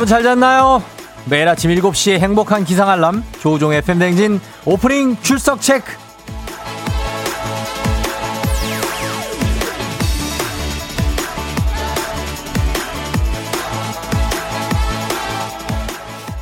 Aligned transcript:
여러분 0.00 0.08
잘 0.08 0.22
잤나요? 0.22 0.82
매일 1.26 1.46
아침 1.46 1.70
7시에 1.74 2.20
행복한 2.20 2.64
기상 2.64 2.88
알람 2.88 3.22
조우종의 3.38 3.80
FM댕진 3.80 4.40
오프닝 4.64 5.18
출석 5.20 5.60
체크 5.60 5.92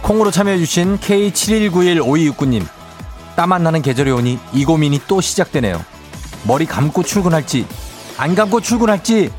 콩으로 0.03 0.31
참여해주신 0.31 0.99
K71915269님 0.99 2.65
땀안 3.35 3.65
나는 3.65 3.83
계절이 3.83 4.13
오니 4.13 4.39
이 4.53 4.65
고민이 4.65 5.01
또 5.09 5.21
시작되네요 5.21 5.85
머리 6.45 6.65
감고 6.65 7.03
출근할지 7.03 7.67
안 8.19 8.37
감고 8.37 8.61
출근할지 8.61 9.33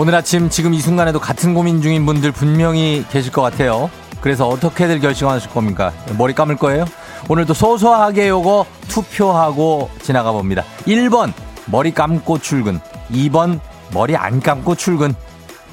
오늘 0.00 0.14
아침 0.14 0.48
지금 0.48 0.74
이 0.74 0.80
순간에도 0.80 1.18
같은 1.18 1.54
고민 1.54 1.82
중인 1.82 2.06
분들 2.06 2.30
분명히 2.30 3.04
계실 3.10 3.32
것 3.32 3.42
같아요. 3.42 3.90
그래서 4.20 4.46
어떻게들 4.46 5.00
결정하실 5.00 5.50
겁니까? 5.50 5.92
머리 6.16 6.34
감을 6.34 6.54
거예요? 6.54 6.84
오늘도 7.28 7.52
소소하게 7.52 8.28
요거 8.28 8.64
투표하고 8.86 9.90
지나가 10.00 10.30
봅니다. 10.30 10.62
1번 10.86 11.32
머리 11.66 11.90
감고 11.90 12.38
출근 12.38 12.78
2번 13.10 13.58
머리 13.92 14.14
안 14.14 14.40
감고 14.40 14.76
출근 14.76 15.16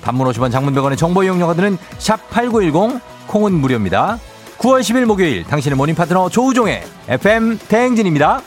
단문 0.02 0.28
50원 0.32 0.52
장문 0.52 0.74
100원의 0.74 0.98
정보 0.98 1.24
이용료가 1.24 1.54
드는 1.54 1.78
샵 2.00 2.28
8910 2.32 3.00
콩은 3.28 3.54
무료입니다. 3.54 4.18
9월 4.58 4.82
10일 4.82 5.06
목요일 5.06 5.44
당신의 5.44 5.78
모닝 5.78 5.94
파트너 5.94 6.30
조우종의 6.30 6.84
FM 7.10 7.60
대행진입니다. 7.68 8.42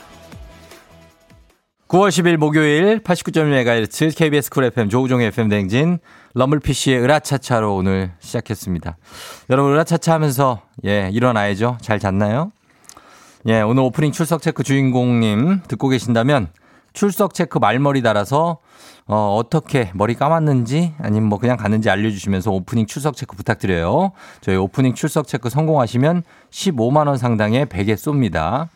9월 1.89 2.09
10일 2.09 2.37
목요일 2.37 2.99
89.1MHz 2.99 4.15
KBS 4.15 4.51
쿨 4.51 4.65
FM 4.65 4.89
조우종의 4.89 5.29
FM 5.29 5.49
대행진 5.49 5.97
럼블피쉬의 6.35 7.01
으라차차로 7.01 7.75
오늘 7.75 8.11
시작했습니다. 8.19 8.95
여러분 9.49 9.71
으라차차 9.73 10.13
하면서 10.13 10.61
예 10.85 11.09
일어나야죠. 11.11 11.79
잘 11.81 11.97
잤나요? 11.97 12.51
예 13.47 13.61
오늘 13.61 13.81
오프닝 13.81 14.11
출석 14.11 14.43
체크 14.43 14.61
주인공님 14.61 15.61
듣고 15.67 15.87
계신다면 15.87 16.49
출석 16.93 17.33
체크 17.33 17.57
말머리 17.57 18.01
달아서 18.01 18.57
어, 19.07 19.35
어떻게 19.35 19.91
머리 19.95 20.13
감았는지 20.13 20.93
아니면 20.99 21.29
뭐 21.29 21.39
그냥 21.39 21.57
갔는지 21.57 21.89
알려주시면서 21.89 22.51
오프닝 22.51 22.85
출석 22.85 23.15
체크 23.15 23.35
부탁드려요. 23.35 24.11
저희 24.41 24.55
오프닝 24.55 24.93
출석 24.93 25.27
체크 25.27 25.49
성공하시면 25.49 26.23
15만 26.51 27.07
원 27.07 27.17
상당의 27.17 27.65
베개 27.67 27.95
쏩니다. 27.95 28.67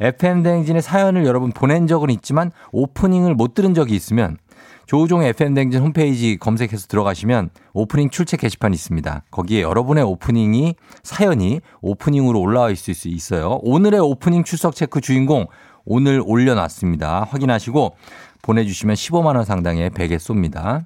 FM대행진의 0.00 0.82
사연을 0.82 1.26
여러분 1.26 1.52
보낸 1.52 1.86
적은 1.86 2.10
있지만 2.10 2.50
오프닝을 2.72 3.34
못 3.34 3.54
들은 3.54 3.74
적이 3.74 3.94
있으면 3.94 4.38
조우종의 4.86 5.28
FM대행진 5.30 5.80
홈페이지 5.80 6.36
검색해서 6.36 6.86
들어가시면 6.88 7.50
오프닝 7.72 8.10
출첵 8.10 8.40
게시판이 8.40 8.74
있습니다. 8.74 9.22
거기에 9.30 9.62
여러분의 9.62 10.04
오프닝이 10.04 10.74
사연이 11.02 11.60
오프닝으로 11.80 12.40
올라와 12.40 12.70
있을 12.70 12.94
수 12.94 13.08
있어요. 13.08 13.60
오늘의 13.62 14.00
오프닝 14.00 14.44
출석 14.44 14.74
체크 14.74 15.00
주인공 15.00 15.46
오늘 15.84 16.22
올려놨습니다. 16.24 17.26
확인하시고 17.30 17.96
보내주시면 18.42 18.94
15만 18.94 19.36
원 19.36 19.44
상당의 19.44 19.90
베개 19.90 20.16
쏩니다. 20.16 20.84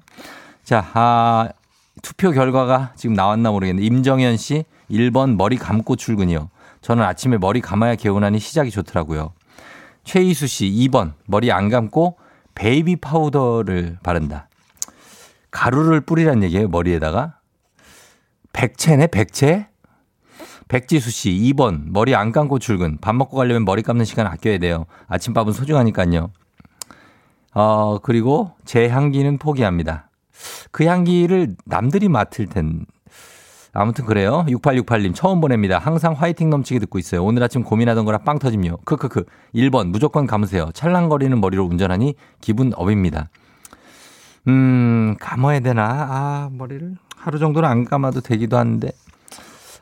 자, 0.63 0.85
아, 0.93 1.49
투표 2.01 2.31
결과가 2.31 2.93
지금 2.95 3.15
나왔나 3.15 3.51
모르겠는데 3.51 3.85
임정현 3.85 4.37
씨 4.37 4.65
1번 4.91 5.35
머리 5.35 5.57
감고 5.57 5.95
출근이요. 5.95 6.49
저는 6.81 7.03
아침에 7.03 7.37
머리 7.37 7.61
감아야 7.61 7.95
개운하니 7.95 8.39
시작이 8.39 8.71
좋더라고요. 8.71 9.33
최희수 10.03 10.47
씨 10.47 10.65
2번 10.65 11.13
머리 11.25 11.51
안 11.51 11.69
감고 11.69 12.17
베이비 12.55 12.97
파우더를 12.97 13.97
바른다. 14.03 14.47
가루를 15.51 16.01
뿌리란 16.01 16.43
얘기예요, 16.43 16.67
머리에다가. 16.67 17.35
백채네, 18.53 19.07
백채? 19.07 19.67
백지수 20.67 21.11
씨 21.11 21.29
2번 21.31 21.91
머리 21.91 22.15
안 22.15 22.31
감고 22.31 22.59
출근. 22.59 22.97
밥 22.99 23.15
먹고 23.15 23.37
가려면 23.37 23.65
머리 23.65 23.81
감는 23.81 24.05
시간 24.05 24.27
아껴야 24.27 24.57
돼요. 24.57 24.85
아침밥은 25.07 25.53
소중하니까요. 25.53 26.31
어, 27.53 27.99
그리고 27.99 28.51
제 28.65 28.89
향기는 28.89 29.37
포기합니다. 29.37 30.09
그 30.71 30.85
향기를 30.85 31.55
남들이 31.65 32.09
맡을 32.09 32.47
텐. 32.47 32.85
아무튼 33.73 34.05
그래요. 34.05 34.45
6868님 34.47 35.13
처음 35.13 35.39
보냅니다. 35.39 35.77
항상 35.77 36.13
화이팅 36.13 36.49
넘치게 36.49 36.79
듣고 36.79 36.99
있어요. 36.99 37.23
오늘 37.23 37.43
아침 37.43 37.63
고민하던 37.63 38.05
거라 38.05 38.19
빵 38.19 38.39
터짐요. 38.39 38.77
크크크. 38.85 39.25
1번 39.55 39.89
무조건 39.89 40.25
감으세요. 40.25 40.71
찰랑거리는 40.73 41.39
머리로 41.39 41.63
운전하니 41.65 42.15
기분 42.41 42.71
업입니다. 42.75 43.29
음, 44.47 45.15
감아야 45.19 45.59
되나? 45.59 45.83
아, 45.83 46.49
머리를 46.51 46.95
하루 47.15 47.39
정도는 47.39 47.69
안 47.69 47.85
감아도 47.85 48.21
되기도 48.21 48.57
하는데. 48.57 48.91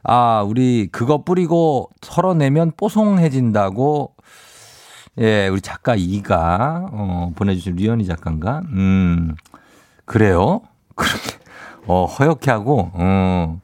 아, 0.07 0.43
우리 0.47 0.87
그거 0.91 1.23
뿌리고 1.23 1.89
털어내면 2.01 2.73
뽀송해진다고 2.77 4.13
예, 5.19 5.47
우리 5.47 5.61
작가 5.61 5.95
이가 5.95 6.89
어, 6.91 7.31
보내주신 7.35 7.75
류현희 7.77 8.05
작가인가? 8.05 8.61
음, 8.71 9.35
그래요? 10.05 10.61
그렇게 10.95 11.37
어, 11.87 12.05
허옇게 12.05 12.51
하고 12.51 12.91
어, 12.93 13.59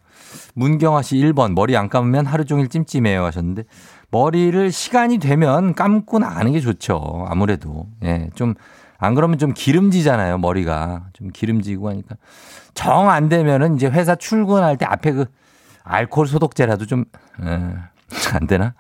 문경아 0.56 1.02
씨 1.02 1.18
1번 1.18 1.54
머리 1.54 1.76
안 1.78 1.90
감으면 1.90 2.26
하루 2.26 2.46
종일 2.46 2.70
찜찜해요 2.70 3.24
하셨는데 3.26 3.64
머리를 4.12 4.72
시간이 4.72 5.20
되면 5.20 5.74
감고 5.74 6.20
나가는 6.20 6.52
게 6.52 6.60
좋죠. 6.60 7.26
아무래도 7.28 7.88
예, 8.04 8.30
좀 8.36 8.56
안 9.04 9.16
그러면 9.16 9.40
좀 9.40 9.52
기름지잖아요 9.54 10.38
머리가 10.38 11.06
좀 11.14 11.30
기름지고 11.34 11.90
하니까 11.90 12.18
정 12.76 13.10
안 13.10 13.30
되면은 13.30 13.76
이제 13.76 13.88
회사 13.88 14.16
출근할 14.16 14.78
때 14.78 14.86
앞에 14.86 15.12
그 15.14 15.26
알코올 15.84 16.28
소독제라도 16.28 16.86
좀, 16.86 17.06
에, 17.42 17.46
안 18.34 18.48
되나? 18.48 18.74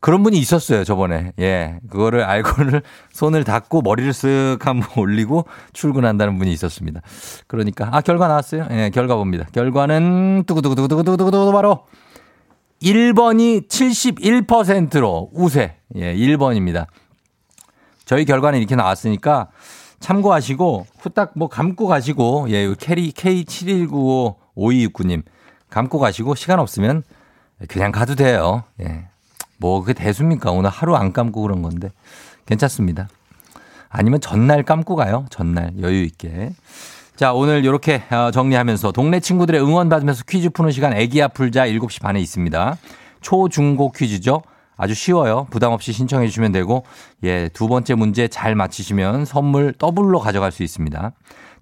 그런 0.00 0.22
분이 0.22 0.38
있었어요, 0.38 0.84
저번에. 0.84 1.32
예. 1.38 1.78
그거를 1.90 2.24
알코올을 2.24 2.82
손을 3.12 3.44
닦고 3.44 3.82
머리를 3.82 4.10
쓱 4.12 4.62
한번 4.62 4.88
올리고 4.96 5.44
출근한다는 5.74 6.38
분이 6.38 6.50
있었습니다. 6.52 7.02
그러니까, 7.46 7.90
아, 7.92 8.00
결과 8.00 8.28
나왔어요? 8.28 8.66
예, 8.70 8.90
결과 8.92 9.16
봅니다. 9.16 9.46
결과는 9.52 10.44
뚜구뚜구뚜구뚜구뚜구뚜구 10.46 11.52
바로 11.52 11.84
1번이 12.82 13.68
71%로 13.68 15.28
우세. 15.34 15.76
예, 15.96 16.14
1번입니다. 16.14 16.86
저희 18.06 18.24
결과는 18.24 18.58
이렇게 18.58 18.76
나왔으니까 18.76 19.48
참고하시고 20.00 20.86
후딱 20.98 21.32
뭐 21.36 21.48
감고 21.48 21.86
가시고 21.86 22.46
예, 22.48 22.74
캐리 22.78 23.12
K71955269님 23.12 25.22
감고 25.70 25.98
가시고 25.98 26.34
시간 26.34 26.58
없으면 26.58 27.02
그냥 27.68 27.92
가도 27.92 28.14
돼요. 28.14 28.64
예. 28.80 29.06
뭐 29.58 29.80
그게 29.80 29.92
대수입니까? 29.92 30.50
오늘 30.50 30.70
하루 30.70 30.96
안 30.96 31.12
감고 31.12 31.42
그런 31.42 31.62
건데 31.62 31.90
괜찮습니다. 32.46 33.08
아니면 33.88 34.20
전날 34.20 34.62
감고 34.62 34.96
가요. 34.96 35.26
전날 35.30 35.72
여유 35.80 36.02
있게. 36.04 36.52
자, 37.16 37.32
오늘 37.34 37.64
이렇게 37.64 38.02
정리하면서 38.32 38.92
동네 38.92 39.20
친구들의 39.20 39.60
응원 39.60 39.88
받으면서 39.88 40.24
퀴즈 40.26 40.48
푸는 40.50 40.70
시간 40.70 40.94
애기야 40.94 41.28
풀자 41.28 41.66
7시 41.66 42.00
반에 42.00 42.20
있습니다. 42.20 42.78
초, 43.20 43.48
중, 43.50 43.76
고 43.76 43.92
퀴즈죠. 43.92 44.42
아주 44.78 44.94
쉬워요. 44.94 45.46
부담 45.50 45.72
없이 45.72 45.92
신청해 45.92 46.26
주시면 46.28 46.52
되고, 46.52 46.84
예, 47.22 47.50
두 47.50 47.68
번째 47.68 47.94
문제 47.94 48.28
잘 48.28 48.54
맞히시면 48.54 49.26
선물 49.26 49.74
더블로 49.74 50.20
가져갈 50.20 50.50
수 50.50 50.62
있습니다. 50.62 51.12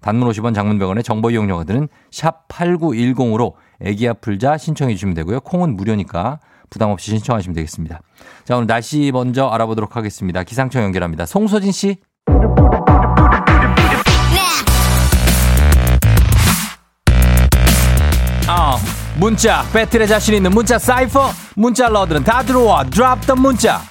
단문 0.01 0.29
50원 0.29 0.55
장문 0.55 0.76
100원의 0.76 1.03
정보 1.03 1.29
이용료가 1.31 1.63
드는 1.65 1.87
샵 2.11 2.47
8910으로 2.47 3.53
애기야 3.81 4.13
풀자 4.13 4.57
신청해 4.57 4.93
주시면 4.95 5.15
되고요. 5.15 5.41
콩은 5.41 5.75
무료니까 5.75 6.39
부담 6.69 6.91
없이 6.91 7.11
신청하시면 7.11 7.55
되겠습니다. 7.55 7.99
자, 8.45 8.55
오늘 8.55 8.67
날씨 8.67 9.11
먼저 9.13 9.47
알아보도록 9.47 9.95
하겠습니다. 9.95 10.43
기상청 10.43 10.83
연결합니다. 10.83 11.25
송소진 11.25 11.71
씨. 11.71 11.97
어, 18.47 18.77
문자, 19.19 19.63
배틀에 19.73 20.07
자신 20.07 20.35
있는 20.35 20.51
문자 20.51 20.79
사이퍼, 20.79 21.29
문자 21.55 21.87
러들은 21.87 22.23
다 22.23 22.41
들어와. 22.43 22.83
드랍 22.83 23.25
더 23.25 23.35
문자. 23.35 23.81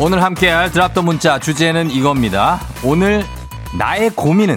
오늘 0.00 0.22
함께할 0.22 0.70
드랍 0.70 0.94
더 0.94 1.02
문자 1.02 1.40
주제는 1.40 1.90
이겁니다. 1.90 2.60
오늘 2.84 3.24
나의 3.76 4.10
고민은 4.10 4.56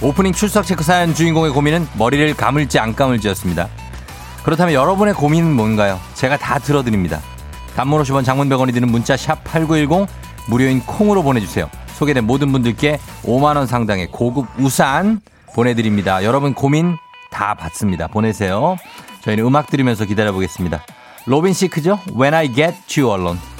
오프닝 0.00 0.32
출석 0.32 0.64
체크 0.64 0.84
사연 0.84 1.12
주인공의 1.12 1.50
고민은 1.50 1.88
머리를 1.98 2.34
감을지 2.36 2.78
안 2.78 2.94
감을지였습니다. 2.94 3.68
그렇다면 4.44 4.72
여러분의 4.74 5.14
고민은 5.14 5.52
뭔가요? 5.56 5.98
제가 6.14 6.36
다 6.36 6.60
들어드립니다. 6.60 7.20
단문 7.74 8.00
50원 8.00 8.24
장문 8.24 8.48
100원이 8.48 8.72
드는 8.72 8.88
문자 8.88 9.16
샵 9.16 9.42
8910 9.42 10.06
무료인 10.48 10.80
콩으로 10.80 11.24
보내주세요. 11.24 11.68
소개된 11.94 12.24
모든 12.24 12.52
분들께 12.52 13.00
5만원 13.24 13.66
상당의 13.66 14.06
고급 14.12 14.46
우산 14.56 15.20
보내드립니다. 15.52 16.22
여러분 16.22 16.54
고민 16.54 16.96
다 17.32 17.54
받습니다. 17.54 18.06
보내세요. 18.06 18.76
저희는 19.22 19.44
음악 19.44 19.66
들으면서 19.66 20.04
기다려보겠습니다. 20.04 20.80
로빈 21.26 21.54
시크죠? 21.54 21.98
When 22.16 22.34
I 22.34 22.54
Get 22.54 23.00
You 23.00 23.12
Alone. 23.12 23.59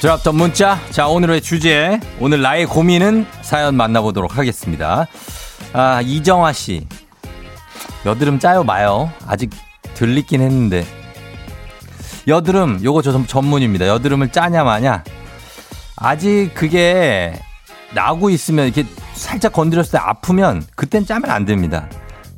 드랍던 0.00 0.34
문자. 0.34 0.78
자, 0.90 1.08
오늘의 1.08 1.42
주제. 1.42 2.00
오늘 2.20 2.40
나의 2.40 2.64
고민은 2.64 3.26
사연 3.42 3.76
만나보도록 3.76 4.38
하겠습니다. 4.38 5.06
아, 5.74 6.00
이정화 6.00 6.54
씨. 6.54 6.86
여드름 8.06 8.38
짜요, 8.38 8.64
마요? 8.64 9.12
아직 9.26 9.50
들리긴 9.92 10.40
했는데. 10.40 10.86
여드름, 12.26 12.80
요거 12.82 13.02
저 13.02 13.26
전문입니다. 13.26 13.88
여드름을 13.88 14.32
짜냐, 14.32 14.64
마냐? 14.64 15.04
아직 15.96 16.52
그게 16.54 17.38
나고 17.92 18.30
있으면 18.30 18.68
이렇게 18.68 18.86
살짝 19.12 19.52
건드렸을 19.52 19.92
때 19.92 19.98
아프면 19.98 20.64
그땐 20.76 21.04
짜면 21.04 21.30
안 21.30 21.44
됩니다. 21.44 21.90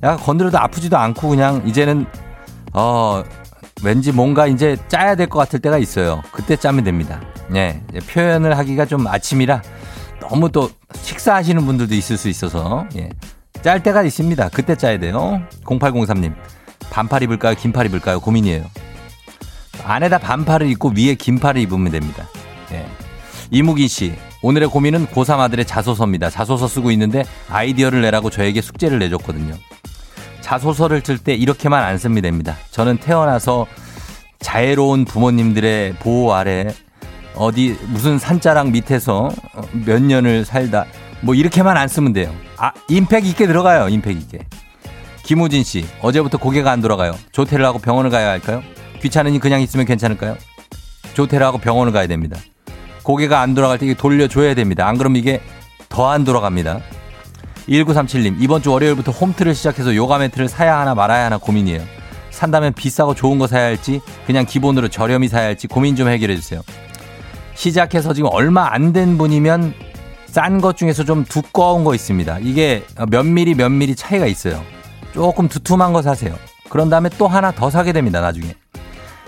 약간 0.02 0.16
건드려도 0.18 0.58
아프지도 0.58 0.98
않고 0.98 1.28
그냥 1.28 1.62
이제는, 1.64 2.06
어, 2.72 3.22
왠지 3.82 4.12
뭔가 4.12 4.46
이제 4.46 4.76
짜야 4.88 5.14
될 5.14 5.26
것 5.28 5.38
같을 5.38 5.58
때가 5.60 5.78
있어요. 5.78 6.22
그때 6.32 6.56
짜면 6.56 6.84
됩니다. 6.84 7.20
예, 7.54 7.80
표현을 8.10 8.56
하기가 8.58 8.86
좀 8.86 9.06
아침이라 9.06 9.62
너무 10.20 10.50
또 10.50 10.70
식사하시는 11.02 11.64
분들도 11.66 11.94
있을 11.94 12.16
수 12.16 12.28
있어서 12.28 12.86
예. 12.96 13.10
짤 13.62 13.82
때가 13.82 14.02
있습니다. 14.02 14.48
그때 14.50 14.76
짜야 14.76 14.98
돼요. 14.98 15.42
0803님. 15.64 16.34
반팔 16.90 17.22
입을까요? 17.24 17.54
긴팔 17.54 17.86
입을까요? 17.86 18.20
고민이에요. 18.20 18.64
안에다 19.84 20.18
반팔을 20.18 20.68
입고 20.70 20.92
위에 20.96 21.14
긴팔을 21.14 21.60
입으면 21.62 21.90
됩니다. 21.90 22.28
예. 22.72 22.86
이무기 23.50 23.88
씨. 23.88 24.14
오늘의 24.42 24.68
고민은 24.68 25.06
고3 25.08 25.38
아들의 25.38 25.64
자소서입니다. 25.64 26.30
자소서 26.30 26.66
쓰고 26.66 26.90
있는데 26.92 27.24
아이디어를 27.48 28.00
내라고 28.02 28.30
저에게 28.30 28.60
숙제를 28.60 28.98
내줬거든요. 28.98 29.54
자소서를 30.52 31.00
쓸 31.02 31.16
때 31.16 31.34
이렇게만 31.34 31.82
안 31.82 31.96
쓰면 31.96 32.20
됩니다. 32.20 32.56
저는 32.72 32.98
태어나서 32.98 33.66
자애로운 34.40 35.06
부모님들의 35.06 35.94
보호 35.94 36.34
아래 36.34 36.66
어디 37.34 37.78
무슨 37.86 38.18
산자락 38.18 38.70
밑에서 38.70 39.30
몇 39.86 40.02
년을 40.02 40.44
살다 40.44 40.84
뭐 41.22 41.34
이렇게만 41.34 41.78
안 41.78 41.88
쓰면 41.88 42.12
돼요. 42.12 42.34
아 42.58 42.70
임팩 42.88 43.24
있게 43.28 43.46
들어가요. 43.46 43.88
임팩 43.88 44.14
있게. 44.18 44.40
김우진 45.22 45.62
씨 45.64 45.86
어제부터 46.02 46.36
고개가 46.36 46.70
안 46.70 46.82
돌아가요. 46.82 47.16
조퇴를 47.30 47.64
하고 47.64 47.78
병원을 47.78 48.10
가야 48.10 48.28
할까요? 48.28 48.62
귀찮으니 49.00 49.38
그냥 49.38 49.62
있으면 49.62 49.86
괜찮을까요? 49.86 50.36
조퇴를 51.14 51.46
하고 51.46 51.56
병원을 51.56 51.94
가야 51.94 52.06
됩니다. 52.06 52.36
고개가 53.04 53.40
안 53.40 53.54
돌아갈 53.54 53.78
때 53.78 53.94
돌려줘야 53.94 54.54
됩니다. 54.54 54.86
안 54.86 54.98
그러면 54.98 55.16
이게 55.16 55.40
더 55.88 56.10
안 56.10 56.24
돌아갑니다. 56.24 56.80
1937님 57.68 58.36
이번 58.40 58.62
주 58.62 58.70
월요일부터 58.72 59.12
홈트를 59.12 59.54
시작해서 59.54 59.94
요가 59.94 60.18
매트를 60.18 60.48
사야 60.48 60.78
하나 60.78 60.94
말아야 60.94 61.26
하나 61.26 61.38
고민이에요. 61.38 61.82
산다면 62.30 62.72
비싸고 62.72 63.14
좋은 63.14 63.38
거 63.38 63.46
사야 63.46 63.64
할지 63.64 64.00
그냥 64.26 64.44
기본으로 64.46 64.88
저렴이 64.88 65.28
사야 65.28 65.44
할지 65.46 65.66
고민 65.68 65.94
좀 65.96 66.08
해결해 66.08 66.34
주세요. 66.36 66.62
시작해서 67.54 68.12
지금 68.14 68.30
얼마 68.32 68.72
안 68.72 68.92
된 68.92 69.18
분이면 69.18 69.74
싼 70.26 70.60
것 70.62 70.76
중에서 70.78 71.04
좀 71.04 71.24
두꺼운 71.24 71.84
거 71.84 71.94
있습니다. 71.94 72.38
이게 72.40 72.84
몇 73.10 73.24
미리 73.24 73.54
몇 73.54 73.68
미리 73.68 73.94
차이가 73.94 74.26
있어요. 74.26 74.62
조금 75.12 75.46
두툼한 75.46 75.92
거 75.92 76.00
사세요. 76.00 76.34
그런 76.70 76.88
다음에 76.88 77.10
또 77.18 77.28
하나 77.28 77.52
더 77.52 77.68
사게 77.68 77.92
됩니다. 77.92 78.22
나중에. 78.22 78.54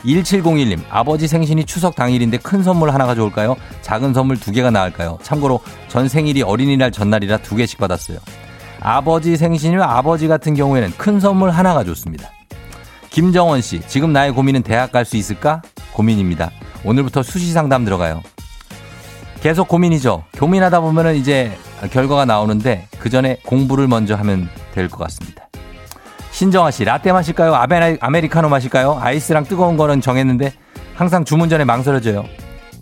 1701님, 0.05 0.81
아버지 0.91 1.27
생신이 1.27 1.65
추석 1.65 1.95
당일인데 1.97 2.39
큰 2.39 2.63
선물 2.63 2.91
하나가 2.93 3.15
좋을까요? 3.15 3.57
작은 3.83 4.13
선물 4.13 4.39
두 4.39 4.53
개가 4.53 4.71
나을까요? 4.71 5.19
참고로 5.23 5.61
전 5.89 6.09
생일이 6.09 6.43
어린이날 6.43 6.93
전날이라 6.93 7.39
두 7.39 7.57
개씩 7.57 7.79
받았어요. 7.79 8.19
아버지 8.81 9.37
생신이면 9.37 9.83
아버지 9.83 10.29
같은 10.29 10.55
경우에는 10.55 10.93
큰 10.99 11.21
선물 11.21 11.51
하나가 11.51 11.85
좋습니다. 11.85 12.31
김정원 13.09 13.63
씨, 13.63 13.81
지금 13.87 14.13
나의 14.13 14.33
고민은 14.33 14.63
대학 14.63 14.93
갈 14.93 15.05
수 15.05 15.17
있을까? 15.17 15.63
고민입니다. 15.93 16.51
오늘부터 16.85 17.23
수시 17.23 17.53
상담 17.53 17.85
들어가요. 17.85 18.23
계속 19.41 19.69
고민이죠. 19.69 20.25
고민하다 20.39 20.81
보면은 20.81 21.17
이제 21.17 21.57
결과가 21.93 22.25
나오는데 22.25 22.89
그 22.99 23.09
전에 23.11 23.39
공부를 23.47 23.89
먼저 23.89 24.17
하면 24.17 24.49
될 24.75 24.89
것 24.89 24.99
같습니다. 24.99 25.49
신정아 26.35 26.73
씨, 26.73 26.85
라떼 26.85 27.13
마실까요? 27.13 27.55
아메, 27.55 27.97
아메리카노 28.01 28.49
마실까요? 28.49 28.99
아이스랑 29.01 29.45
뜨거운 29.45 29.77
거는 29.77 30.01
정했는데 30.01 30.53
항상 30.97 31.25
주문 31.25 31.49
전에 31.49 31.65
망설여져요. 31.65 32.25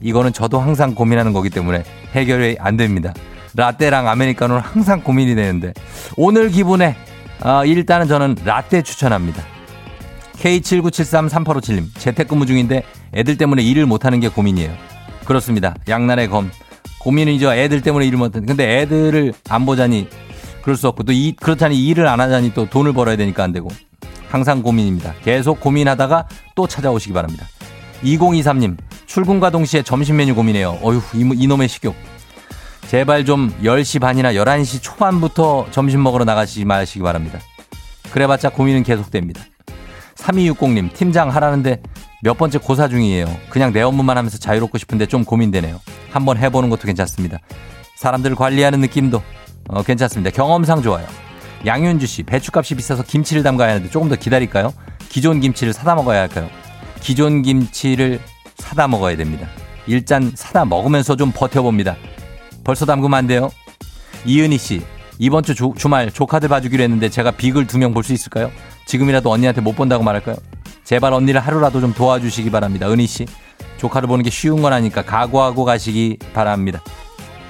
이거는 0.01 0.33
저도 0.33 0.59
항상 0.59 0.95
고민하는 0.95 1.35
거기 1.35 1.51
때문에 1.51 1.85
해결이 2.15 2.57
안 2.59 2.79
됩니다. 2.79 3.13
라떼랑 3.55 4.09
아메리카노는 4.09 4.63
항상 4.63 5.03
고민이 5.03 5.35
되는데 5.35 5.75
오늘 6.17 6.49
기분에 6.49 6.97
어, 7.45 7.63
일단은 7.67 8.09
저는 8.09 8.37
라떼 8.43 8.81
추천합니다. 8.81 9.43
K79733857님, 10.39 11.95
재택근무 11.99 12.47
중인데 12.47 12.83
애들 13.13 13.37
때문에 13.37 13.63
일을 13.63 13.85
못하는 13.85 14.19
게 14.21 14.29
고민이에요. 14.29 14.73
그렇습니다. 15.27 15.75
양날의 15.87 16.29
검. 16.29 16.51
고민이죠. 17.01 17.53
애들 17.53 17.83
때문에 17.83 18.07
일을 18.07 18.17
못하는. 18.17 18.47
근데 18.47 18.81
애들을 18.81 19.35
안 19.51 19.67
보자니 19.67 20.09
그럴 20.63 20.77
수 20.77 20.89
없고 20.89 21.03
또 21.03 21.13
이, 21.13 21.33
그렇다니 21.33 21.85
일을 21.87 22.07
안 22.07 22.21
하자니 22.21 22.55
또 22.55 22.69
돈을 22.69 22.93
벌어야 22.93 23.17
되니까 23.17 23.45
안 23.45 23.53
되고. 23.53 23.69
항상 24.29 24.63
고민입니다. 24.63 25.15
계속 25.23 25.61
고민하다가 25.61 26.27
또 26.55 26.67
찾아오시기 26.67 27.13
바랍니다. 27.13 27.47
2023님, 28.03 28.79
출근과 29.07 29.51
동시에 29.51 29.83
점심 29.83 30.17
메뉴 30.17 30.35
고민해요. 30.35 30.79
어휴, 30.81 31.03
이놈의 31.15 31.69
식욕. 31.69 31.95
제발 32.89 33.25
좀 33.25 33.53
10시 33.63 34.01
반이나 34.01 34.33
11시 34.33 34.83
초반부터 34.83 35.67
점심 35.71 36.03
먹으러 36.03 36.25
나가시지 36.25 36.65
마시기 36.65 37.01
바랍니다. 37.01 37.39
그래봤자 38.11 38.51
고민은 38.51 38.83
계속됩니다. 38.83 39.43
3260님, 40.17 40.93
팀장 40.93 41.31
하라는데 41.35 41.83
몇 42.23 42.39
번째 42.39 42.59
고사 42.59 42.89
중이에요. 42.89 43.27
그냥 43.51 43.73
내 43.73 43.83
업무만 43.83 44.17
하면서 44.17 44.39
자유롭고 44.39 44.79
싶은데 44.79 45.07
좀 45.07 45.25
고민되네요. 45.25 45.81
한번 46.11 46.39
해보는 46.39 46.71
것도 46.71 46.83
괜찮습니다. 46.83 47.39
사람들을 47.97 48.37
관리하는 48.37 48.81
느낌도 48.81 49.23
어, 49.73 49.83
괜찮습니다. 49.83 50.31
경험상 50.31 50.83
좋아요. 50.83 51.07
양윤주 51.65 52.07
씨, 52.07 52.23
배추값이 52.23 52.75
비싸서 52.75 53.05
김치를 53.05 53.43
담가야 53.43 53.71
하는데 53.71 53.89
조금 53.91 54.09
더 54.09 54.17
기다릴까요? 54.17 54.73
기존 55.09 55.41
김치를 55.41 55.73
사다 55.73 55.95
먹어야 55.95 56.21
할까요? 56.21 56.49
기존 57.01 57.43
김치를 57.43 58.21
사다 58.59 58.89
먹어야 58.89 59.17
됩니다. 59.17 59.49
일단 59.87 60.33
사다 60.35 60.65
먹으면서 60.65 61.17
좀 61.17 61.33
버텨봅니다. 61.33 61.97
벌써 62.65 62.87
담그면 62.87 63.17
안 63.19 63.27
돼요? 63.27 63.51
이은희 64.25 64.59
씨, 64.59 64.83
이번 65.19 65.43
주 65.43 65.55
주, 65.55 65.89
말 65.89 66.11
조카들 66.11 66.49
봐주기로 66.49 66.83
했는데 66.83 67.09
제가 67.09 67.33
빅을 67.33 67.67
두 67.67 67.79
명 67.79 67.93
볼 67.93 68.05
수 68.05 68.13
있을까요? 68.13 68.51
지금이라도 68.87 69.31
언니한테 69.31 69.61
못 69.61 69.75
본다고 69.75 70.05
말할까요? 70.05 70.37
제발 70.85 71.13
언니를 71.13 71.41
하루라도 71.41 71.81
좀 71.81 71.93
도와주시기 71.95 72.51
바랍니다. 72.51 72.89
은희 72.91 73.07
씨. 73.07 73.27
조카를 73.79 74.07
보는 74.09 74.23
게 74.25 74.31
쉬운 74.31 74.63
건 74.63 74.73
아니까 74.73 75.03
각오하고 75.03 75.65
가시기 75.65 76.19
바랍니다. 76.33 76.81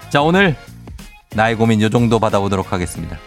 자, 0.08 0.22
오늘 0.22 0.56
나의 1.34 1.56
고민 1.56 1.80
요 1.82 1.88
정도 1.88 2.18
받아보도록 2.18 2.72
하겠습니다. 2.72 3.18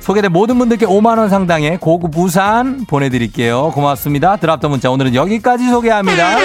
소개된 0.00 0.32
모든 0.32 0.58
분들께 0.58 0.84
5만원 0.86 1.30
상당의 1.30 1.78
고급 1.78 2.16
우산 2.18 2.84
보내드릴게요. 2.86 3.70
고맙습니다. 3.74 4.36
드랍더 4.36 4.68
문자 4.68 4.90
오늘은 4.90 5.14
여기까지 5.14 5.68
소개합니다. 5.68 6.36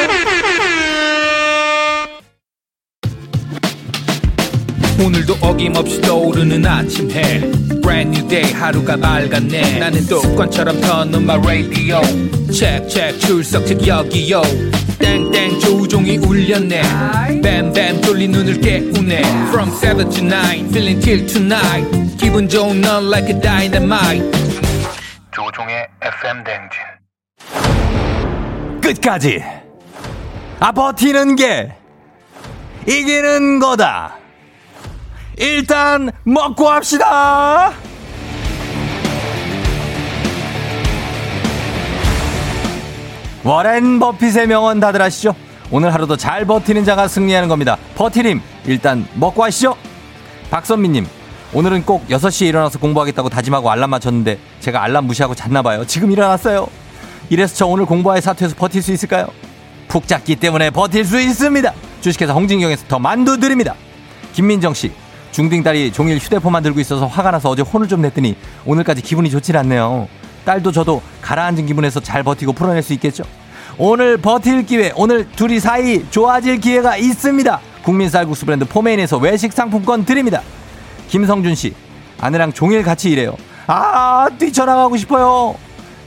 오늘도 5.05 5.35
어김없이 5.41 6.01
떠오르는 6.01 6.65
아침 6.65 7.09
해 7.11 7.39
Brand 7.81 8.17
new 8.17 8.27
day 8.27 8.51
하루가 8.53 8.97
밝았네 8.97 9.79
나는 9.79 10.01
습관처럼 10.01 10.81
터는 10.81 11.25
마 11.25 11.35
radio 11.35 12.01
check 12.51 12.89
check 12.89 13.17
출석 13.19 13.65
책 13.65 13.87
여기요 13.87 14.41
땡땡 14.99 15.59
조종이 15.99 16.17
울렸네 16.17 16.81
뱀뱀 17.41 18.01
돌린 18.01 18.31
눈을 18.31 18.61
깨우네 18.61 19.19
From 19.49 19.69
7 19.71 20.09
to 20.09 20.23
9 20.23 20.69
feeling 20.69 21.01
till 21.01 21.25
tonight 21.25 22.17
기분 22.17 22.47
좋은 22.47 22.79
넌 22.79 23.07
like 23.07 23.27
a 23.33 23.41
dynamite 23.41 24.31
조종의 25.31 25.87
FM 26.01 26.43
댕진 26.43 26.79
끝까지. 28.81 29.43
아, 30.59 30.71
버티는 30.71 31.35
게 31.35 31.75
이기는 32.87 33.59
거다. 33.59 34.15
일단 35.37 36.11
먹고 36.23 36.69
합시다. 36.69 37.73
워렌 43.43 43.99
버핏의 43.99 44.47
명언 44.47 44.79
다들 44.79 45.01
아시죠? 45.01 45.35
오늘 45.71 45.93
하루도 45.93 46.17
잘 46.17 46.45
버티는 46.45 46.83
자가 46.83 47.07
승리하는 47.07 47.47
겁니다. 47.47 47.77
버티님, 47.95 48.41
일단 48.65 49.07
먹고 49.13 49.43
하시죠. 49.43 49.75
박선미님, 50.49 51.05
오늘은 51.53 51.85
꼭 51.85 52.07
6시에 52.07 52.47
일어나서 52.47 52.79
공부하겠다고 52.79 53.29
다짐하고 53.29 53.69
알람 53.69 53.91
맞췄는데 53.91 54.39
제가 54.61 54.83
알람 54.83 55.05
무시하고 55.05 55.35
잤나 55.35 55.61
봐요. 55.61 55.85
지금 55.85 56.11
일어났어요. 56.11 56.67
이래서 57.29 57.55
저 57.55 57.67
오늘 57.67 57.85
공부할 57.85 58.21
사투에서 58.21 58.55
버틸 58.55 58.81
수 58.81 58.91
있을까요? 58.91 59.27
푹 59.87 60.07
잤기 60.07 60.37
때문에 60.37 60.71
버틸 60.71 61.05
수 61.05 61.19
있습니다. 61.19 61.71
주식회사 62.01 62.33
홍진경에서 62.33 62.85
더 62.87 62.97
만두 62.97 63.39
드립니다. 63.39 63.75
김민정 64.33 64.73
씨, 64.73 64.91
중딩 65.31 65.61
딸이 65.61 65.91
종일 65.93 66.17
휴대폰만 66.17 66.63
들고 66.63 66.79
있어서 66.79 67.05
화가 67.05 67.29
나서 67.29 67.49
어제 67.49 67.61
혼을 67.61 67.87
좀 67.87 68.01
냈더니 68.01 68.35
오늘까지 68.65 69.03
기분이 69.03 69.29
좋질 69.29 69.55
않네요. 69.57 70.07
딸도 70.45 70.71
저도 70.71 71.03
가라앉은 71.21 71.67
기분에서 71.67 71.99
잘 71.99 72.23
버티고 72.23 72.53
풀어낼 72.53 72.81
수 72.81 72.93
있겠죠? 72.93 73.23
오늘 73.81 74.17
버틸 74.17 74.65
기회, 74.65 74.91
오늘 74.95 75.25
둘이 75.31 75.59
사이 75.59 76.03
좋아질 76.11 76.59
기회가 76.59 76.97
있습니다. 76.97 77.59
국민 77.83 78.09
쌀국수 78.09 78.45
브랜드 78.45 78.65
포메인에서 78.65 79.17
외식 79.17 79.53
상품권 79.53 80.03
드립니다. 80.03 80.41
김성준 81.07 81.55
씨, 81.55 81.73
아내랑 82.19 82.51
종일 82.51 82.83
같이 82.83 83.09
일해요. 83.09 83.37
아, 83.67 84.27
뛰쳐나가고 84.37 84.97
싶어요. 84.97 85.55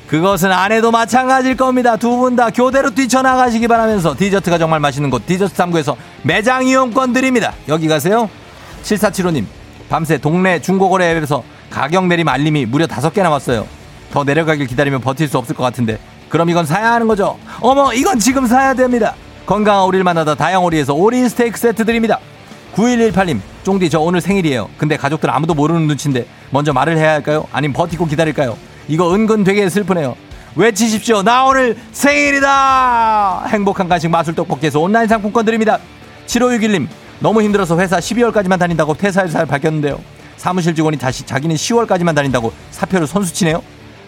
그것은 0.08 0.52
아내도 0.52 0.90
마찬가지일 0.90 1.56
겁니다. 1.56 1.96
두 1.96 2.18
분 2.18 2.36
다 2.36 2.50
교대로 2.50 2.90
뛰쳐나가시기 2.90 3.66
바라면서 3.66 4.14
디저트가 4.18 4.58
정말 4.58 4.78
맛있는 4.80 5.08
곳 5.08 5.24
디저트 5.26 5.54
3구에서 5.54 5.96
매장 6.22 6.66
이용권 6.66 7.14
드립니다. 7.14 7.54
여기 7.68 7.88
가세요. 7.88 8.28
7475님, 8.82 9.46
밤새 9.88 10.18
동네 10.18 10.60
중고거래 10.60 11.10
앱에서 11.16 11.42
가격 11.70 12.06
내림 12.06 12.28
알림이 12.28 12.66
무려 12.66 12.86
다섯 12.86 13.14
개 13.14 13.22
남았어요. 13.22 13.66
더 14.12 14.24
내려가길 14.24 14.66
기다리면 14.66 15.00
버틸 15.00 15.26
수 15.28 15.38
없을 15.38 15.54
것 15.54 15.62
같은데 15.64 15.98
그럼 16.32 16.48
이건 16.48 16.64
사야 16.64 16.92
하는 16.94 17.06
거죠. 17.06 17.38
어머 17.60 17.92
이건 17.92 18.18
지금 18.18 18.46
사야 18.46 18.72
됩니다. 18.72 19.14
건강한 19.44 19.84
오리를 19.84 20.02
만나다 20.02 20.34
다양오리에서 20.34 20.94
오리 20.94 21.28
스테이크 21.28 21.58
세트 21.58 21.84
드립니다. 21.84 22.18
9118님 22.74 23.38
쫑디 23.64 23.90
저 23.90 24.00
오늘 24.00 24.22
생일이에요. 24.22 24.70
근데 24.78 24.96
가족들 24.96 25.30
아무도 25.30 25.52
모르는 25.52 25.86
눈치인데 25.86 26.26
먼저 26.48 26.72
말을 26.72 26.96
해야 26.96 27.12
할까요? 27.12 27.44
아니면 27.52 27.74
버티고 27.74 28.06
기다릴까요? 28.06 28.56
이거 28.88 29.14
은근 29.14 29.44
되게 29.44 29.68
슬프네요. 29.68 30.16
외치십시오. 30.56 31.22
나 31.22 31.44
오늘 31.44 31.76
생일이다. 31.92 33.44
행복한 33.48 33.86
간식 33.90 34.08
마술 34.08 34.34
떡볶이에서 34.34 34.80
온라인 34.80 35.08
상품권 35.08 35.44
드립니다. 35.44 35.78
7561님 36.26 36.88
너무 37.20 37.42
힘들어서 37.42 37.78
회사 37.78 37.98
12월까지만 37.98 38.58
다닌다고 38.58 38.94
퇴사해서 38.94 39.44
밝혔는데요. 39.44 40.00
사무실 40.38 40.74
직원이 40.74 40.96
다시 40.96 41.26
자기는 41.26 41.54
10월까지만 41.56 42.14
다닌다고 42.14 42.54
사표를 42.70 43.06
선수치네요. 43.06 43.62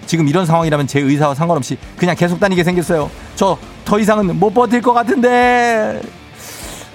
지금 0.06 0.28
이런 0.28 0.46
상황이라면 0.46 0.86
제 0.86 1.00
의사와 1.00 1.34
상관없이 1.34 1.76
그냥 1.96 2.14
계속 2.16 2.38
다니게 2.40 2.64
생겼어요. 2.64 3.10
저 3.36 3.58
더 3.84 3.98
이상은 3.98 4.38
못 4.38 4.52
버틸 4.52 4.80
것 4.80 4.92
같은데. 4.92 6.00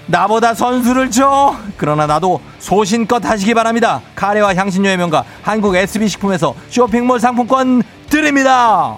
나보다 0.07 0.55
선수를 0.55 1.11
줘. 1.11 1.55
그러나 1.77 2.07
나도 2.07 2.41
소신껏 2.57 3.23
하시기 3.23 3.53
바랍니다. 3.53 4.01
카레와 4.15 4.55
향신료의 4.55 4.97
명가 4.97 5.23
한국 5.43 5.75
SB식품에서 5.75 6.55
쇼핑몰 6.69 7.19
상품권 7.19 7.83
드립니다. 8.09 8.97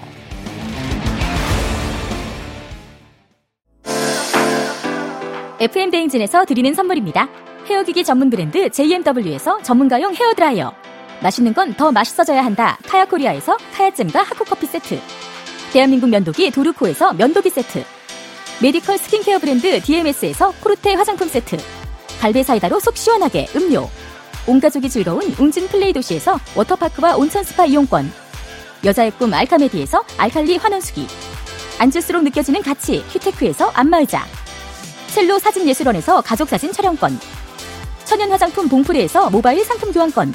FM 5.60 5.90
대행진에서 5.90 6.44
드리는 6.44 6.74
선물입니다. 6.74 7.28
헤어기기 7.68 8.02
전문 8.04 8.30
브랜드 8.30 8.68
JMW에서 8.70 9.62
전문가용 9.62 10.14
헤어 10.14 10.32
드라이어. 10.34 10.81
맛있는 11.22 11.54
건 11.54 11.74
더 11.74 11.92
맛있어져야 11.92 12.44
한다. 12.44 12.78
카야코리아에서 12.88 13.56
카야잼과 13.74 14.22
하코커피 14.22 14.66
세트. 14.66 15.00
대한민국 15.72 16.08
면도기 16.10 16.50
도르코에서 16.50 17.12
면도기 17.14 17.50
세트. 17.50 17.84
메디컬 18.60 18.98
스킨케어 18.98 19.38
브랜드 19.38 19.80
DMS에서 19.80 20.52
코르테 20.60 20.94
화장품 20.94 21.28
세트. 21.28 21.56
갈배 22.20 22.42
사이다로 22.42 22.80
속 22.80 22.96
시원하게 22.96 23.48
음료. 23.56 23.88
온 24.46 24.60
가족이 24.60 24.88
즐거운 24.90 25.22
웅진 25.38 25.68
플레이 25.68 25.92
도시에서 25.92 26.38
워터파크와 26.56 27.16
온천 27.16 27.44
스파 27.44 27.64
이용권. 27.64 28.12
여자의 28.84 29.12
꿈 29.12 29.32
알카메디에서 29.32 30.04
알칼리 30.18 30.56
환원수기. 30.56 31.06
앉을수록 31.78 32.22
느껴지는 32.24 32.62
가치 32.62 33.04
큐테크에서 33.12 33.70
안마의자. 33.70 34.24
첼로 35.08 35.38
사진예술원에서 35.38 36.20
가족사진 36.22 36.72
촬영권. 36.72 37.18
천연 38.04 38.30
화장품 38.30 38.68
봉프레에서 38.68 39.30
모바일 39.30 39.64
상품 39.64 39.92
교환권. 39.92 40.34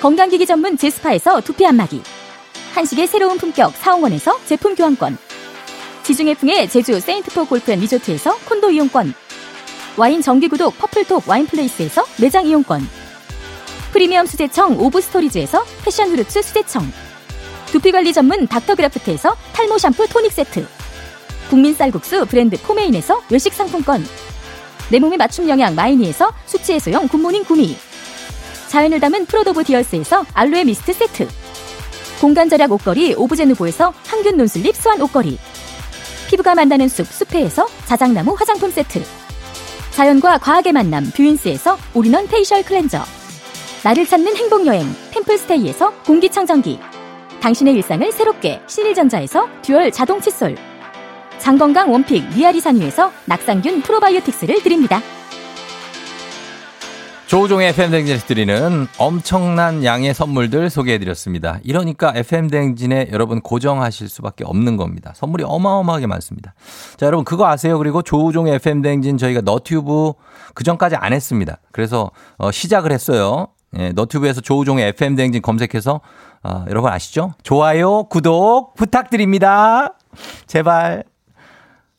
건강기기 0.00 0.46
전문 0.46 0.76
제스파에서 0.76 1.40
두피 1.40 1.66
안마기. 1.66 2.00
한식의 2.74 3.08
새로운 3.08 3.36
품격 3.36 3.74
사홍원에서 3.76 4.38
제품 4.46 4.76
교환권. 4.76 5.18
지중해풍의 6.04 6.68
제주 6.68 7.00
세인트포 7.00 7.46
골프앤 7.46 7.80
리조트에서 7.80 8.36
콘도 8.48 8.70
이용권. 8.70 9.12
와인 9.96 10.22
정기구독 10.22 10.78
퍼플톡 10.78 11.28
와인플레이스에서 11.28 12.04
매장 12.20 12.46
이용권. 12.46 12.88
프리미엄 13.90 14.26
수제청 14.26 14.78
오브스토리즈에서 14.78 15.64
패션 15.84 16.10
후르츠 16.10 16.42
수제청. 16.42 16.88
두피관리 17.72 18.12
전문 18.12 18.46
닥터그라프트에서 18.46 19.36
탈모 19.52 19.78
샴푸 19.78 20.06
토닉 20.06 20.30
세트. 20.30 20.64
국민 21.50 21.74
쌀국수 21.74 22.24
브랜드 22.26 22.56
포메인에서 22.62 23.20
외식 23.30 23.52
상품권. 23.52 24.06
내 24.90 25.00
몸에 25.00 25.16
맞춤 25.16 25.48
영양 25.48 25.74
마이니에서 25.74 26.32
숙취 26.46 26.74
해소용 26.74 27.08
굿모닝 27.08 27.44
구미. 27.44 27.76
자연을 28.68 29.00
담은 29.00 29.26
프로도브 29.26 29.64
디얼스에서 29.64 30.24
알로에 30.34 30.64
미스트 30.64 30.92
세트. 30.92 31.26
공간 32.20 32.48
절약 32.48 32.70
옷걸이 32.70 33.14
오브제누보에서 33.14 33.94
항균 34.06 34.36
non-slip 34.36 34.76
수완 34.76 35.00
옷걸이. 35.00 35.38
피부가 36.28 36.54
만나는 36.54 36.88
숲 36.88 37.06
숲회에서 37.06 37.66
자작나무 37.86 38.34
화장품 38.38 38.70
세트. 38.70 39.02
자연과 39.92 40.38
과학의 40.38 40.72
만남 40.74 41.10
뷰인스에서 41.16 41.78
all-in-one 41.94 42.28
facial 42.28 42.62
cleanser. 42.62 43.02
나를 43.82 44.06
찾는 44.06 44.36
행복여행 44.36 44.86
템플스테이에서 45.12 45.92
공기청정기. 46.04 46.78
당신의 47.40 47.74
일상을 47.74 48.12
새롭게 48.12 48.60
신일전자에서 48.66 49.48
듀얼 49.62 49.90
자동 49.90 50.20
칫솔. 50.20 50.56
장건강 51.38 51.90
one 51.90 52.06
pick 52.06 52.28
미아리 52.36 52.60
산유에서 52.60 53.12
낙산균 53.24 53.82
프로바이오틱스를 53.82 54.62
드립니다. 54.62 55.00
조우종의 57.28 57.68
FM대행진에서 57.68 58.26
드리는 58.26 58.86
엄청난 58.96 59.84
양의 59.84 60.14
선물들 60.14 60.70
소개해드렸습니다. 60.70 61.58
이러니까 61.62 62.10
FM대행진에 62.16 63.10
여러분 63.12 63.42
고정하실 63.42 64.08
수밖에 64.08 64.44
없는 64.46 64.78
겁니다. 64.78 65.12
선물이 65.14 65.44
어마어마하게 65.46 66.06
많습니다. 66.06 66.54
자, 66.96 67.04
여러분 67.04 67.26
그거 67.26 67.46
아세요? 67.46 67.76
그리고 67.76 68.00
조우종의 68.00 68.54
FM댕진 68.54 69.18
저희가 69.18 69.42
너튜브 69.42 70.14
그 70.54 70.64
전까지 70.64 70.96
안 70.96 71.12
했습니다. 71.12 71.58
그래서 71.70 72.10
어, 72.38 72.50
시작을 72.50 72.92
했어요. 72.92 73.48
예, 73.78 73.92
너튜브에서 73.92 74.40
조우종의 74.40 74.88
FM댕진 74.88 75.42
검색해서 75.42 76.00
어, 76.44 76.64
여러분 76.70 76.90
아시죠? 76.90 77.34
좋아요, 77.42 78.04
구독 78.04 78.74
부탁드립니다. 78.74 79.98
제발. 80.46 81.04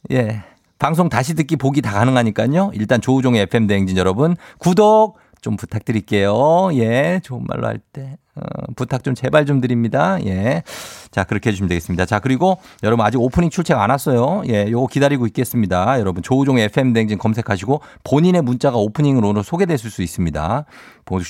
예. 0.09 0.48
방송 0.79 1.09
다시 1.09 1.35
듣기 1.35 1.57
보기 1.57 1.81
다 1.81 1.91
가능하니까요. 1.91 2.71
일단 2.73 3.01
조우종의 3.01 3.43
FM 3.43 3.67
대행진 3.67 3.97
여러분 3.97 4.35
구독 4.57 5.17
좀 5.41 5.55
부탁드릴게요. 5.55 6.69
예, 6.73 7.21
좋은 7.23 7.43
말로 7.47 7.67
할 7.67 7.79
때. 7.93 8.17
어, 8.35 8.41
부탁 8.75 9.03
좀 9.03 9.15
제발 9.15 9.45
좀 9.45 9.61
드립니다. 9.61 10.17
예. 10.25 10.63
자, 11.11 11.23
그렇게 11.23 11.49
해주시면 11.49 11.69
되겠습니다. 11.69 12.05
자, 12.05 12.19
그리고 12.19 12.59
여러분 12.83 13.05
아직 13.05 13.19
오프닝 13.19 13.49
출첵 13.49 13.77
안 13.77 13.89
왔어요. 13.89 14.43
예, 14.47 14.69
요거 14.69 14.87
기다리고 14.87 15.25
있겠습니다. 15.27 15.99
여러분 15.99 16.23
조우종의 16.23 16.65
FM 16.65 16.93
댕진 16.93 17.17
검색하시고 17.17 17.81
본인의 18.03 18.41
문자가 18.41 18.77
오프닝으로 18.77 19.29
오늘 19.29 19.43
소개됐을 19.43 19.89
수 19.89 20.01
있습니다. 20.01 20.65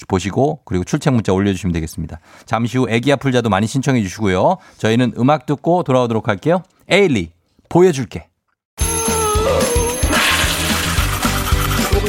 보시고 0.08 0.62
그리고 0.66 0.84
출첵 0.84 1.14
문자 1.14 1.34
올려주시면 1.34 1.74
되겠습니다. 1.74 2.20
잠시 2.46 2.78
후 2.78 2.90
애기야 2.90 3.16
풀자도 3.16 3.50
많이 3.50 3.66
신청해 3.66 4.02
주시고요. 4.04 4.58
저희는 4.78 5.14
음악 5.18 5.46
듣고 5.46 5.84
돌아오도록 5.84 6.28
할게요. 6.28 6.64
에일리, 6.90 7.32
보여줄게. 7.70 8.29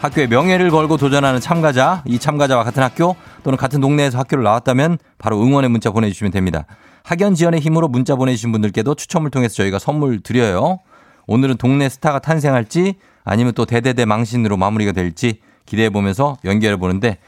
학교의 0.00 0.28
명예를 0.28 0.70
걸고 0.70 0.96
도전하는 0.96 1.40
참가자, 1.40 2.02
이 2.06 2.18
참가자와 2.18 2.62
같은 2.62 2.82
학교 2.82 3.16
또는 3.42 3.56
같은 3.56 3.80
동네에서 3.80 4.18
학교를 4.18 4.44
나왔다면 4.44 4.98
바로 5.18 5.42
응원의 5.42 5.70
문자 5.70 5.90
보내주시면 5.90 6.30
됩니다. 6.30 6.66
학연 7.02 7.34
지원의 7.34 7.60
힘으로 7.60 7.88
문자 7.88 8.14
보내주신 8.14 8.52
분들께도 8.52 8.94
추첨을 8.94 9.30
통해서 9.30 9.54
저희가 9.56 9.78
선물 9.78 10.20
드려요. 10.20 10.78
오늘은 11.26 11.56
동네 11.56 11.88
스타가 11.88 12.20
탄생할지 12.20 12.94
아니면 13.24 13.54
또 13.54 13.66
대대대 13.66 14.04
망신으로 14.04 14.56
마무리가 14.56 14.92
될지 14.92 15.40
기대해 15.66 15.90
보면서 15.90 16.36
연결해 16.44 16.76
보는데 16.76 17.18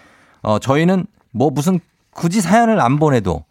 어, 0.42 0.58
저희는 0.58 1.06
뭐 1.32 1.50
무슨 1.50 1.80
굳이 2.12 2.40
사연을 2.40 2.80
안 2.80 2.98
보내도 2.98 3.44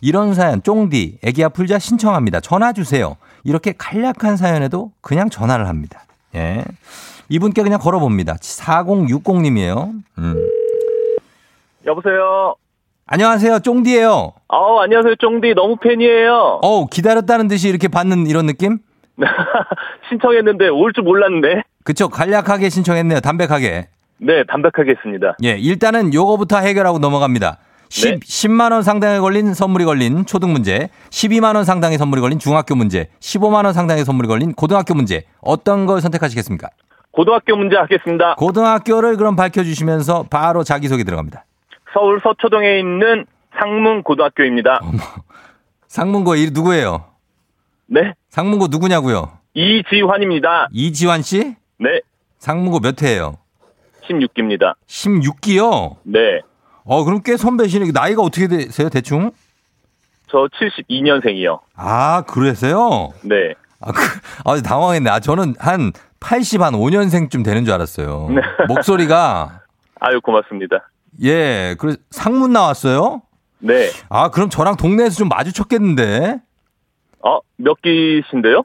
이런 0.00 0.34
사연 0.34 0.62
쫑디 0.62 1.18
애기야 1.24 1.48
풀자 1.48 1.78
신청합니다. 1.78 2.40
전화 2.40 2.72
주세요. 2.72 3.16
이렇게 3.42 3.72
간략한 3.72 4.36
사연에도 4.36 4.92
그냥 5.00 5.30
전화를 5.30 5.66
합니다. 5.66 6.04
예. 6.34 6.64
이분께 7.28 7.62
그냥 7.62 7.78
걸어봅니다. 7.80 8.34
4060님이에요. 8.34 9.90
음. 10.18 10.48
여보세요. 11.86 12.54
안녕하세요. 13.06 13.60
쫑디예요. 13.60 14.32
어, 14.48 14.80
안녕하세요. 14.80 15.14
쫑디 15.16 15.54
너무 15.54 15.76
팬이에요. 15.76 16.60
어 16.62 16.86
기다렸다는 16.86 17.46
듯이 17.48 17.68
이렇게 17.68 17.88
받는 17.88 18.26
이런 18.26 18.46
느낌? 18.46 18.78
신청했는데 20.08 20.68
올 20.68 20.92
줄 20.92 21.04
몰랐는데. 21.04 21.62
그쵸. 21.84 22.08
간략하게 22.08 22.68
신청했네요. 22.68 23.20
담백하게. 23.20 23.88
네, 24.18 24.44
담백하게 24.48 24.92
했습니다. 24.92 25.36
예, 25.44 25.50
일단은 25.58 26.12
요거부터 26.14 26.58
해결하고 26.58 26.98
넘어갑니다. 26.98 27.58
10, 27.90 28.10
네. 28.10 28.18
10만원 28.18 28.82
상당에 28.82 29.18
걸린 29.20 29.54
선물이 29.54 29.84
걸린 29.84 30.26
초등 30.26 30.52
문제, 30.52 30.88
12만 31.10 31.54
원 31.54 31.64
상당의 31.64 31.98
선물이 31.98 32.20
걸린 32.20 32.38
중학교 32.40 32.74
문제, 32.74 33.08
15만 33.20 33.64
원 33.64 33.72
상당의 33.72 34.04
선물이 34.04 34.26
걸린 34.26 34.54
고등학교 34.54 34.94
문제, 34.94 35.24
어떤 35.40 35.86
걸 35.86 36.00
선택하시겠습니까? 36.00 36.68
고등학교 37.16 37.56
문제 37.56 37.76
하겠습니다. 37.76 38.34
고등학교를 38.34 39.16
그럼 39.16 39.36
밝혀주시면서 39.36 40.26
바로 40.30 40.62
자기소개 40.62 41.02
들어갑니다. 41.02 41.46
서울 41.94 42.20
서초동에 42.22 42.78
있는 42.78 43.24
상문 43.58 44.02
고등학교입니다. 44.02 44.80
상문고 45.88 46.34
이 46.34 46.50
누구예요? 46.50 47.06
네, 47.86 48.12
상문고 48.28 48.66
누구냐고요? 48.66 49.30
이지환입니다. 49.54 50.68
이지환 50.72 51.22
씨? 51.22 51.56
네, 51.78 52.02
상문고 52.38 52.80
몇 52.80 53.00
회예요? 53.02 53.38
16기입니다. 54.02 54.74
16기요? 54.86 55.96
네, 56.02 56.42
어, 56.84 57.02
그럼 57.04 57.22
꽤 57.24 57.38
선배시네. 57.38 57.92
나이가 57.94 58.20
어떻게 58.20 58.46
되세요, 58.46 58.90
대충? 58.90 59.30
저 60.28 60.46
72년생이요. 60.60 61.60
아, 61.76 62.24
그러세요? 62.26 63.08
네, 63.22 63.54
아, 63.80 63.90
그, 63.90 64.02
아, 64.44 64.60
당황했네. 64.60 65.08
아, 65.08 65.18
저는 65.20 65.54
한 65.58 65.92
80, 66.20 66.62
한 66.62 66.74
5년생쯤 66.74 67.44
되는 67.44 67.64
줄 67.64 67.74
알았어요. 67.74 68.28
네. 68.34 68.40
목소리가, 68.68 69.60
아유 70.00 70.20
고맙습니다. 70.20 70.88
예, 71.22 71.74
그 71.78 71.96
상문 72.10 72.52
나왔어요? 72.52 73.22
네, 73.58 73.90
아, 74.10 74.30
그럼 74.30 74.50
저랑 74.50 74.76
동네에서 74.76 75.16
좀 75.16 75.28
마주쳤겠는데? 75.28 76.38
어, 77.24 77.38
몇 77.56 77.80
기신데요? 77.80 78.62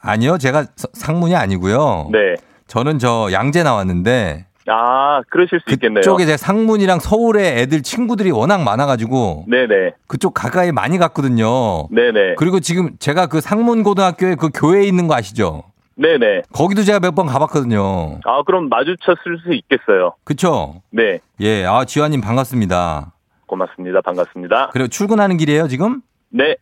아니요, 0.00 0.38
제가 0.38 0.66
서- 0.76 0.88
상문이 0.94 1.34
아니고요. 1.36 2.08
네, 2.12 2.34
저는 2.66 2.98
저 2.98 3.28
양재 3.32 3.62
나왔는데, 3.62 4.46
아, 4.66 5.20
그러실 5.30 5.60
수 5.66 5.74
있겠네요. 5.74 6.00
그쪽에 6.00 6.24
제 6.24 6.38
상문이랑 6.38 7.00
서울에 7.00 7.60
애들 7.60 7.82
친구들이 7.82 8.30
워낙 8.30 8.62
많아가지고, 8.62 9.44
네네, 9.48 9.92
그쪽 10.06 10.32
가까이 10.32 10.72
많이 10.72 10.96
갔거든요. 10.96 11.88
네네, 11.90 12.36
그리고 12.38 12.60
지금 12.60 12.96
제가 12.98 13.26
그 13.26 13.42
상문 13.42 13.82
고등학교에 13.82 14.36
그 14.36 14.48
교회에 14.54 14.84
있는 14.84 15.06
거 15.06 15.14
아시죠? 15.14 15.64
네네. 15.96 16.42
거기도 16.52 16.82
제가 16.82 16.98
몇 17.00 17.14
번 17.14 17.26
가봤거든요. 17.26 18.18
아, 18.24 18.42
그럼 18.44 18.68
마주쳤을 18.68 19.38
수 19.44 19.52
있겠어요. 19.52 20.14
그쵸? 20.24 20.82
네, 20.90 21.20
예, 21.40 21.64
아, 21.64 21.84
지환님 21.84 22.20
반갑습니다. 22.20 23.12
고맙습니다. 23.46 24.00
반갑습니다. 24.00 24.70
그리고 24.72 24.88
출근하는 24.88 25.36
길이에요, 25.36 25.68
지금? 25.68 26.00
네, 26.30 26.56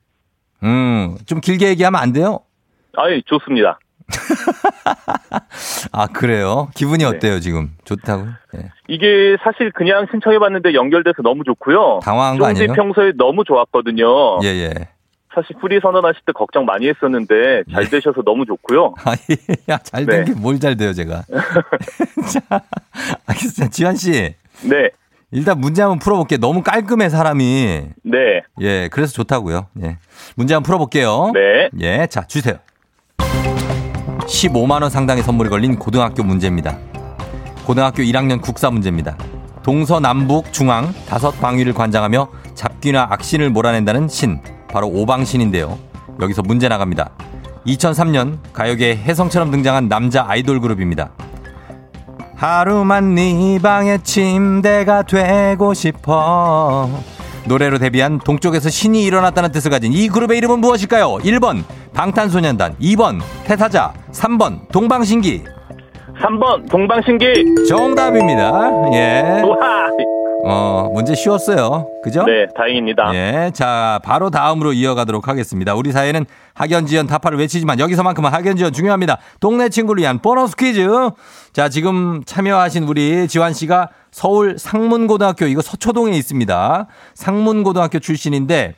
음, 0.62 1.16
좀 1.27 1.40
길게 1.40 1.68
얘기하면 1.68 2.01
안 2.01 2.12
돼요? 2.12 2.40
아유, 2.97 3.23
좋습니다. 3.25 3.79
아, 5.92 6.07
그래요? 6.09 6.68
기분이 6.75 6.99
네. 7.05 7.05
어때요, 7.07 7.40
지금? 7.40 7.75
좋다고? 7.85 8.27
예. 8.57 8.71
이게 8.88 9.37
사실 9.42 9.71
그냥 9.73 10.07
신청해봤는데 10.11 10.75
연결돼서 10.75 11.23
너무 11.23 11.45
좋고요. 11.45 12.01
당황한 12.03 12.38
거 12.38 12.47
아니에요? 12.47 12.73
평소에 12.75 13.12
너무 13.16 13.45
좋았거든요. 13.45 14.40
예, 14.45 14.49
예. 14.49 14.75
사실 15.35 15.57
프리 15.61 15.81
선언하실 15.81 16.23
때 16.27 16.33
걱정 16.33 16.64
많이 16.64 16.88
했었는데 16.88 17.64
잘 17.73 17.85
예. 17.85 17.88
되셔서 17.88 18.23
너무 18.23 18.45
좋고요. 18.47 18.95
아, 19.05 19.12
야, 19.71 19.79
잘된 19.79 20.25
네. 20.25 20.33
게 20.33 20.41
뭘 20.41 20.63
잘 20.63 20.77
돼요, 20.77 20.92
제가. 20.92 21.23
자, 21.31 22.61
알겠습니다. 23.27 23.71
지환 23.71 23.97
씨. 23.97 24.35
네, 24.62 24.90
일단 25.31 25.59
문제 25.59 25.83
한번 25.83 25.99
풀어볼게요. 25.99 26.38
너무 26.38 26.62
깔끔해, 26.62 27.09
사람이. 27.09 27.83
네, 28.05 28.42
예, 28.61 28.88
그래서 28.88 29.12
좋다고요. 29.14 29.68
예. 29.83 29.99
문제 30.37 30.55
한번 30.55 30.66
풀어볼게요. 30.66 31.33
네. 31.35 31.71
예, 31.81 32.07
자, 32.07 32.27
주세요. 32.27 32.57
15만 33.18 34.83
원 34.83 34.90
상당의 34.90 35.23
선물이 35.23 35.51
걸린 35.51 35.79
고등학교 35.79 36.23
문제입니다. 36.23 36.79
고등학교 37.66 38.03
1학년 38.03 38.40
국사 38.40 38.71
문제입니다. 38.71 39.16
동서 39.62 40.01
남북 40.01 40.53
중앙 40.53 40.92
다섯 41.07 41.31
방위를 41.40 41.73
관장하며 41.73 42.29
잡귀나 42.55 43.09
악신을 43.11 43.51
몰아낸다는 43.51 44.09
신, 44.09 44.40
바로 44.72 44.88
오방신인데요. 44.88 45.78
여기서 46.20 46.42
문제 46.42 46.68
나갑니다. 46.68 47.11
2003년 47.66 48.38
가요계에 48.52 48.96
혜성처럼 48.96 49.50
등장한 49.50 49.88
남자 49.88 50.24
아이돌 50.26 50.61
그룹입니다. 50.61 51.11
하루만 52.35 53.14
네 53.14 53.58
방의 53.62 54.00
침대가 54.02 55.02
되고 55.02 55.74
싶어. 55.74 56.88
노래로 57.44 57.78
데뷔한 57.78 58.18
동쪽에서 58.20 58.68
신이 58.68 59.04
일어났다는 59.04 59.52
뜻을 59.52 59.70
가진 59.70 59.92
이 59.92 60.08
그룹의 60.08 60.38
이름은 60.38 60.61
무엇일까요? 60.61 61.18
1번 61.18 61.62
방탄소년단, 61.92 62.76
2번 62.80 63.20
태사자, 63.44 63.92
3번 64.12 64.68
동방신기. 64.72 65.44
3번 66.20 66.68
동방신기. 66.70 67.66
정답입니다. 67.68 68.52
예. 68.94 69.42
우와. 69.44 70.12
어, 70.44 70.88
문제 70.92 71.14
쉬웠어요. 71.14 71.88
그죠? 72.02 72.24
네, 72.24 72.46
다행입니다. 72.57 73.14
예. 73.14 73.50
자, 73.55 74.00
바로 74.05 74.31
다음으로 74.31 74.72
이어가도록 74.72 75.28
하겠습니다. 75.28 75.74
우리 75.74 75.92
사회는 75.92 76.26
학연 76.55 76.87
지연 76.87 77.07
타파를 77.07 77.38
외치지만 77.38 77.78
여기서만큼은 77.78 78.31
학연 78.33 78.57
지연 78.57 78.72
중요합니다. 78.72 79.18
동네 79.40 79.68
친구를 79.68 80.02
위한 80.02 80.18
보너스 80.18 80.57
퀴즈. 80.57 80.88
자, 81.52 81.68
지금 81.68 82.22
참여하신 82.24 82.85
우리 82.85 83.28
지환 83.28 83.52
씨가 83.52 83.90
서울 84.11 84.59
상문고등학교 84.59 85.46
이거 85.46 85.62
서초동에 85.62 86.16
있습니다. 86.16 86.87
상문고등학교 87.14 87.98
출신인데 88.00 88.74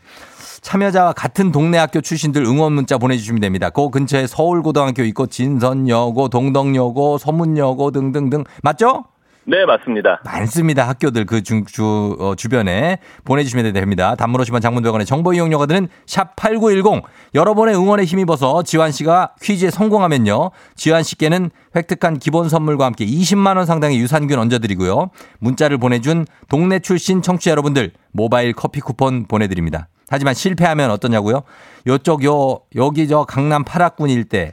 참여자와 0.60 1.12
같은 1.12 1.52
동네 1.52 1.76
학교 1.76 2.00
출신들 2.00 2.42
응원 2.44 2.72
문자 2.72 2.96
보내주시면 2.96 3.40
됩니다. 3.40 3.68
그 3.70 3.90
근처에 3.90 4.26
서울고등학교 4.26 5.02
있고 5.04 5.26
진선여고, 5.26 6.28
동덕여고, 6.28 7.18
서문여고 7.18 7.90
등등등 7.90 8.44
맞죠? 8.62 9.04
네, 9.46 9.66
맞습니다. 9.66 10.20
많습니다. 10.24 10.88
학교들 10.88 11.26
그 11.26 11.42
중, 11.42 11.64
주, 11.66 12.16
어, 12.18 12.34
주변에 12.34 12.98
보내주시면 13.24 13.72
됩니다. 13.74 14.14
단문 14.14 14.40
50원 14.40 14.62
장문대원의 14.62 15.06
정보 15.06 15.34
이용료가 15.34 15.66
드는 15.66 15.88
샵8910. 16.06 17.02
여러분의 17.34 17.74
응원에 17.76 18.04
힘입어서 18.04 18.62
지환 18.62 18.90
씨가 18.90 19.34
퀴즈에 19.42 19.70
성공하면요. 19.70 20.50
지환 20.76 21.02
씨께는 21.02 21.50
획득한 21.76 22.18
기본 22.18 22.48
선물과 22.48 22.86
함께 22.86 23.04
20만원 23.04 23.66
상당의 23.66 23.98
유산균 23.98 24.38
얹어드리고요. 24.38 25.10
문자를 25.40 25.76
보내준 25.76 26.24
동네 26.48 26.78
출신 26.78 27.20
청취자 27.20 27.50
여러분들 27.50 27.92
모바일 28.12 28.54
커피 28.54 28.80
쿠폰 28.80 29.26
보내드립니다. 29.26 29.88
하지만 30.08 30.34
실패하면 30.34 30.90
어떠냐고요? 30.90 31.42
요쪽 31.86 32.24
요 32.24 32.60
여기 32.76 33.08
저 33.08 33.24
강남 33.24 33.64
파락군 33.64 34.08
일대 34.10 34.52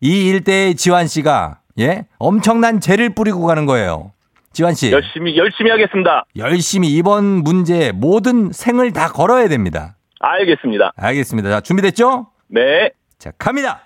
이 0.00 0.26
일대의 0.28 0.74
지환 0.74 1.06
씨가 1.06 1.59
예 1.80 2.06
엄청난 2.18 2.80
죄를 2.80 3.10
뿌리고 3.14 3.46
가는 3.46 3.66
거예요. 3.66 4.12
지환 4.52 4.74
씨 4.74 4.90
열심히, 4.92 5.36
열심히 5.36 5.70
하겠습니다. 5.70 6.24
열심히 6.36 6.88
이번 6.88 7.24
문제 7.24 7.92
모든 7.92 8.52
생을 8.52 8.92
다 8.92 9.08
걸어야 9.08 9.48
됩니다. 9.48 9.96
알겠습니다. 10.20 10.92
알겠습니다. 10.96 11.48
자 11.50 11.60
준비됐죠? 11.60 12.26
네. 12.48 12.90
자 13.18 13.30
갑니다. 13.38 13.82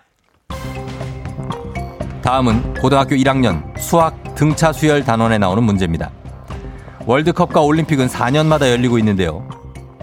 다음은 2.22 2.74
고등학교 2.74 3.14
1학년 3.16 3.76
수학 3.78 4.34
등차 4.34 4.72
수열 4.72 5.04
단원에 5.04 5.36
나오는 5.38 5.62
문제입니다. 5.62 6.10
월드컵과 7.06 7.60
올림픽은 7.60 8.06
4년마다 8.06 8.70
열리고 8.70 8.98
있는데요. 8.98 9.46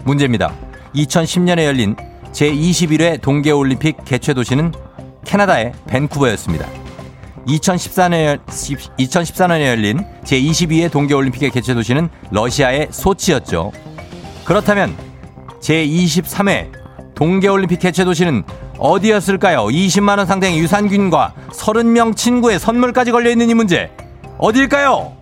문제입니다. 0.04 0.52
2010년에 0.94 1.64
열린 1.64 1.96
제21회 2.30 3.20
동계올림픽 3.20 4.04
개최 4.04 4.34
도시는 4.34 4.72
캐나다의 5.24 5.72
밴쿠버였습니다. 5.88 6.81
2014년에, 7.46 8.38
2014년에 8.98 9.66
열린 9.66 9.98
제22회 10.24 10.90
동계올림픽의 10.90 11.50
개최 11.50 11.74
도시는 11.74 12.08
러시아의 12.30 12.88
소치였죠. 12.90 13.72
그렇다면 14.44 14.96
제23회 15.60 16.70
동계올림픽 17.14 17.80
개최 17.80 18.04
도시는 18.04 18.42
어디였을까요? 18.78 19.66
20만원 19.66 20.26
상당의 20.26 20.58
유산균과 20.58 21.34
30명 21.50 22.16
친구의 22.16 22.58
선물까지 22.58 23.12
걸려있는 23.12 23.50
이 23.50 23.54
문제. 23.54 23.90
어딜까요? 24.38 25.12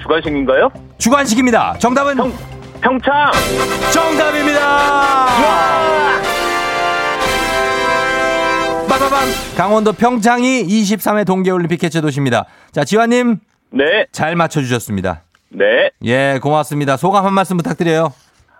주관식인가요? 0.00 0.70
주관식입니다. 0.98 1.76
정답은 1.78 2.16
평, 2.16 2.32
평창! 2.80 3.30
정답입니다. 3.92 5.28
빠바밤. 8.98 9.28
강원도 9.56 9.92
평창이 9.92 10.64
23회 10.64 11.26
동계올림픽 11.26 11.80
개최 11.80 12.00
도시입니다. 12.00 12.46
자, 12.72 12.84
지환님 12.84 13.38
네, 13.70 14.06
잘 14.12 14.34
맞춰주셨습니다. 14.36 15.22
네. 15.50 15.90
예, 16.04 16.38
고맙습니다. 16.42 16.96
소감 16.96 17.24
한 17.26 17.32
말씀 17.34 17.56
부탁드려요. 17.56 18.12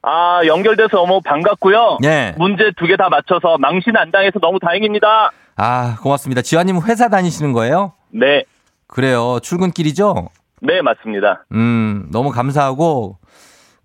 아, 0.02 0.40
연결돼서 0.46 0.96
너무 0.96 1.20
반갑고요. 1.22 1.98
예. 2.04 2.34
문제 2.38 2.70
두 2.76 2.86
개 2.86 2.96
다 2.96 3.08
맞춰서 3.08 3.58
망신 3.58 3.96
안 3.96 4.10
당해서 4.10 4.38
너무 4.38 4.58
다행입니다. 4.60 5.30
아, 5.56 5.96
고맙습니다. 6.02 6.42
지환님 6.42 6.80
회사 6.86 7.08
다니시는 7.08 7.52
거예요? 7.52 7.92
네, 8.10 8.44
그래요. 8.86 9.38
출근길이죠? 9.42 10.28
네, 10.62 10.82
맞습니다. 10.82 11.44
음, 11.52 12.08
너무 12.12 12.30
감사하고 12.30 13.18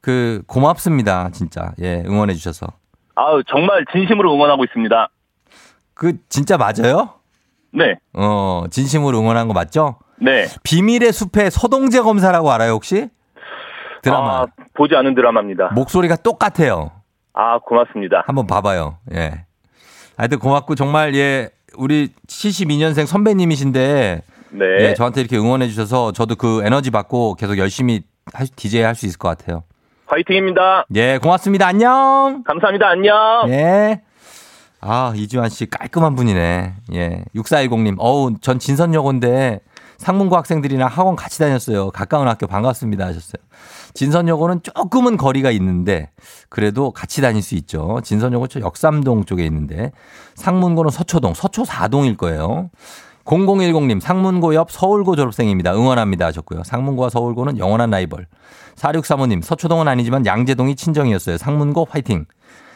그 0.02 0.44
고맙습니다. 0.48 1.30
진짜. 1.34 1.72
예, 1.82 2.04
응원해 2.06 2.34
주셔서. 2.36 2.68
아우, 3.16 3.44
정말 3.44 3.86
진심으로 3.92 4.34
응원하고 4.34 4.63
있습니다. 4.66 5.10
그 6.04 6.18
진짜 6.28 6.58
맞아요? 6.58 7.12
네, 7.72 7.96
어, 8.13 8.66
진심으로 8.70 9.18
응원한 9.20 9.48
거 9.48 9.54
맞죠? 9.54 9.96
네. 10.20 10.48
비밀의 10.63 11.13
숲의 11.13 11.50
서동재 11.50 12.02
검사라고 12.02 12.52
알아요, 12.52 12.74
혹시? 12.74 13.10
드라마. 14.02 14.42
아, 14.42 14.46
보지 14.74 14.96
않은 14.96 15.16
드라마입니다. 15.16 15.70
목소리가 15.74 16.18
똑같아요. 16.18 16.92
아, 17.34 17.58
고맙습니다. 17.60 18.24
한번 18.28 18.46
봐봐요. 18.48 18.98
예. 19.13 19.46
하여튼 20.18 20.39
고맙고 20.39 20.76
정말 20.76 21.16
예, 21.16 21.50
우리 21.78 22.10
72년생 22.28 23.06
선배님이신데 23.08 24.22
네. 24.52 24.66
예, 24.82 24.94
저한테 24.94 25.22
이렇게 25.22 25.38
응원해 25.38 25.68
주셔서 25.68 26.12
저도 26.12 26.36
그 26.36 26.62
에너지 26.66 26.92
받고 26.92 27.36
계속 27.36 27.58
열심히 27.58 28.04
할, 28.34 28.46
DJ 28.48 28.82
할 28.82 28.94
수 28.96 29.06
있을 29.06 29.18
것 29.18 29.30
같아요. 29.30 29.63
화이팅입니다. 30.08 30.86
예, 30.96 31.18
고맙습니다. 31.18 31.66
안녕. 31.66 32.44
감사합니다. 32.46 32.89
안녕. 32.89 33.16
예. 33.48 34.02
아, 34.86 35.13
이주환 35.15 35.50
씨 35.50 35.65
깔끔한 35.65 36.15
분이네. 36.15 36.74
예. 36.93 37.24
6410님. 37.36 37.96
어우, 38.00 38.36
전 38.41 38.60
진선여고인데 38.60 39.62
상문고 39.98 40.36
학생들이랑 40.36 40.89
학원 40.89 41.15
같이 41.15 41.39
다녔어요. 41.39 41.91
가까운 41.91 42.28
학교 42.28 42.48
반갑습니다 42.48 43.06
하셨어요. 43.06 43.41
진선여고는 43.93 44.62
조금은 44.63 45.15
거리가 45.15 45.52
있는데 45.52 46.10
그래도 46.50 46.91
같이 46.91 47.22
다닐 47.22 47.41
수 47.41 47.56
있죠. 47.56 48.02
진선여고 48.04 48.48
저 48.48 48.60
역삼동 48.60 49.24
쪽에 49.24 49.46
있는데 49.46 49.91
상문고는 50.36 50.91
서초동, 50.91 51.34
서초 51.34 51.63
4동일 51.63 52.17
거예요. 52.17 52.69
0010님 53.24 54.02
상문고 54.02 54.54
옆 54.56 54.69
서울고 54.69 55.15
졸업생입니다. 55.15 55.74
응원합니다 55.74 56.26
하셨고요. 56.26 56.63
상문고와 56.65 57.10
서울고는 57.10 57.58
영원한 57.58 57.89
라이벌. 57.89 58.28
4635님 58.76 59.41
서초동은 59.41 59.88
아니지만 59.88 60.26
양재동이 60.26 60.76
친정이었어요. 60.76 61.38
상문고 61.38 61.88
화이팅. 61.89 62.26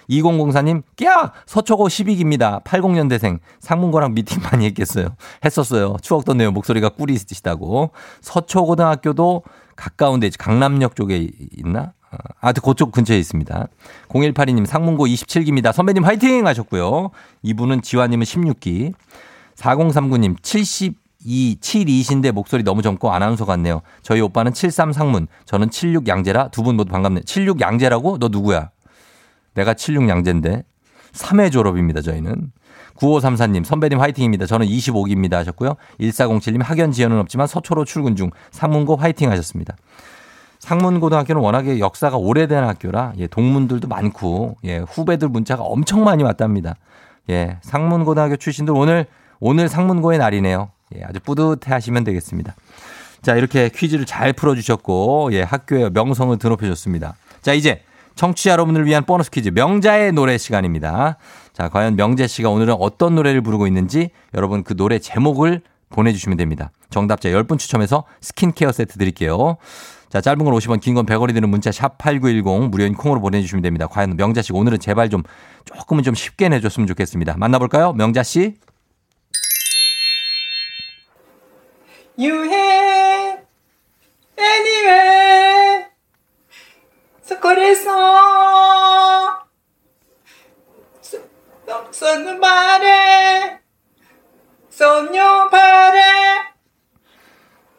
2004님, 0.10 0.84
꺄! 0.96 1.32
서초고 1.46 1.88
12기입니다. 1.88 2.63
80년대생. 2.63 3.39
상문고랑 3.60 4.13
미팅 4.13 4.41
많이 4.43 4.65
했겠어요. 4.67 5.15
했었어요. 5.43 5.98
추억 6.02 6.26
돋네요. 6.26 6.52
목소리가 6.52 6.89
꿀이시다고. 6.89 7.91
서초고등학교도 8.22 9.43
가까운데 9.76 10.30
강남역 10.38 10.96
쪽에 10.96 11.30
있나? 11.58 11.93
아, 12.39 12.54
그쪽 12.54 12.91
근처에 12.91 13.17
있습니다. 13.20 13.67
0182님, 14.08 14.65
상문고 14.65 15.06
27기입니다. 15.08 15.74
선배님 15.74 16.06
화이팅! 16.06 16.48
하셨고요. 16.48 17.12
이분은 17.43 17.82
지화님은 17.82 18.24
16기. 18.26 18.93
4039님, 19.58 20.41
72, 20.41 21.58
72신데 21.60 22.32
목소리 22.32 22.63
너무 22.63 22.82
젊고 22.82 23.12
아나운서 23.12 23.46
같네요. 23.46 23.82
저희 24.04 24.22
오빠는 24.22 24.54
73 24.54 24.93
상문, 24.93 25.28
저는 25.46 25.70
76 25.70 26.08
양재라 26.08 26.50
두 26.50 26.63
분 26.63 26.78
모두 26.78 26.91
반갑네요. 26.91 27.24
76 27.24 27.60
양재라고? 27.60 28.20
너 28.20 28.30
누구야? 28.30 28.70
내가 29.58 29.74
76 29.74 30.08
양재인데. 30.08 30.63
3회 31.13 31.52
졸업입니다, 31.52 32.02
저희는. 32.02 32.52
9534님, 32.96 33.63
선배님 33.63 34.00
화이팅입니다. 34.00 34.46
저는 34.46 34.67
25기입니다 34.67 35.34
하셨고요. 35.34 35.76
1407님, 36.00 36.63
학연 36.63 36.91
지연은 36.91 37.20
없지만 37.20 37.48
서초로 37.48 37.86
출근 37.86 38.15
중 38.15 38.32
상문고 38.52 38.96
화이팅 38.96 39.30
하셨습니다. 39.32 39.76
상문고등학교는 40.60 41.41
워낙에 41.41 41.80
역사가 41.80 42.17
오래된 42.17 42.63
학교라 42.63 43.13
예, 43.17 43.28
동문들도 43.28 43.88
많고 43.88 44.58
예, 44.63 44.80
후배들 44.80 45.30
문자가 45.30 45.63
엄청 45.63 46.04
많이 46.04 46.24
왔답니다. 46.24 46.76
예, 47.30 47.58
상문고등학교 47.62 48.38
출신들 48.38 48.74
오늘 48.76 49.06
오늘 49.39 49.70
상문고의 49.70 50.17
날이네요. 50.17 50.72
예, 50.96 51.04
아주 51.04 51.20
뿌듯해 51.20 51.72
하시면 51.72 52.04
되겠습니다. 52.04 52.56
자, 53.22 53.36
이렇게 53.36 53.70
퀴즈를 53.70 54.06
잘 54.06 54.34
풀어 54.34 54.56
주셨고, 54.56 55.30
예, 55.34 55.41
학교의 55.41 55.91
명성을 55.91 56.38
드높여 56.38 56.67
줬습니다. 56.70 57.15
자, 57.41 57.54
이제 57.54 57.82
청취자 58.18 58.52
여러분을 58.52 58.86
위한 58.86 59.06
보너스 59.06 59.30
퀴즈 59.32 59.50
명자의 59.54 60.12
노래 60.12 60.38
시간입니다. 60.38 61.18
자, 61.54 61.70
과연 61.70 61.96
명재 61.96 62.28
씨가 62.28 62.50
오늘은 62.50 62.76
어떤 62.80 63.16
노래를 63.16 63.42
부르고 63.42 63.68
있는지 63.68 64.10
여러분 64.34 64.64
그 64.64 64.76
노래 64.76 65.00
제목을 65.00 65.62
보내주시면 65.90 66.38
됩니다. 66.38 66.72
정답자 66.90 67.30
10분 67.30 67.58
추첨해서 67.60 68.04
스킨케어 68.20 68.72
세트 68.74 68.98
드릴게요. 68.98 69.58
자, 70.10 70.20
짧은 70.22 70.44
건 70.44 70.54
50원, 70.54 70.80
긴 70.82 70.96
건 70.96 71.06
100원이 71.06 71.34
드는 71.34 71.50
문자 71.50 71.72
샵 71.72 71.98
8910 71.98 72.70
무료인 72.70 72.94
콩으로 72.94 73.22
보내주시면 73.22 73.62
됩니다. 73.62 73.88
과연 73.88 74.16
명자 74.18 74.42
씨 74.42 74.52
오늘은 74.54 74.80
제발 74.80 75.10
좀 75.10 75.24
조금은 75.66 76.04
좀 76.04 76.14
쉽게 76.14 76.50
내줬으면 76.50 76.88
좋겠습니다. 76.88 77.36
만나볼까요? 77.38 77.94
명자 77.94 78.24
씨. 78.24 78.56
유해 82.20 83.38
anyway 84.40 85.17
그래서 87.48 87.90
쏘는 91.92 92.42
말에 92.42 93.62
소녀 94.70 95.48
발에 95.48 96.02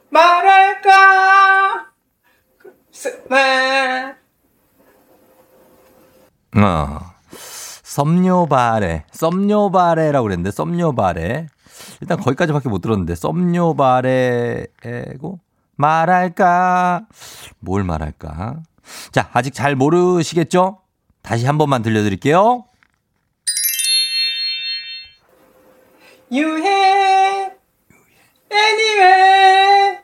말할까 0.08 1.92
스멜 2.90 4.16
어. 6.56 7.00
썸녀바레. 7.82 9.04
썸녀바레라고 9.12 10.22
그랬는데, 10.24 10.50
썸녀바레. 10.50 11.46
일단 12.00 12.18
거기까지밖에 12.18 12.68
못 12.68 12.80
들었는데, 12.80 13.14
썸녀바레고, 13.16 14.68
말할까? 15.76 17.06
뭘 17.60 17.84
말할까? 17.84 18.62
자, 19.12 19.30
아직 19.32 19.52
잘 19.54 19.74
모르시겠죠? 19.76 20.80
다시 21.22 21.46
한 21.46 21.58
번만 21.58 21.82
들려드릴게요. 21.82 22.64
유해 26.30 27.52
anyway 28.52 29.98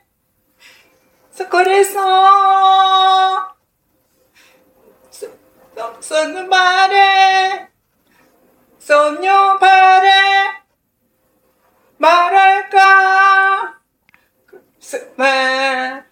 그래서 1.51 2.01
써- 5.11 5.29
써- 5.77 6.01
썼는 6.01 6.49
말에 6.49 7.69
소녀 8.79 9.59
발에 9.59 10.11
말할까 11.99 13.75
네. 15.19 16.03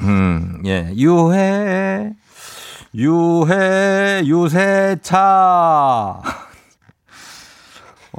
음, 0.00 0.62
예. 0.64 0.90
유해, 0.96 2.12
유해, 2.94 4.22
유세차. 4.24 6.20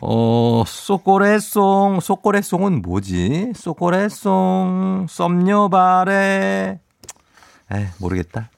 어, 0.02 0.64
소꼬레송, 0.66 2.00
소꼬레송은 2.02 2.82
뭐지? 2.82 3.54
소꼬레송, 3.56 5.08
썸녀바레. 5.10 6.80
에, 7.74 7.88
모르겠다. 8.00 8.50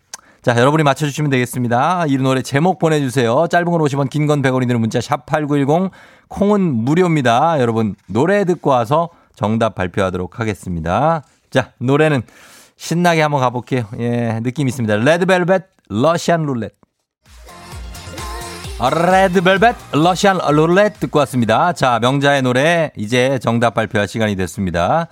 자, 0.42 0.56
여러분이 0.58 0.84
맞춰주시면 0.84 1.32
되겠습니다. 1.32 2.06
이 2.08 2.18
노래 2.18 2.42
제목 2.42 2.78
보내주세요. 2.80 3.48
짧은 3.50 3.66
건 3.66 3.82
50원, 3.82 4.10
긴 4.10 4.28
건 4.28 4.42
100원이 4.42 4.68
드는 4.68 4.80
문자, 4.80 5.00
샵8910. 5.00 5.90
콩은 6.28 6.62
무료입니다. 6.62 7.60
여러분, 7.60 7.96
노래 8.08 8.46
듣고 8.46 8.70
와서 8.72 9.10
정답 9.36 9.76
발표하도록 9.76 10.40
하겠습니다. 10.40 11.24
자, 11.50 11.72
노래는 11.80 12.22
신나게 12.78 13.22
한번 13.22 13.42
가볼게요. 13.42 13.86
예, 14.00 14.40
느낌 14.44 14.68
있습니다. 14.68 14.96
레드벨벳, 14.98 15.64
러시안 15.90 16.46
룰렛. 16.46 16.74
레드벨벳, 19.12 19.76
러시안 19.94 20.38
룰렛 20.38 21.00
듣고 21.00 21.20
왔습니다. 21.20 21.72
자, 21.74 22.00
명자의 22.00 22.42
노래, 22.42 22.92
이제 22.98 23.40
정답 23.40 23.74
발표할 23.74 24.08
시간이 24.08 24.36
됐습니다. 24.36 25.08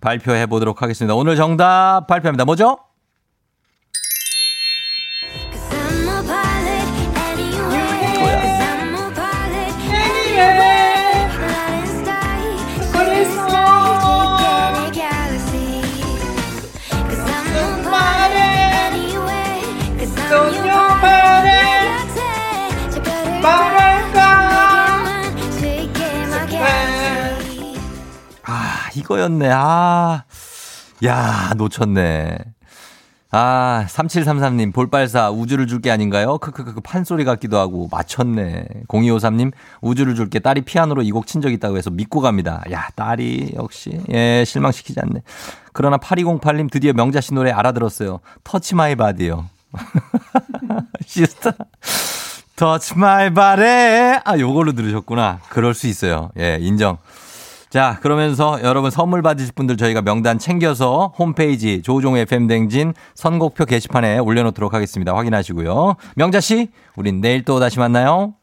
발표해 0.00 0.46
보도록 0.46 0.82
하겠습니다. 0.82 1.14
오늘 1.14 1.34
정답 1.34 2.06
발표합니다. 2.06 2.44
뭐죠? 2.44 2.78
이거였네. 29.12 29.48
아, 29.50 30.24
야, 31.06 31.52
놓쳤네. 31.56 32.36
아, 33.30 33.84
3733님, 33.88 34.72
볼빨사, 34.74 35.30
우주를 35.30 35.66
줄게 35.66 35.90
아닌가요? 35.90 36.36
크크크, 36.38 36.80
판소리 36.82 37.24
같기도 37.24 37.58
하고, 37.58 37.88
맞췄네. 37.90 38.66
0253님, 38.88 39.52
우주를 39.80 40.14
줄게 40.14 40.38
딸이 40.40 40.62
피아노로 40.62 41.02
이 41.02 41.10
곡 41.10 41.26
친 41.26 41.40
적 41.40 41.50
있다고 41.52 41.76
해서 41.78 41.90
믿고 41.90 42.20
갑니다. 42.20 42.62
야, 42.70 42.88
딸이, 42.96 43.52
역시, 43.56 43.98
예, 44.10 44.44
실망시키지 44.46 45.00
않네. 45.00 45.22
그러나 45.72 45.96
8208님, 45.98 46.70
드디어 46.70 46.92
명자 46.92 47.20
씨 47.22 47.32
노래 47.34 47.50
알아들었어요. 47.50 48.20
Touch 48.44 48.74
My 48.74 48.94
Body요. 48.96 49.46
시스타. 51.06 51.52
Touch 52.56 52.98
My 52.98 53.32
Body. 53.32 53.62
아, 54.24 54.38
요걸로 54.38 54.72
들으셨구나. 54.72 55.40
그럴 55.48 55.72
수 55.74 55.86
있어요. 55.86 56.30
예, 56.38 56.58
인정. 56.60 56.98
자, 57.70 57.98
그러면서 58.00 58.58
여러분 58.62 58.90
선물 58.90 59.20
받으실 59.20 59.52
분들 59.52 59.76
저희가 59.76 60.00
명단 60.00 60.38
챙겨서 60.38 61.12
홈페이지 61.18 61.82
조종의 61.82 62.22
FM댕진 62.22 62.94
선곡표 63.14 63.66
게시판에 63.66 64.18
올려놓도록 64.18 64.72
하겠습니다. 64.72 65.14
확인하시고요. 65.14 65.96
명자 66.16 66.40
씨, 66.40 66.68
우린 66.96 67.20
내일 67.20 67.44
또 67.44 67.60
다시 67.60 67.78
만나요. 67.78 68.34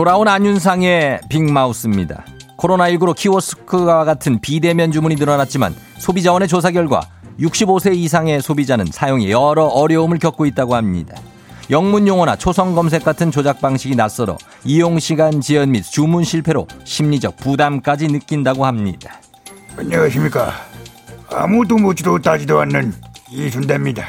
돌아온 0.00 0.28
안윤상의 0.28 1.20
빅마우스입니다. 1.28 2.24
코로나19로 2.56 3.14
키오스크와 3.14 4.06
같은 4.06 4.40
비대면 4.40 4.92
주문이 4.92 5.16
늘어났지만 5.16 5.76
소비자원의 5.98 6.48
조사 6.48 6.70
결과 6.70 7.02
65세 7.38 7.94
이상의 7.94 8.40
소비자는 8.40 8.86
사용에 8.86 9.28
여러 9.28 9.66
어려움을 9.66 10.18
겪고 10.18 10.46
있다고 10.46 10.74
합니다. 10.74 11.16
영문 11.68 12.08
용어나 12.08 12.36
초성 12.36 12.74
검색 12.74 13.04
같은 13.04 13.30
조작 13.30 13.60
방식이 13.60 13.94
낯설어 13.94 14.38
이용 14.64 14.98
시간 14.98 15.42
지연 15.42 15.70
및 15.72 15.82
주문 15.82 16.24
실패로 16.24 16.66
심리적 16.84 17.36
부담까지 17.36 18.08
느낀다고 18.08 18.64
합니다. 18.64 19.20
안녕하십니까. 19.76 20.54
아무도 21.30 21.76
묻지도 21.76 22.18
따지도 22.18 22.58
않는 22.60 22.94
이순대입니다. 23.28 24.06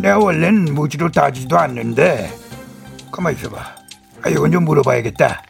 내가 0.00 0.18
원래는 0.18 0.74
묻지도 0.74 1.12
따지도 1.12 1.56
않는데 1.56 2.28
가만 3.12 3.34
있어봐. 3.34 3.73
아 4.24 4.28
이건 4.30 4.50
좀 4.50 4.64
물어봐야겠다. 4.64 5.42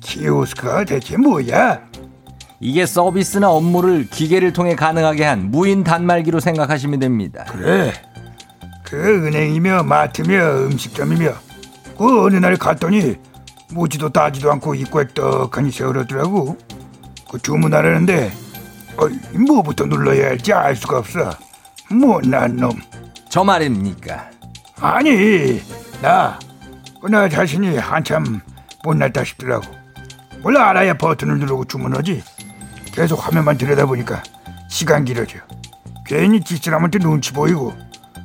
키오스크가 0.00 0.84
대체 0.84 1.16
뭐야? 1.16 1.80
이게 2.60 2.84
서비스나 2.86 3.50
업무를 3.50 4.06
기계를 4.08 4.52
통해 4.52 4.76
가능하게 4.76 5.24
한 5.24 5.50
무인 5.50 5.82
단말기로 5.82 6.38
생각하시면 6.38 7.00
됩니다. 7.00 7.44
그래. 7.48 7.92
그 8.84 9.26
은행이며 9.26 9.84
마트며 9.84 10.66
음식점이며 10.66 11.32
그 11.96 12.24
어느 12.24 12.36
날 12.36 12.56
갔더니 12.56 13.16
묻지도 13.70 14.10
따지도 14.10 14.52
않고 14.52 14.74
입구에 14.74 15.06
떡하니 15.14 15.70
세우더라고. 15.70 16.58
그 17.30 17.40
주문하려는데 17.40 18.30
어이, 18.98 19.38
뭐부터 19.38 19.86
눌러야 19.86 20.26
할지 20.26 20.52
알 20.52 20.76
수가 20.76 20.98
없어. 20.98 21.30
못난 21.90 22.56
놈. 22.56 22.78
저 23.30 23.42
말입니까? 23.42 24.30
아니 24.80 25.62
나, 26.02 26.38
그나 27.02 27.28
자신이 27.28 27.76
한참 27.78 28.40
못났다 28.84 29.24
싶더라고. 29.24 29.66
뭘 30.40 30.56
알아야 30.56 30.94
버튼을 30.94 31.38
누르고 31.40 31.64
주문하지. 31.64 32.22
계속 32.92 33.26
화면만 33.26 33.58
들여다보니까 33.58 34.22
시간 34.68 35.04
길어져. 35.04 35.38
괜히 36.06 36.38
뒷사람한테 36.38 37.00
눈치 37.00 37.32
보이고. 37.32 37.74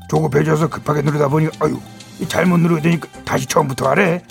조급해져서 0.09 0.69
급하게 0.69 1.01
누르다 1.01 1.27
보니 1.27 1.49
아유 1.59 1.79
이 2.19 2.27
잘못 2.27 2.59
누르게 2.59 2.81
되니까 2.83 3.07
다시 3.25 3.47
처음부터 3.47 3.89
하래. 3.89 4.21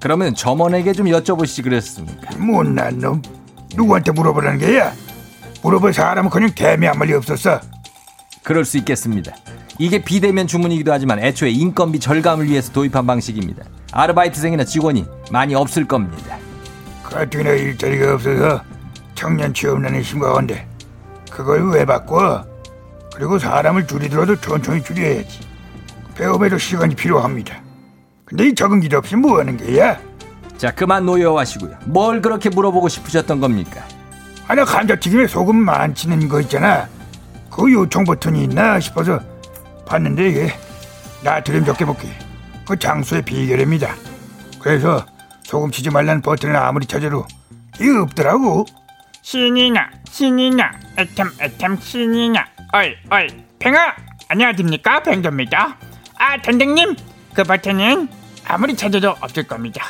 그러면 0.00 0.34
점원에게 0.34 0.92
좀 0.92 1.06
여쭤보시지 1.06 1.62
그랬습니까? 1.62 2.36
못난 2.38 2.98
놈. 2.98 3.22
누구한테 3.76 4.10
물어보라는 4.10 4.58
게야? 4.58 4.92
물어볼 5.62 5.94
사람은 5.94 6.28
그냥 6.28 6.50
개미 6.56 6.86
한 6.86 6.98
마리 6.98 7.14
없었어. 7.14 7.60
그럴 8.42 8.64
수 8.64 8.78
있겠습니다. 8.78 9.32
이게 9.78 10.02
비대면 10.02 10.46
주문이기도 10.46 10.92
하지만 10.92 11.18
애초에 11.18 11.50
인건비 11.50 11.98
절감을 12.00 12.46
위해서 12.48 12.72
도입한 12.72 13.06
방식입니다. 13.06 13.64
아르바이트생이나 13.92 14.64
직원이 14.64 15.06
많이 15.30 15.54
없을 15.54 15.86
겁니다. 15.86 16.36
가뜩이나 17.02 17.50
일자리가 17.50 18.14
없어서 18.14 18.62
청년 19.14 19.52
취업난이 19.52 20.02
심각한데 20.02 20.66
그걸 21.30 21.70
왜 21.70 21.84
바꿔? 21.84 22.44
그리고 23.14 23.38
사람을 23.38 23.86
줄이더라도 23.86 24.36
천천히 24.40 24.82
줄여야지. 24.82 25.40
배움에도 26.14 26.58
시간이 26.58 26.94
필요합니다. 26.94 27.56
근데 28.24 28.48
이 28.48 28.54
적응기 28.54 28.94
없이 28.94 29.16
뭐 29.16 29.38
하는 29.38 29.56
게야? 29.56 29.98
자, 30.56 30.70
그만 30.70 31.04
노여워하시고요. 31.06 31.76
뭘 31.86 32.22
그렇게 32.22 32.48
물어보고 32.48 32.88
싶으셨던 32.88 33.40
겁니까? 33.40 33.82
아나 34.46 34.64
감자튀김에 34.64 35.26
소금 35.26 35.56
많치는 35.56 36.28
거 36.28 36.40
있잖아. 36.40 36.88
그 37.50 37.70
요청 37.72 38.04
버튼이 38.04 38.44
있나 38.44 38.80
싶어서 38.80 39.20
봤는데 39.92 40.28
이게 40.28 40.54
나트륨 41.22 41.66
적게 41.66 41.84
먹기. 41.84 42.08
그 42.66 42.78
장수의 42.78 43.22
비결입니다. 43.22 43.94
그래서 44.58 45.04
소금 45.42 45.70
치지 45.70 45.90
말라는 45.90 46.22
버튼을 46.22 46.56
아무리 46.56 46.86
찾아도 46.86 47.26
이게 47.78 47.90
없더라고. 47.90 48.64
신이나 49.20 49.90
신이나 50.10 50.72
애템 50.98 51.30
애템 51.40 51.78
신이나 51.78 52.46
얼얼 52.72 53.28
팽아! 53.58 53.94
안녕하십니까 54.28 55.02
팽조입니다. 55.02 55.76
아 56.16 56.40
단장님 56.40 56.96
그 57.34 57.42
버튼은 57.42 58.08
아무리 58.46 58.74
찾아도 58.74 59.10
없을 59.20 59.42
겁니다. 59.42 59.84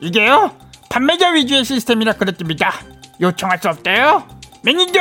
이게요 0.00 0.56
판매자 0.88 1.28
위주의 1.30 1.62
시스템이라 1.62 2.14
그렇습니다. 2.14 2.72
요청할 3.20 3.58
수 3.58 3.68
없대요. 3.68 4.26
매니저! 4.64 5.00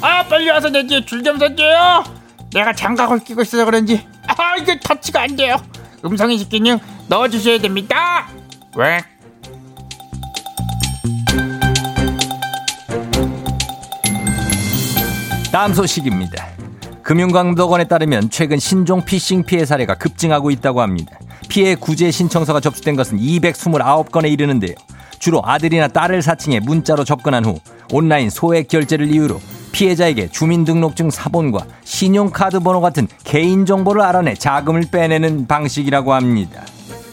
아 0.00 0.26
빨리 0.28 0.48
와서 0.48 0.70
내 0.70 0.86
뒤에 0.86 1.04
줄좀 1.04 1.38
서줘요 1.38 2.21
내가 2.54 2.72
장갑을 2.72 3.20
끼고 3.20 3.42
있어서 3.42 3.64
그런지 3.64 4.06
아 4.26 4.56
이게 4.56 4.78
터치가 4.78 5.22
안 5.22 5.36
돼요 5.36 5.56
음성인식 6.04 6.48
기능 6.48 6.78
넣어주셔야 7.08 7.58
됩니다 7.58 8.28
왜? 8.76 9.00
다음 15.52 15.74
소식입니다. 15.74 16.46
금융감독원에 17.02 17.84
따르면 17.84 18.30
최근 18.30 18.58
신종 18.58 19.04
피싱 19.04 19.44
피해 19.44 19.66
사례가 19.66 19.96
급증하고 19.96 20.50
있다고 20.50 20.80
합니다. 20.80 21.18
피해 21.50 21.74
구제 21.74 22.10
신청서가 22.10 22.60
접수된 22.60 22.96
것은 22.96 23.18
229건에 23.18 24.32
이르는데요. 24.32 24.74
주로 25.18 25.42
아들이나 25.44 25.88
딸을 25.88 26.22
사칭해 26.22 26.60
문자로 26.60 27.04
접근한 27.04 27.44
후 27.44 27.58
온라인 27.92 28.30
소액 28.30 28.68
결제를 28.68 29.10
이유로 29.10 29.42
피해자에게 29.72 30.28
주민등록증 30.30 31.10
사본과 31.10 31.66
신용카드 31.84 32.60
번호 32.60 32.80
같은 32.80 33.08
개인정보를 33.24 34.02
알아내 34.02 34.34
자금을 34.34 34.84
빼내는 34.90 35.46
방식이라고 35.46 36.12
합니다. 36.14 36.62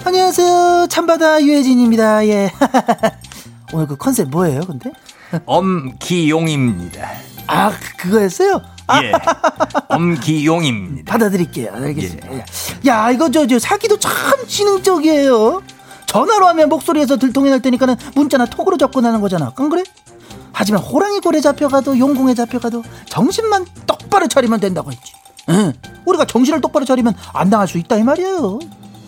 안녕하세요. 0.04 0.88
참바다 0.90 1.42
유혜진입니다. 1.44 2.28
예. 2.28 2.52
오늘 3.74 3.88
그 3.88 3.96
컨셉 3.98 4.30
뭐예요, 4.30 4.62
근데? 4.62 4.92
엄기용입니다. 5.46 7.10
아, 7.48 7.72
그- 7.72 7.98
그거였어요? 7.98 8.62
예. 9.04 9.12
엄기용입니다. 9.90 11.12
받아드릴게요. 11.12 11.72
알겠습니다. 11.74 12.34
예. 12.34 12.46
야, 12.88 13.12
이거 13.12 13.30
저, 13.30 13.46
저 13.46 13.60
사기도 13.60 13.98
참 14.00 14.14
지능적이에요. 14.48 15.62
전화로 16.08 16.48
하면 16.48 16.70
목소리에서 16.70 17.18
들통이 17.18 17.50
날 17.52 17.62
테니까는 17.62 17.96
문자나 18.16 18.46
톡으로 18.48 18.78
접근하는 18.78 19.22
거잖아. 19.22 19.52
안 19.56 19.70
그래? 19.70 19.84
하지만 20.52 20.82
호랑이 20.82 21.20
골에 21.20 21.42
잡혀가도 21.42 21.98
용궁에 21.98 22.34
잡혀가도 22.34 22.84
정신만 23.06 23.66
똑바로 23.88 24.28
차리면 24.28 24.60
된다고 24.60 24.92
했지. 24.92 25.14
응. 25.50 25.74
우리가 26.06 26.26
정신을 26.26 26.62
똑바로 26.62 26.86
차리면 26.86 27.14
안 27.34 27.50
당할 27.50 27.68
수 27.68 27.78
있다 27.78 27.96
이 27.98 28.04
말이에요. 28.04 28.60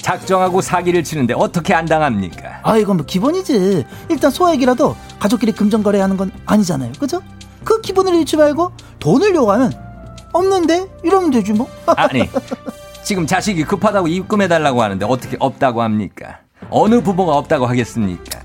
작정하고 0.02 0.62
사기를 0.62 1.04
치는데 1.04 1.36
어떻게 1.36 1.74
안 1.74 1.86
당합니까? 1.86 2.60
아 2.64 2.78
이건 2.78 2.98
뭐 2.98 3.06
기본이지. 3.06 3.86
일단 4.10 4.32
소액이라도 4.32 4.96
가족끼리 5.20 5.52
금전거래하는 5.52 6.18
건 6.18 6.32
아니잖아요. 6.46 6.94
그죠? 7.00 7.22
그 7.64 7.82
기본을 7.82 8.16
잃지 8.16 8.38
말고 8.38 8.72
돈을 9.00 9.36
요구하면 9.36 9.72
없는데 10.34 10.88
이러면 11.04 11.30
되지 11.32 11.54
뭐. 11.54 11.68
아니 11.96 12.28
지금 13.04 13.28
자식이 13.28 13.64
급하다고 13.66 14.08
입금해달라고 14.08 14.82
하는데 14.82 15.06
어떻게 15.06 15.38
없다고 15.40 15.82
합니까? 15.84 16.40
어느 16.70 17.02
부모가 17.02 17.36
없다고 17.38 17.66
하겠습니까? 17.68 18.40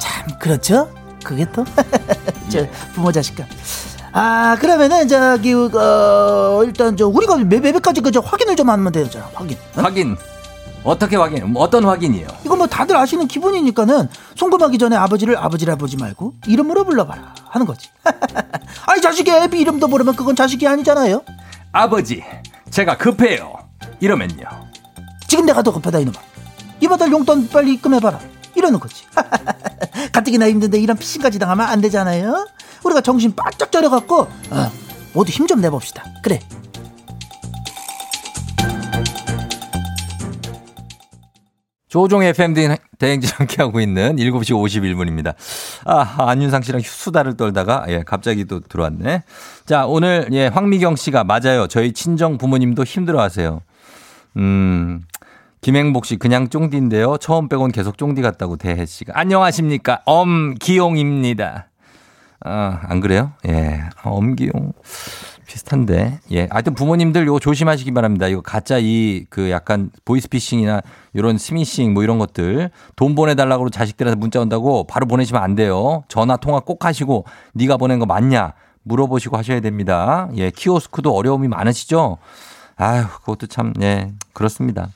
참 0.00 0.38
그렇죠? 0.38 0.88
그게 1.22 1.46
또 1.52 1.64
저 2.50 2.66
부모 2.94 3.10
자식간. 3.12 3.46
아 4.12 4.56
그러면은 4.60 5.08
저기 5.08 5.54
어 5.54 6.62
일단 6.64 6.96
저 6.96 7.06
우리가 7.06 7.36
배까지 7.48 8.00
그저 8.00 8.20
확인을 8.20 8.56
좀 8.56 8.68
하면 8.68 8.92
되죠. 8.92 9.26
확인. 9.34 9.56
어? 9.76 9.82
확인 9.82 10.16
어떻게 10.84 11.16
확인? 11.16 11.50
뭐 11.52 11.62
어떤 11.62 11.84
확인이요? 11.84 12.26
이거 12.44 12.56
뭐 12.56 12.66
다들 12.66 12.96
아시는 12.96 13.28
기본이니까는 13.28 14.08
송금하기 14.34 14.78
전에 14.78 14.96
아버지를 14.96 15.38
아버지라 15.38 15.76
보지 15.76 15.96
말고 15.96 16.34
이름으로 16.46 16.84
불러봐라 16.84 17.34
하는 17.48 17.66
거지. 17.66 17.88
아니 18.86 19.00
자식이 19.00 19.30
애비 19.30 19.60
이름도 19.60 19.88
모르면 19.88 20.16
그건 20.16 20.34
자식이 20.34 20.66
아니잖아요. 20.66 21.22
아버지 21.70 22.22
제가 22.70 22.96
급해요. 22.98 23.54
이러면요. 24.00 24.44
지금 25.28 25.46
내가 25.46 25.62
더 25.62 25.72
급하다 25.72 26.00
이놈아. 26.00 26.14
이번 26.80 26.98
달 26.98 27.12
용돈 27.12 27.48
빨리 27.48 27.74
입금해봐라. 27.74 28.18
이러는 28.54 28.78
거지. 28.80 29.04
가뜩이나 30.12 30.48
힘든데 30.48 30.78
이런 30.78 30.96
피싱까지 30.96 31.38
당하면 31.38 31.66
안 31.66 31.80
되잖아요. 31.80 32.46
우리가 32.84 33.00
정신 33.00 33.34
바짝 33.34 33.70
차려갖고 33.72 34.20
어, 34.50 34.72
모두 35.12 35.30
힘 35.30 35.46
좀 35.46 35.60
내봅시다. 35.60 36.04
그래. 36.22 36.40
조종 41.88 42.22
FM 42.22 42.54
대행진 42.98 43.30
함께하고 43.34 43.78
있는 43.80 44.16
7시 44.16 44.52
51분입니다. 44.52 45.34
아, 45.84 46.30
안윤상 46.30 46.62
씨랑 46.62 46.80
수다를 46.80 47.36
떨다가, 47.36 47.84
예, 47.88 48.02
갑자기 48.02 48.46
또 48.46 48.60
들어왔네. 48.60 49.24
자, 49.66 49.84
오늘, 49.86 50.28
예, 50.32 50.46
황미경 50.46 50.96
씨가 50.96 51.24
맞아요. 51.24 51.66
저희 51.66 51.92
친정 51.92 52.38
부모님도 52.38 52.84
힘들어 52.84 53.20
하세요. 53.20 53.60
음, 54.38 55.02
김행복 55.62 56.06
씨, 56.06 56.16
그냥 56.16 56.48
쫑디인데요. 56.48 57.18
처음 57.18 57.48
빼곤 57.48 57.70
계속 57.70 57.96
쫑디 57.96 58.20
같다고 58.20 58.56
대혜 58.56 58.84
씨가. 58.84 59.12
안녕하십니까. 59.14 60.02
엄기용입니다. 60.06 61.68
아, 62.44 62.80
안 62.82 62.98
그래요? 62.98 63.30
예, 63.46 63.80
엄기용. 64.02 64.72
비슷한데. 65.46 66.18
예. 66.32 66.48
하여튼 66.50 66.74
부모님들 66.74 67.28
요거 67.28 67.38
조심하시기 67.38 67.92
바랍니다. 67.94 68.26
이거 68.26 68.40
가짜 68.40 68.78
이 68.80 69.24
그 69.30 69.50
약간 69.50 69.90
보이스피싱이나 70.04 70.80
이런 71.12 71.38
스미싱 71.38 71.94
뭐 71.94 72.02
이런 72.02 72.18
것들 72.18 72.70
돈 72.96 73.14
보내달라고 73.14 73.70
자식들한테 73.70 74.18
문자 74.18 74.40
온다고 74.40 74.84
바로 74.88 75.06
보내시면 75.06 75.40
안 75.44 75.54
돼요. 75.54 76.02
전화 76.08 76.36
통화 76.38 76.58
꼭 76.58 76.84
하시고 76.84 77.24
네가 77.52 77.76
보낸 77.76 78.00
거 78.00 78.06
맞냐 78.06 78.54
물어보시고 78.82 79.36
하셔야 79.36 79.60
됩니다. 79.60 80.28
예. 80.34 80.50
키오스크도 80.50 81.14
어려움이 81.14 81.46
많으시죠? 81.46 82.18
아휴, 82.76 83.06
그것도 83.20 83.46
참, 83.46 83.72
예, 83.80 84.10
그렇습니다. 84.32 84.88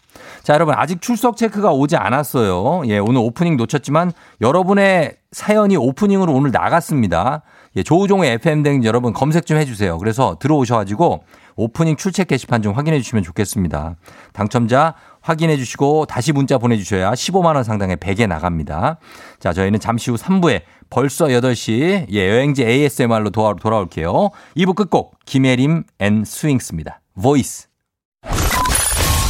자, 0.42 0.54
여러분, 0.54 0.74
아직 0.76 1.00
출석 1.00 1.36
체크가 1.36 1.72
오지 1.72 1.96
않았어요. 1.96 2.82
예, 2.86 2.98
오늘 2.98 3.20
오프닝 3.20 3.56
놓쳤지만 3.56 4.12
여러분의 4.40 5.16
사연이 5.32 5.76
오프닝으로 5.76 6.32
오늘 6.32 6.50
나갔습니다. 6.50 7.42
예, 7.76 7.82
조우종의 7.82 8.32
FM댕 8.32 8.84
여러분 8.84 9.12
검색 9.12 9.44
좀 9.44 9.58
해주세요. 9.58 9.98
그래서 9.98 10.36
들어오셔가지고 10.38 11.24
오프닝 11.56 11.96
출첵 11.96 12.28
게시판 12.28 12.62
좀 12.62 12.72
확인해 12.72 13.00
주시면 13.00 13.22
좋겠습니다. 13.22 13.96
당첨자 14.32 14.94
확인해 15.20 15.56
주시고 15.56 16.06
다시 16.06 16.32
문자 16.32 16.58
보내주셔야 16.58 17.12
15만원 17.12 17.64
상당의 17.64 17.96
베개 17.96 18.26
나갑니다. 18.26 18.98
자, 19.40 19.52
저희는 19.52 19.80
잠시 19.80 20.10
후 20.10 20.16
3부에 20.16 20.62
벌써 20.88 21.26
8시 21.26 22.06
예, 22.12 22.30
여행지 22.30 22.64
ASMR로 22.64 23.30
돌아, 23.30 23.54
돌아올게요. 23.54 24.30
2부 24.56 24.74
끝곡 24.74 25.18
김혜림 25.26 25.84
and 25.98 26.24
스윙스입니다. 26.24 27.00
voice. 27.20 27.75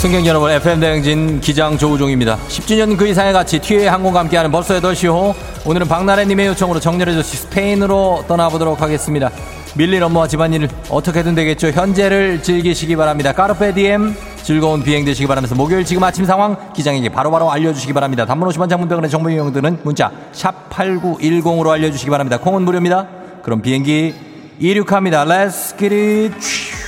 승객 0.00 0.24
여러분, 0.24 0.50
FM대행진 0.50 1.42
기장 1.42 1.76
조우종입니다. 1.76 2.38
10주년 2.48 2.96
그 2.96 3.06
이상의 3.06 3.34
가치, 3.34 3.58
티웨이 3.58 3.86
항공과 3.86 4.20
함께하는 4.20 4.50
벌써 4.50 4.80
8시 4.80 5.08
호. 5.12 5.34
오늘은 5.66 5.88
박나래님의 5.88 6.46
요청으로 6.46 6.80
정렬해 6.80 7.12
주시 7.12 7.36
스페인으로 7.36 8.24
떠나보도록 8.26 8.80
하겠습니다. 8.80 9.30
밀린 9.74 10.02
업무와 10.02 10.26
집안일을 10.26 10.70
어떻게든 10.88 11.34
되겠죠. 11.34 11.68
현재를 11.72 12.42
즐기시기 12.42 12.96
바랍니다. 12.96 13.32
까르페 13.32 13.74
디엠 13.74 14.16
즐거운 14.42 14.82
비행 14.82 15.04
되시기 15.04 15.26
바라면서 15.26 15.54
목요일 15.54 15.84
지금 15.84 16.02
아침 16.02 16.24
상황 16.24 16.56
기장에게 16.72 17.10
바로 17.10 17.30
바로 17.30 17.52
알려주시기 17.52 17.92
바랍니다. 17.92 18.24
단문 18.24 18.48
50원 18.48 18.70
장문병원의 18.70 19.10
정보 19.10 19.28
이용들은 19.28 19.80
문자 19.82 20.10
샵 20.32 20.70
8910으로 20.70 21.68
알려주시기 21.68 22.10
바랍니다. 22.10 22.38
콩은 22.38 22.62
무료입니다. 22.62 23.06
그럼 23.42 23.60
비행기 23.60 24.14
이륙합니다. 24.60 25.26
Let's 25.26 25.78
get 25.78 25.94
it. 25.94 26.79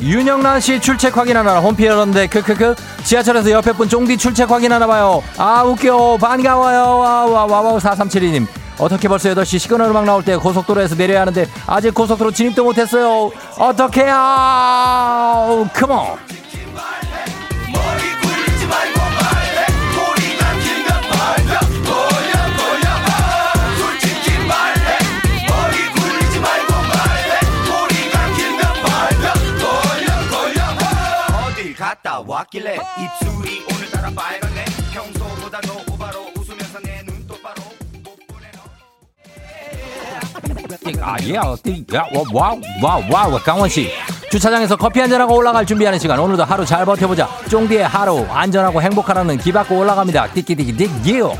윤영란 0.00 0.60
씨 0.60 0.80
출첵 0.80 1.16
확인하나 1.16 1.58
홈피어런데 1.58 2.28
크크크 2.28 2.76
지하철에서 3.04 3.50
옆에 3.50 3.72
분 3.72 3.88
쫑디 3.88 4.16
출첵 4.16 4.50
확인하나 4.50 4.86
봐요. 4.86 5.22
아 5.36 5.62
웃겨. 5.64 6.18
반가워요. 6.20 6.98
와와와와 6.98 7.78
4372님. 7.78 8.46
어떻게 8.78 9.08
벌써 9.08 9.28
8시 9.30 9.58
시그널 9.58 9.90
음악 9.90 10.04
나올 10.04 10.24
때 10.24 10.36
고속도로에서 10.36 10.94
내려야 10.94 11.22
하는데 11.22 11.48
아직 11.66 11.92
고속도로 11.92 12.30
진입도 12.30 12.62
못했어요. 12.62 13.32
어떡해요? 13.58 15.68
Come 15.74 16.10
on. 16.10 16.37
왔길래 32.38 32.76
입술이 32.76 33.64
오늘따라 33.74 34.10
빨갛네 34.14 34.64
평소보다 34.92 35.60
더 35.62 35.74
오바로 35.92 36.20
웃으면서 36.36 36.78
내 36.80 37.02
눈 37.04 37.26
똑바로 37.26 37.60
아, 41.02 41.16
예, 41.22 41.36
어디, 41.38 41.84
야, 41.94 42.06
와, 42.32 42.54
와, 42.82 43.00
와, 43.10 43.26
와, 43.28 43.38
강원 43.40 43.68
씨. 43.68 43.90
주차장에서 44.30 44.76
커피 44.76 45.00
한잔하고 45.00 45.34
올라갈 45.36 45.64
준비하는 45.66 45.98
시간. 45.98 46.18
오늘도 46.18 46.44
하루 46.44 46.64
잘 46.64 46.84
버텨보자. 46.84 47.28
쫑디의 47.50 47.86
하루, 47.88 48.24
안전하고 48.30 48.80
행복하라는 48.82 49.38
기받고 49.38 49.78
올라갑니다. 49.78 50.32
띠끼띠끼, 50.34 50.76
띠끼요. 50.76 51.32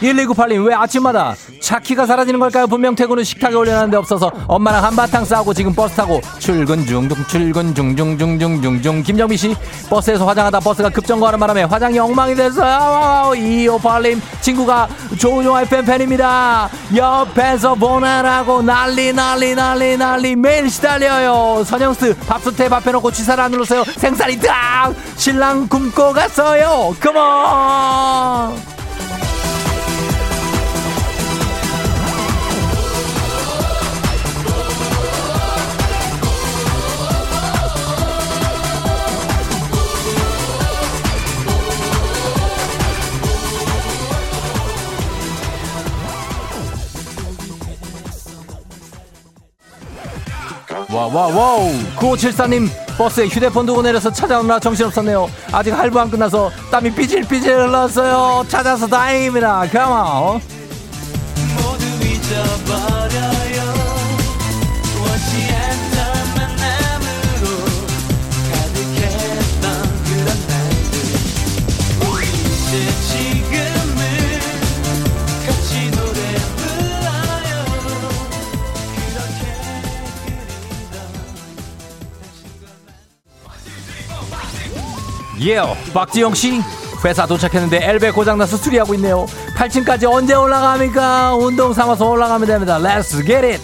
1198님 0.00 0.64
왜 0.66 0.74
아침마다 0.74 1.34
차키가 1.60 2.06
사라지는 2.06 2.38
걸까요? 2.38 2.66
분명 2.66 2.94
퇴근 2.94 3.18
후 3.18 3.24
식탁에 3.24 3.54
올려놨는데 3.54 3.96
없어서 3.96 4.30
엄마랑 4.46 4.84
한바탕 4.84 5.24
싸우고 5.24 5.52
지금 5.54 5.74
버스 5.74 5.96
타고 5.96 6.20
출근 6.38 6.86
중 6.86 7.08
출근 7.28 7.74
중중중중중 7.74 9.02
김정미 9.02 9.36
씨 9.36 9.54
버스에서 9.88 10.26
화장하다 10.26 10.60
버스가 10.60 10.90
급정거하는 10.90 11.38
바람에 11.38 11.64
화장이 11.64 11.98
엉망이 11.98 12.34
됐어요. 12.34 13.32
2581님 13.34 14.20
친구가 14.40 14.88
조우종아의 15.18 15.68
팬입니다 15.68 16.68
옆에서 16.94 17.74
보내라고 17.74 18.62
난리 18.62 19.12
난리 19.12 19.54
난리 19.54 19.96
난리 19.96 20.36
매일 20.36 20.70
시달려요. 20.70 21.64
선영스 21.64 22.16
밥솥에 22.26 22.68
밥 22.68 22.86
해놓고 22.86 23.10
취사를 23.10 23.42
안 23.42 23.50
눌렀어요. 23.50 23.84
생쌀이 23.84 24.38
딱 24.38 24.94
신랑 25.16 25.68
굶고 25.68 26.12
갔어요. 26.12 26.94
Come 27.00 28.18
on 28.18 28.77
와와와우. 50.90 51.70
9574님 51.96 52.68
버스에 52.96 53.26
휴대폰 53.26 53.66
두고 53.66 53.82
내려서 53.82 54.10
찾아오느라 54.10 54.58
정신없었네요. 54.58 55.30
아직 55.52 55.70
할부 55.72 56.00
안 56.00 56.10
끝나서 56.10 56.50
땀이 56.70 56.94
삐질삐질 56.94 57.54
흘렀어요. 57.54 58.44
찾아서 58.48 58.86
다행입니다. 58.86 59.66
가만 59.68 60.40
예 85.40 85.60
박지영 85.94 86.34
씨. 86.34 86.60
회사 87.04 87.26
도착했는데 87.26 87.78
엘베 87.88 88.10
고장나서 88.10 88.56
수리하고 88.56 88.92
있네요. 88.94 89.24
8층까지 89.56 90.12
언제 90.12 90.34
올라갑니까? 90.34 91.36
운동 91.36 91.72
삼아서 91.72 92.10
올라가면 92.10 92.48
됩니다. 92.48 92.78
Let's 92.78 93.24
get 93.24 93.46
it 93.46 93.62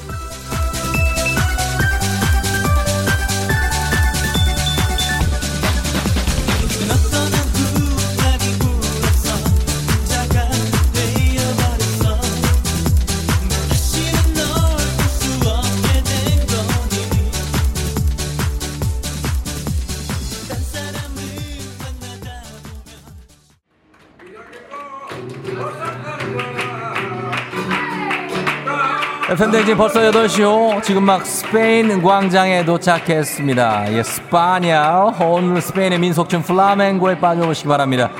FM댕진 29.35 29.77
벌써 29.77 29.99
8시요. 29.99 30.81
지금 30.85 31.03
막 31.03 31.27
스페인 31.27 32.01
광장에 32.01 32.65
도착했습니다. 32.65 33.93
예, 33.93 34.01
스파냐. 34.05 35.13
오늘 35.21 35.61
스페인의 35.61 35.99
민속춤 35.99 36.43
플라멩고에 36.43 37.19
빠져보시기 37.19 37.67
바랍니다. 37.67 38.11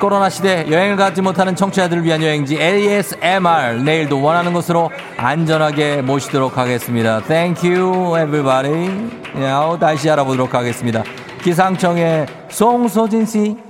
코로나 0.00 0.28
시대 0.28 0.66
여행을 0.68 0.96
가지 0.96 1.22
못하는 1.22 1.54
청취자들을 1.54 2.02
위한 2.02 2.20
여행지 2.24 2.60
ASMR 2.60 3.82
내일도 3.84 4.20
원하는 4.20 4.52
곳으로 4.52 4.90
안전하게 5.16 6.02
모시도록 6.02 6.58
하겠습니다. 6.58 7.20
Thank 7.20 7.70
you 7.72 8.18
everybody. 8.18 9.10
야, 9.44 9.76
다시 9.78 10.10
알아보도록 10.10 10.54
하겠습니다. 10.54 11.04
기상청의 11.44 12.26
송소진 12.48 13.26
씨. 13.26 13.63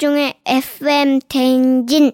조종의 0.00 0.34
FM 0.46 1.18
대행진 1.28 2.12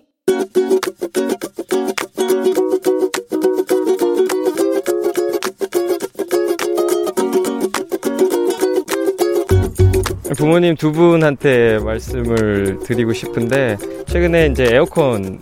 부모님 10.36 10.74
두 10.74 10.90
분한테 10.90 11.78
말씀을 11.78 12.80
드리고 12.80 13.12
싶은데 13.12 13.76
최근에 14.08 14.46
이제 14.46 14.64
에어컨을 14.72 15.38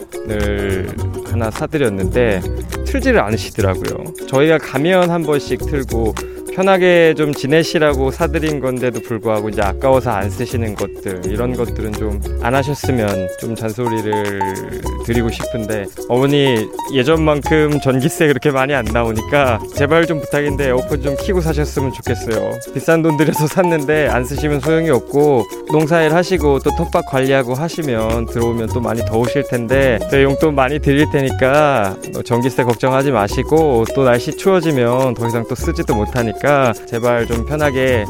하나 1.25 1.51
사드렸는데 1.51 2.43
틀지를 2.85 3.21
않으시더라고요. 3.21 4.05
저희가 4.29 4.59
가면 4.59 5.11
한 5.11 5.23
번씩 5.23 5.61
틀고 5.65 6.15
편하게 6.55 7.15
좀 7.17 7.35
지내시라고 7.35 8.11
사드린 8.13 8.61
건데도 8.61 9.01
불구하고 9.01 9.49
이제 9.49 9.61
아까워서 9.61 10.11
안 10.11 10.31
쓰시는 10.31 10.75
것들 10.75 11.23
이런 11.27 11.57
것들은 11.57 11.93
좀 11.93 12.21
안 12.45 12.55
하셨으면 12.55 13.29
좀 13.41 13.55
잔소리를 13.55 14.41
드리고 15.07 15.31
싶은데 15.31 15.87
어머니 16.11 16.69
예전만큼 16.93 17.81
전기세 17.81 18.27
그렇게 18.27 18.51
많이 18.51 18.75
안 18.75 18.85
나오니까 18.85 19.61
제발 19.75 20.07
좀 20.07 20.21
부탁인데 20.21 20.67
에어컨 20.67 21.01
좀 21.01 21.17
키고 21.19 21.41
사셨으면 21.41 21.93
좋겠어요. 21.95 22.59
비싼 22.75 23.01
돈 23.01 23.17
들여서 23.17 23.47
샀는데 23.47 24.09
안 24.09 24.27
쓰시면 24.27 24.61
소용이 24.61 24.91
없고 24.91 25.47
농사일 25.73 26.15
하시고 26.15 26.59
또 26.59 26.71
텃밭 26.77 27.07
관리하고 27.07 27.55
하시면 27.55 28.27
들어오면 28.27 28.69
또 28.75 28.81
많이 28.81 29.03
더우실 29.07 29.45
텐데 29.49 29.99
저 30.11 30.23
용돈 30.23 30.55
많이 30.55 30.79
드릴 30.79 31.11
테니까 31.11 31.97
뭐 32.13 32.23
전기세 32.23 32.63
걱정하지 32.63 33.11
마시고 33.11 33.87
또 33.95 34.05
날씨 34.05 34.37
추워지면 34.37 35.15
더 35.15 35.27
이상 35.27 35.47
또 35.49 35.55
쓰지도 35.55 35.95
못하니까 35.95 36.44
제발 36.87 37.27
좀 37.27 37.47
편하게 37.47 38.05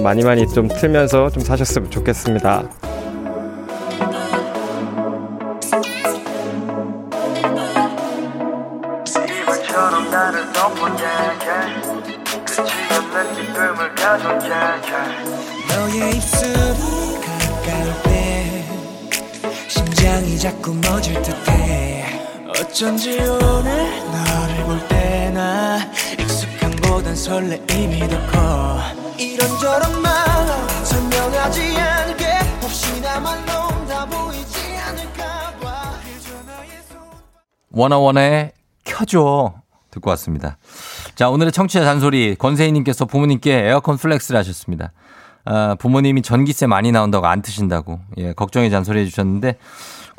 많이 0.00 0.22
많이 0.22 0.46
좀 0.46 0.68
틀면서 0.68 1.28
좀 1.30 1.42
사셨으면 1.42 1.90
좋겠습니다. 1.90 2.62
너의 15.68 16.16
입술이 16.16 17.18
가까울 17.24 18.02
때 18.04 18.64
심장이 19.66 20.38
자꾸 20.38 20.74
멎을 20.74 21.20
듯해 21.22 22.04
어쩐지 22.48 23.09
설레임이 27.30 28.00
더 28.08 28.18
커 28.26 28.80
이런저런 29.16 30.02
마음 30.02 30.68
설명하지 30.84 31.60
않게 31.78 32.24
혹시나 32.60 33.20
말로 33.20 33.86
다 33.86 34.04
보이지 34.04 34.58
않을까봐. 34.88 35.92
원어원의 37.70 38.50
켜줘. 38.84 39.54
듣고 39.92 40.10
왔습니다. 40.10 40.58
자 41.14 41.28
오늘의 41.30 41.52
청취자 41.52 41.84
잔소리 41.84 42.34
권세희님께서 42.34 43.04
부모님께 43.04 43.54
에어컨 43.68 43.96
flex를 43.96 44.36
하셨습니다. 44.40 44.90
아, 45.44 45.76
부모님이 45.78 46.22
전기세 46.22 46.66
많이 46.66 46.90
나온다고 46.90 47.28
안 47.28 47.42
트신다고. 47.42 48.00
예, 48.16 48.32
걱정의 48.32 48.72
잔소리 48.72 49.02
해주셨는데 49.02 49.56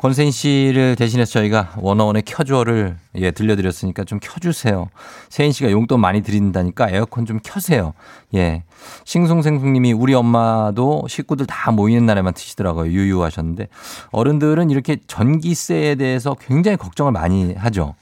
권세인 0.02 0.32
씨를 0.32 0.96
대신해서 0.96 1.30
저희가 1.30 1.74
워너원의 1.76 2.22
켜줘를 2.26 2.96
예, 3.14 3.30
들려드렸으니까 3.30 4.02
좀 4.02 4.18
켜주세요. 4.20 4.88
세인 5.28 5.52
씨가 5.52 5.70
용돈 5.70 6.00
많이 6.00 6.22
드린다니까 6.22 6.90
에어컨 6.90 7.24
좀 7.24 7.38
켜세요. 7.40 7.94
예. 8.34 8.64
싱숭생숭님이 9.04 9.92
우리 9.92 10.12
엄마도 10.14 11.04
식구들 11.08 11.46
다 11.46 11.70
모이는 11.70 12.04
날에만 12.04 12.34
트시더라고요. 12.34 12.90
유유하셨는데 12.90 13.68
어른들은 14.10 14.70
이렇게 14.70 14.96
전기세에 15.06 15.94
대해서 15.94 16.34
굉장히 16.34 16.76
걱정을 16.78 17.12
많이 17.12 17.54
하죠. 17.54 17.94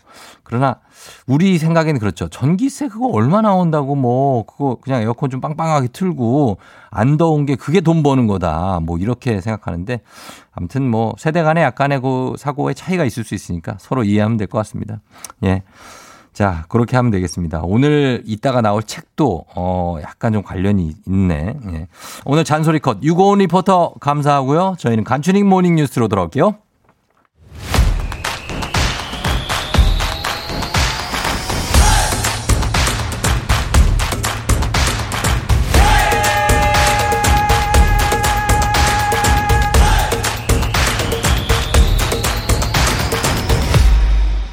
그러나 0.42 0.76
우리 1.26 1.58
생각에는 1.58 1.98
그렇죠. 2.00 2.28
전기세 2.28 2.88
그거 2.88 3.08
얼마 3.08 3.40
나온다고 3.40 3.94
뭐 3.94 4.44
그거 4.44 4.76
그냥 4.80 5.02
에어컨 5.02 5.30
좀 5.30 5.40
빵빵하게 5.40 5.88
틀고 5.88 6.58
안 6.90 7.16
더운 7.16 7.46
게 7.46 7.54
그게 7.56 7.80
돈 7.80 8.02
버는 8.02 8.26
거다. 8.26 8.80
뭐 8.82 8.98
이렇게 8.98 9.40
생각하는데 9.40 10.00
아무튼 10.52 10.90
뭐 10.90 11.14
세대 11.18 11.42
간에 11.42 11.62
약간의 11.62 12.00
그 12.00 12.34
사고의 12.38 12.74
차이가 12.74 13.04
있을 13.04 13.24
수 13.24 13.34
있으니까 13.34 13.76
서로 13.78 14.04
이해하면 14.04 14.36
될 14.36 14.46
것 14.46 14.58
같습니다. 14.58 15.00
예. 15.44 15.62
자, 16.32 16.64
그렇게 16.68 16.96
하면 16.96 17.10
되겠습니다. 17.10 17.60
오늘 17.64 18.22
이따가 18.24 18.60
나올 18.60 18.82
책도 18.84 19.46
어 19.56 19.96
약간 20.00 20.32
좀 20.32 20.42
관련이 20.42 20.94
있네. 21.06 21.54
예. 21.72 21.88
오늘 22.24 22.44
잔소리 22.44 22.78
컷 22.78 23.02
유고온 23.02 23.40
리포터 23.40 23.94
감사하고요. 24.00 24.76
저희는 24.78 25.04
간추린 25.04 25.48
모닝 25.48 25.74
뉴스로 25.74 26.06
돌아올게요. 26.08 26.54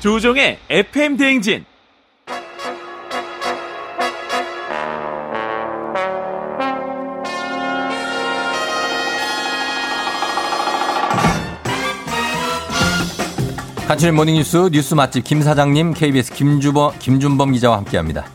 조종의 0.07 0.57
FM 0.69 1.17
대행진. 1.17 1.65
간추린 13.85 14.15
모닝뉴스 14.15 14.69
뉴스 14.71 14.93
맛집 14.93 15.25
김 15.25 15.41
사장님 15.41 15.93
KBS 15.93 16.33
김주범 16.35 16.97
김준범 16.99 17.51
기자와 17.51 17.75
함께합니다. 17.75 18.27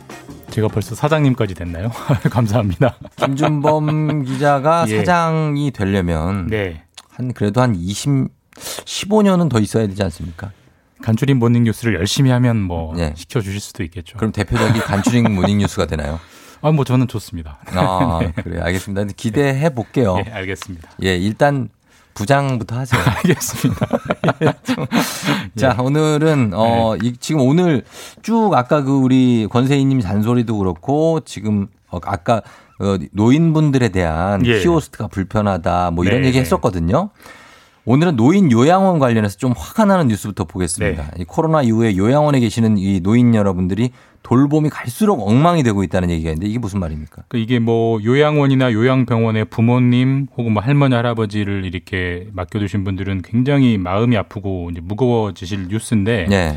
제가 0.51 0.68
벌써 0.68 0.95
사장님까지 0.95 1.55
됐나요? 1.55 1.91
감사합니다. 2.31 2.99
김준범 3.16 4.25
기자가 4.29 4.85
예. 4.89 4.99
사장이 4.99 5.70
되려면 5.70 6.49
네. 6.49 6.83
한 7.09 7.33
그래도 7.33 7.62
한 7.62 7.75
20, 7.75 8.29
15년은 8.57 9.49
더 9.49 9.59
있어야 9.59 9.87
되지 9.87 10.03
않습니까? 10.03 10.53
간추린 11.03 11.39
모닝 11.39 11.65
뉴스를 11.65 11.95
열심히 11.95 12.31
하면 12.31 12.61
뭐 12.61 12.95
시켜 13.15 13.41
주실 13.41 13.61
수도 13.61 13.83
있겠죠. 13.83 14.15
네. 14.15 14.19
그럼 14.19 14.33
대표적인 14.33 14.81
간추린 14.83 15.35
모닝 15.35 15.59
뉴스가 15.59 15.87
되나요? 15.87 16.21
아, 16.63 16.71
뭐 16.71 16.85
저는 16.85 17.09
좋습니다. 17.09 17.59
아, 17.75 18.21
네. 18.23 18.33
그래 18.43 18.61
알겠습니다. 18.61 19.01
근데 19.01 19.15
기대해 19.17 19.75
볼게요. 19.75 20.23
예, 20.25 20.31
알겠습니다. 20.31 20.91
예, 21.03 21.17
일단 21.17 21.69
부장부터 22.15 22.77
하세요. 22.77 23.03
알겠습니다. 23.25 23.87
자, 25.57 25.77
오늘은 25.81 26.53
어 26.55 26.97
이, 27.03 27.15
지금 27.19 27.41
오늘 27.43 27.85
쭉 28.23 28.53
아까 28.55 28.83
그 28.83 28.93
우리 28.93 29.49
권세희님 29.51 30.01
잔소리도 30.01 30.57
그렇고 30.59 31.21
지금 31.25 31.67
어, 31.91 31.99
아까 32.05 32.43
어, 32.79 32.97
노인분들에 33.13 33.89
대한 33.91 34.45
예. 34.47 34.61
키오스트가 34.61 35.09
불편하다 35.09 35.93
뭐 35.93 36.05
이런 36.05 36.23
네, 36.23 36.29
얘기 36.29 36.39
네. 36.39 36.43
했었거든요. 36.43 37.11
오늘은 37.85 38.16
노인 38.16 38.53
요양원 38.53 39.01
관련해서 39.01 39.37
좀 39.37 39.53
화가 39.57 39.87
나는 39.87 40.07
뉴스부터 40.09 40.45
보겠습니다. 40.45 41.03
네. 41.03 41.11
이 41.18 41.24
코로나 41.24 41.62
이후에 41.62 41.97
요양원에 41.97 42.39
계시는 42.39 42.78
이 42.78 43.01
노인 43.01 43.35
여러분들이 43.35 43.91
돌봄이 44.22 44.70
갈수록 44.70 45.26
엉망이 45.26 45.64
되고 45.64 45.83
있다는 45.83 46.09
얘기가 46.11 46.30
있는데 46.30 46.47
이게 46.47 46.61
무슨 46.61 46.78
말입니까? 46.78 47.24
그 47.28 47.39
이게 47.39 47.59
뭐 47.59 48.01
요양원이나 48.03 48.72
요양병원에 48.72 49.45
부모님 49.45 50.28
혹은 50.37 50.53
뭐 50.53 50.62
할머니 50.62 50.95
할아버지를 50.95 51.64
이렇게 51.64 52.28
맡겨두신 52.33 52.85
분들은 52.85 53.22
굉장히 53.22 53.78
마음이 53.78 54.16
아프고 54.16 54.68
이제 54.70 54.80
무거워지실 54.80 55.66
뉴스인데 55.68 56.26
네. 56.28 56.57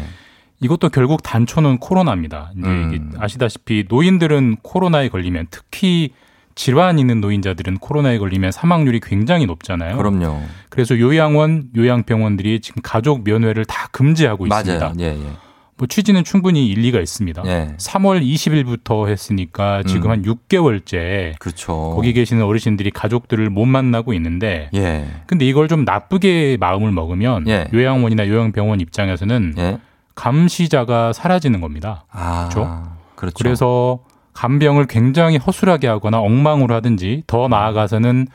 이것도 0.61 0.89
결국 0.89 1.23
단초는 1.23 1.80
코로나입니다. 1.80 2.51
이제 2.55 2.67
음. 2.67 3.11
아시다시피 3.17 3.86
노인들은 3.89 4.57
코로나에 4.61 5.09
걸리면 5.09 5.47
특히 5.49 6.11
질환 6.56 6.99
있는 6.99 7.20
노인자들은 7.20 7.80
코로나에 7.80 8.18
걸리면 8.18 8.51
사망률이 8.51 9.01
굉장히 9.01 9.45
높잖아요. 9.45 9.97
그럼요. 9.97 10.41
그래서 10.70 10.97
요양원, 10.97 11.70
요양병원들이 11.76 12.62
지금 12.62 12.82
가족 12.82 13.24
면회를 13.26 13.66
다 13.66 13.89
금지하고 13.91 14.47
있습니다. 14.47 14.80
맞아요. 14.80 14.95
예, 14.99 15.06
예. 15.08 15.32
뭐 15.78 15.88
취지는 15.88 16.24
충분히 16.24 16.68
일리가 16.68 17.01
있습니다. 17.01 17.43
예. 17.45 17.76
3월 17.78 18.22
20일부터 18.24 19.10
했으니까 19.10 19.84
지금 19.84 20.06
음. 20.06 20.12
한 20.12 20.24
6개월째 20.24 21.38
그렇죠. 21.38 21.91
거기 21.93 22.14
계시는 22.14 22.43
어르신들이 22.43 22.91
가족들을 22.91 23.49
못 23.49 23.66
만나고 23.66 24.14
있는,데 24.14 24.70
예. 24.74 25.08
근데 25.28 25.45
이걸 25.45 25.68
좀 25.68 25.84
나쁘게 25.84 26.56
마음을 26.62 26.91
먹으면 26.93 27.47
예. 27.49 27.68
요양원이나 27.74 28.30
요양병원 28.30 28.80
입장에서는 28.80 29.56
예. 29.58 29.80
감시자가 30.16 31.12
사라지는 31.12 31.60
겁니다. 31.60 32.06
아, 32.10 32.47
그렇죠? 32.49 32.84
그렇죠. 33.16 33.36
그래서 33.38 33.99
간병을 34.36 34.86
굉장히 34.86 35.38
허술하게 35.38 35.88
하거나 35.88 36.19
엉망으로 36.19 36.75
하든지 36.75 37.23
더 37.25 37.47
나아가서는 37.47 38.27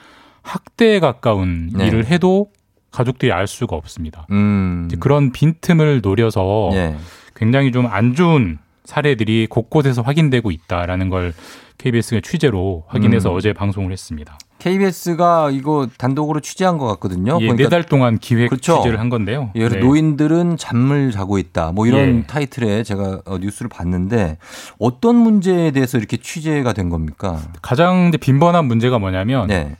학대에 0.42 0.98
가까운 0.98 1.70
네. 1.72 1.86
일을 1.86 2.06
해도 2.06 2.50
가족들이 2.90 3.30
알 3.30 3.46
수가 3.46 3.76
없습니다. 3.76 4.26
음. 4.30 4.88
그런 4.98 5.30
빈틈을 5.30 6.00
노려서 6.02 6.70
예. 6.72 6.96
굉장히 7.36 7.70
좀 7.70 7.86
안 7.86 8.14
좋은 8.14 8.58
사례들이 8.84 9.46
곳곳에서 9.48 10.02
확인되고 10.02 10.50
있다라는 10.50 11.10
걸 11.10 11.32
KBS가 11.78 12.20
취재로 12.22 12.84
확인해서 12.88 13.30
음. 13.30 13.36
어제 13.36 13.52
방송을 13.52 13.92
했습니다. 13.92 14.36
KBS가 14.60 15.50
이거 15.50 15.88
단독으로 15.98 16.40
취재한 16.40 16.78
것 16.78 16.86
같거든요. 16.86 17.38
예, 17.40 17.46
보니까 17.48 17.64
네달 17.64 17.84
동안 17.84 18.18
기획 18.18 18.50
그렇죠. 18.50 18.76
취재를 18.76 19.00
한 19.00 19.08
건데요. 19.08 19.50
예, 19.56 19.68
네. 19.68 19.78
노인들은 19.78 20.56
잠을 20.56 21.10
자고 21.10 21.38
있다. 21.38 21.72
뭐 21.72 21.86
이런 21.86 22.18
예. 22.18 22.26
타이틀에 22.26 22.84
제가 22.84 23.22
어, 23.24 23.38
뉴스를 23.38 23.68
봤는데 23.68 24.38
어떤 24.78 25.16
문제에 25.16 25.72
대해서 25.72 25.98
이렇게 25.98 26.16
취재가 26.18 26.72
된 26.72 26.90
겁니까? 26.90 27.40
가장 27.62 28.12
빈번한 28.12 28.66
문제가 28.66 28.98
뭐냐면 28.98 29.48
네. 29.48 29.76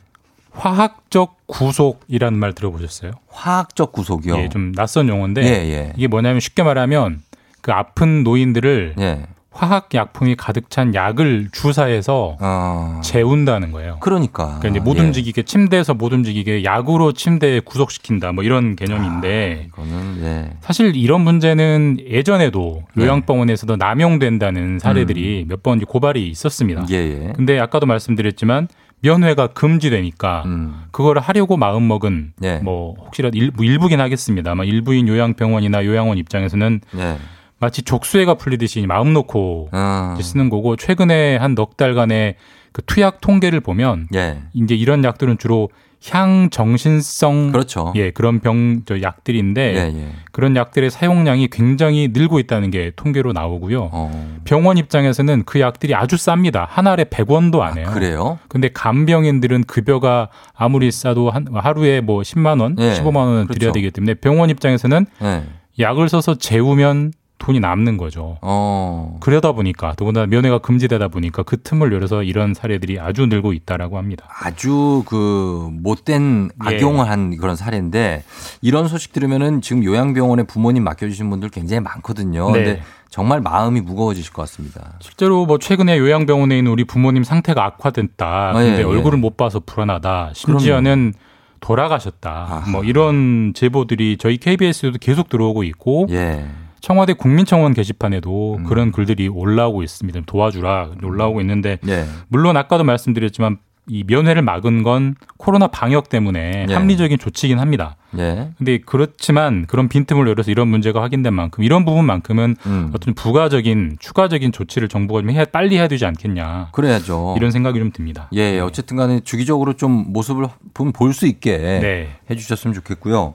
화학적 0.51 1.47
구속이라는 1.47 2.37
말 2.37 2.53
들어보셨어요? 2.53 3.11
화학적 3.29 3.91
구속이요. 3.93 4.37
예, 4.37 4.49
좀 4.49 4.73
낯선 4.73 5.07
용어인데 5.07 5.43
예, 5.43 5.47
예. 5.47 5.93
이게 5.95 6.07
뭐냐면 6.07 6.39
쉽게 6.39 6.63
말하면 6.63 7.21
그 7.61 7.71
아픈 7.71 8.23
노인들을 8.23 8.95
예. 8.99 9.25
화학 9.53 9.89
약품이 9.93 10.35
가득 10.37 10.69
찬 10.69 10.95
약을 10.95 11.49
주사해서 11.51 12.37
아. 12.39 13.01
재운다는 13.03 13.71
거예요. 13.71 13.97
그러니까. 13.99 14.59
그러니까 14.59 14.69
이제 14.69 14.79
못 14.79 14.97
예. 14.97 15.01
움직이게 15.01 15.43
침대에서 15.43 15.93
못 15.93 16.13
움직이게 16.13 16.63
약으로 16.63 17.11
침대에 17.11 17.59
구속시킨다 17.59 18.31
뭐 18.31 18.45
이런 18.45 18.77
개념인데 18.77 19.67
이거는 19.67 20.23
예. 20.23 20.57
사실 20.61 20.95
이런 20.95 21.21
문제는 21.21 21.97
예전에도 22.07 22.83
네. 22.95 23.03
요양병원에서도 23.03 23.75
남용된다는 23.75 24.79
사례들이 24.79 25.45
몇번 25.49 25.81
고발이 25.81 26.29
있었습니다. 26.29 26.81
음. 26.81 26.87
예, 26.89 26.95
예. 26.95 27.33
근데 27.35 27.59
아까도 27.59 27.85
말씀드렸지만 27.85 28.69
면회가 29.01 29.47
금지되니까 29.47 30.43
음. 30.45 30.83
그걸 30.91 31.19
하려고 31.19 31.57
마음 31.57 31.87
먹은 31.87 32.33
예. 32.43 32.59
뭐 32.59 32.95
혹시라도 32.97 33.37
일부 33.37 33.65
일부긴 33.65 33.99
하겠습니다만 33.99 34.67
일부인 34.67 35.07
요양병원이나 35.07 35.85
요양원 35.85 36.17
입장에서는 36.17 36.81
예. 36.97 37.17
마치 37.61 37.83
족쇄가 37.83 38.33
풀리듯이 38.33 38.85
마음 38.87 39.13
놓고 39.13 39.69
아. 39.71 40.17
쓰는 40.21 40.49
거고 40.49 40.75
최근에 40.75 41.37
한 41.37 41.55
넉 41.55 41.77
달간의 41.77 42.35
그 42.73 42.81
투약 42.85 43.21
통계를 43.21 43.59
보면 43.59 44.07
예. 44.15 44.39
이제 44.53 44.73
이런 44.75 45.03
약들은 45.03 45.37
주로 45.37 45.69
향 46.09 46.49
정신성 46.49 47.51
그렇죠. 47.51 47.93
예 47.95 48.09
그런 48.09 48.39
병 48.39 48.81
저 48.85 49.01
약들인데 49.03 49.61
예, 49.75 49.77
예. 49.95 50.07
그런 50.31 50.55
약들의 50.55 50.89
사용량이 50.89 51.49
굉장히 51.51 52.09
늘고 52.11 52.39
있다는 52.39 52.71
게 52.71 52.91
통계로 52.95 53.33
나오고요. 53.33 53.89
어. 53.91 54.37
병원 54.45 54.77
입장에서는 54.77 55.43
그 55.45 55.59
약들이 55.59 55.93
아주 55.93 56.15
쌉니다. 56.15 56.65
한 56.67 56.87
알에 56.87 57.03
100원도 57.03 57.59
안 57.59 57.77
해요. 57.77 57.91
그래요? 57.93 58.39
근데 58.47 58.69
간병인들은 58.73 59.65
급여가 59.65 60.29
아무리 60.55 60.89
싸도 60.89 61.29
한 61.29 61.45
하루에 61.53 62.01
뭐 62.01 62.21
10만 62.21 62.59
원, 62.61 62.75
예, 62.79 62.93
15만 62.93 63.17
원은 63.17 63.43
그렇죠. 63.45 63.59
드려야 63.59 63.71
되기 63.73 63.91
때문에 63.91 64.15
병원 64.15 64.49
입장에서는 64.49 65.05
네. 65.21 65.43
약을 65.79 66.09
써서 66.09 66.35
재우면 66.35 67.11
돈이 67.41 67.59
남는 67.59 67.97
거죠. 67.97 68.37
어. 68.41 69.17
그러다 69.19 69.51
보니까 69.51 69.93
더군다나 69.97 70.27
면회가 70.27 70.59
금지되다 70.59 71.07
보니까 71.07 71.41
그 71.41 71.59
틈을 71.59 71.89
노려서 71.89 72.21
이런 72.21 72.53
사례들이 72.53 72.99
아주 72.99 73.25
늘고 73.25 73.53
있다라고 73.53 73.97
합니다. 73.97 74.27
아주 74.41 75.03
그 75.07 75.69
못된 75.71 76.51
예. 76.63 76.75
악용을 76.75 77.09
한 77.09 77.35
그런 77.37 77.55
사례인데 77.55 78.23
이런 78.61 78.87
소식 78.87 79.11
들으면은 79.11 79.61
지금 79.61 79.83
요양병원에 79.83 80.43
부모님 80.43 80.83
맡겨주신 80.83 81.31
분들 81.31 81.49
굉장히 81.49 81.81
많거든요. 81.81 82.51
네. 82.51 82.63
근데 82.63 82.81
정말 83.09 83.41
마음이 83.41 83.81
무거워지실 83.81 84.31
것 84.31 84.43
같습니다. 84.43 84.93
실제로 84.99 85.47
뭐 85.47 85.57
최근에 85.57 85.97
요양병원에 85.97 86.55
있는 86.55 86.71
우리 86.71 86.83
부모님 86.83 87.23
상태가 87.23 87.65
악화됐다. 87.65 88.49
아, 88.49 88.53
근데 88.53 88.75
예, 88.75 88.79
예. 88.79 88.83
얼굴을 88.83 89.17
못 89.17 89.35
봐서 89.35 89.59
불안하다. 89.59 90.31
심지어는 90.35 91.13
돌아가셨다. 91.59 92.65
뭐 92.71 92.83
이런 92.83 93.53
제보들이 93.55 94.17
저희 94.17 94.37
KBS에도 94.37 94.97
계속 94.99 95.29
들어오고 95.29 95.63
있고 95.63 96.07
예. 96.11 96.45
청와대 96.81 97.13
국민청원 97.13 97.73
게시판에도 97.73 98.57
음. 98.57 98.63
그런 98.63 98.91
글들이 98.91 99.27
올라오고 99.27 99.83
있습니다. 99.83 100.21
도와주라 100.25 100.91
올라오고 101.03 101.41
있는데 101.41 101.77
예. 101.87 102.05
물론 102.27 102.57
아까도 102.57 102.83
말씀드렸지만 102.83 103.57
이 103.87 104.03
면회를 104.05 104.41
막은 104.41 104.83
건 104.83 105.15
코로나 105.37 105.67
방역 105.67 106.09
때문에 106.09 106.67
예. 106.69 106.73
합리적인 106.73 107.17
조치이긴 107.17 107.59
합니다. 107.59 107.97
예. 108.17 108.51
근데 108.57 108.77
그렇지만 108.77 109.65
그런 109.65 109.89
빈틈을 109.89 110.27
열어서 110.27 110.51
이런 110.51 110.67
문제가 110.67 111.01
확인된 111.01 111.33
만큼 111.33 111.63
이런 111.63 111.83
부분만큼은 111.83 112.55
음. 112.65 112.91
어떤 112.93 113.13
부가적인 113.13 113.97
추가적인 113.99 114.51
조치를 114.51 114.87
정부가 114.87 115.21
좀 115.21 115.31
해야 115.31 115.45
빨리 115.45 115.77
해야 115.77 115.87
되지 115.87 116.05
않겠냐. 116.05 116.69
그래야죠. 116.71 117.33
이런 117.37 117.51
생각이 117.51 117.79
좀 117.79 117.91
듭니다. 117.91 118.29
예, 118.33 118.59
어쨌든 118.59 118.97
간에 118.97 119.19
주기적으로 119.21 119.73
좀 119.73 120.05
모습을 120.13 120.45
볼수 120.93 121.25
있게 121.25 121.57
네. 121.57 122.09
해 122.29 122.35
주셨으면 122.35 122.73
좋겠고요. 122.75 123.33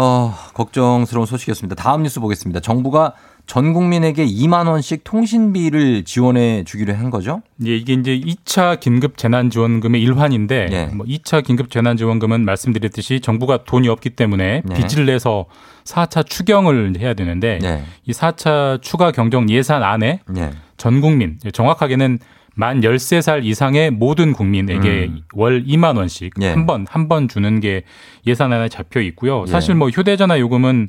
어, 0.00 0.32
걱정스러운 0.54 1.26
소식이었습니다. 1.26 1.74
다음 1.74 2.04
뉴스 2.04 2.20
보겠습니다. 2.20 2.60
정부가 2.60 3.14
전 3.46 3.72
국민에게 3.72 4.24
2만 4.24 4.68
원씩 4.68 5.02
통신비를 5.02 6.04
지원해 6.04 6.62
주기로 6.62 6.94
한 6.94 7.10
거죠? 7.10 7.42
예, 7.66 7.76
이게 7.76 7.94
이제 7.94 8.16
2차 8.16 8.78
긴급 8.78 9.18
재난 9.18 9.50
지원금의 9.50 10.00
일환인데 10.00 10.68
예. 10.70 10.86
뭐 10.94 11.04
2차 11.04 11.42
긴급 11.42 11.72
재난 11.72 11.96
지원금은 11.96 12.44
말씀드렸듯이 12.44 13.18
정부가 13.20 13.64
돈이 13.64 13.88
없기 13.88 14.10
때문에 14.10 14.62
네. 14.64 14.74
빚을 14.74 15.06
내서 15.06 15.46
4차 15.82 16.24
추경을 16.24 16.94
해야 17.00 17.14
되는데 17.14 17.58
네. 17.60 17.82
이 18.04 18.12
4차 18.12 18.80
추가 18.80 19.10
경정 19.10 19.50
예산 19.50 19.82
안에 19.82 20.20
네. 20.28 20.52
전 20.76 21.00
국민 21.00 21.40
정확하게는 21.52 22.20
만 22.58 22.80
13살 22.80 23.44
이상의 23.44 23.92
모든 23.92 24.32
국민에게 24.32 25.06
음. 25.10 25.20
월 25.32 25.64
2만 25.64 25.96
원씩 25.96 26.32
예. 26.42 26.48
한번 26.50 26.86
한 26.90 27.06
번 27.08 27.28
주는 27.28 27.60
게 27.60 27.84
예산 28.26 28.52
안에 28.52 28.68
잡혀 28.68 29.00
있고요. 29.00 29.44
예. 29.46 29.50
사실 29.50 29.76
뭐 29.76 29.88
휴대전화 29.90 30.40
요금은 30.40 30.88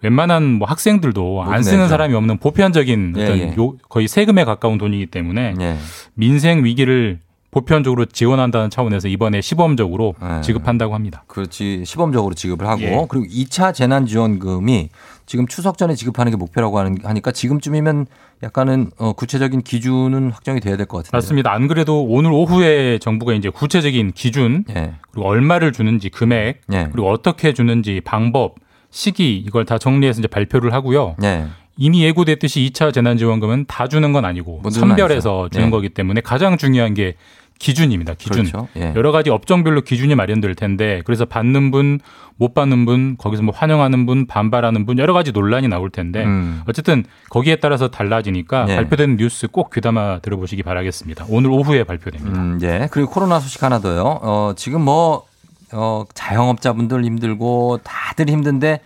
웬만한 0.00 0.54
뭐 0.54 0.66
학생들도 0.66 1.42
안 1.44 1.62
쓰는. 1.62 1.86
사람이 1.88 2.14
없는 2.14 2.38
보편적인 2.38 3.14
예, 3.18 3.22
어떤 3.22 3.38
예. 3.38 3.54
요 3.58 3.74
거의 3.90 4.08
세금에 4.08 4.44
가까운 4.44 4.78
돈이기 4.78 5.06
때문에 5.06 5.54
예. 5.60 5.76
민생 6.14 6.64
위기를 6.64 7.18
보편적으로 7.62 8.06
지원한다는 8.06 8.70
차원에서 8.70 9.08
이번에 9.08 9.42
시범적으로 9.42 10.14
예. 10.22 10.40
지급한다고 10.40 10.94
합니다. 10.94 11.22
그렇지 11.26 11.84
시범적으로 11.84 12.34
지급을 12.34 12.66
하고 12.66 12.80
예. 12.80 13.06
그리고 13.08 13.26
2차 13.26 13.74
재난 13.74 14.06
지원금이 14.06 14.88
지금 15.26 15.46
추석 15.46 15.76
전에 15.76 15.94
지급하는 15.94 16.30
게 16.32 16.36
목표라고 16.36 16.78
하는, 16.78 16.96
하니까 17.04 17.30
지금쯤이면 17.30 18.06
약간은 18.42 18.90
어, 18.98 19.12
구체적인 19.12 19.60
기준은 19.62 20.30
확정이 20.32 20.60
돼야 20.60 20.76
될 20.78 20.86
것 20.86 20.96
같은데. 20.98 21.14
맞습니다. 21.16 21.52
안 21.52 21.68
그래도 21.68 22.02
오늘 22.04 22.32
오후에 22.32 22.98
정부가 22.98 23.34
이제 23.34 23.50
구체적인 23.50 24.12
기준 24.12 24.64
예. 24.74 24.94
그리고 25.10 25.28
얼마를 25.28 25.72
주는지 25.72 26.08
금액 26.08 26.62
예. 26.72 26.88
그리고 26.90 27.10
어떻게 27.10 27.52
주는지 27.52 28.00
방법 28.02 28.54
시기 28.90 29.36
이걸 29.36 29.66
다 29.66 29.76
정리해서 29.78 30.20
이제 30.20 30.28
발표를 30.28 30.72
하고요. 30.72 31.16
예. 31.22 31.44
이미 31.76 32.02
예고됐듯이 32.04 32.70
2차 32.72 32.92
재난지원금은 32.92 33.64
다 33.66 33.88
주는 33.88 34.12
건 34.12 34.24
아니고 34.24 34.60
모두는 34.62 34.88
선별해서. 34.88 35.48
주는 35.50 35.66
예. 35.66 35.70
거기 35.70 35.88
때문에 35.88 36.20
가장 36.20 36.58
중요한 36.58 36.94
게 36.94 37.14
기준입니다. 37.58 38.14
기준. 38.14 38.44
그렇죠. 38.44 38.68
예. 38.76 38.92
여러 38.96 39.12
가지 39.12 39.30
업종별로 39.30 39.82
기준이 39.82 40.14
마련될 40.16 40.54
텐데 40.56 41.00
그래서 41.04 41.24
받는 41.24 41.70
분, 41.70 42.00
못 42.36 42.54
받는 42.54 42.84
분, 42.84 43.16
거기서 43.16 43.44
뭐 43.44 43.54
환영하는 43.54 44.04
분, 44.04 44.26
반발하는 44.26 44.84
분 44.84 44.98
여러 44.98 45.12
가지 45.12 45.30
논란이 45.30 45.68
나올 45.68 45.88
텐데 45.88 46.24
음. 46.24 46.62
어쨌든 46.66 47.04
거기에 47.30 47.56
따라서 47.56 47.88
달라지니까 47.88 48.66
예. 48.68 48.76
발표된 48.76 49.16
뉴스 49.16 49.46
꼭 49.46 49.70
귀담아 49.72 50.18
들어보시기 50.20 50.64
바라겠습니다. 50.64 51.26
오늘 51.28 51.50
오후에 51.50 51.84
발표됩니다. 51.84 52.36
음, 52.40 52.58
예. 52.62 52.88
그리고 52.90 53.10
코로나 53.10 53.38
소식 53.38 53.62
하나 53.62 53.78
더요. 53.78 54.18
어, 54.22 54.52
지금 54.56 54.82
뭐, 54.82 55.24
어, 55.72 56.04
자영업자분들 56.14 57.04
힘들고 57.04 57.78
다들 57.84 58.28
힘든데 58.28 58.80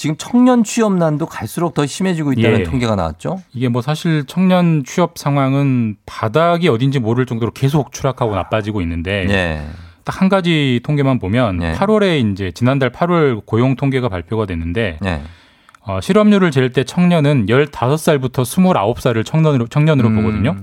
지금 0.00 0.16
청년 0.16 0.64
취업난도 0.64 1.26
갈수록 1.26 1.74
더 1.74 1.84
심해지고 1.84 2.32
있다는 2.32 2.60
예. 2.60 2.62
통계가 2.62 2.96
나왔죠. 2.96 3.42
이게 3.52 3.68
뭐 3.68 3.82
사실 3.82 4.24
청년 4.26 4.82
취업 4.82 5.18
상황은 5.18 5.96
바닥이 6.06 6.68
어딘지 6.68 6.98
모를 6.98 7.26
정도로 7.26 7.52
계속 7.52 7.92
추락하고 7.92 8.34
나빠지고 8.34 8.80
있는데 8.80 9.26
예. 9.28 9.66
딱한 10.04 10.30
가지 10.30 10.80
통계만 10.84 11.18
보면 11.18 11.62
예. 11.62 11.72
8월에 11.74 12.32
이제 12.32 12.50
지난달 12.50 12.92
8월 12.92 13.44
고용 13.44 13.76
통계가 13.76 14.08
발표가 14.08 14.46
됐는데 14.46 15.00
예. 15.04 15.20
어, 15.80 16.00
실업률을 16.00 16.50
잴 16.50 16.72
때 16.72 16.82
청년은 16.82 17.44
15살부터 17.44 18.42
29살을 18.42 19.22
청년으로 19.26 19.66
청년으로 19.66 20.08
음, 20.08 20.16
보거든요. 20.16 20.56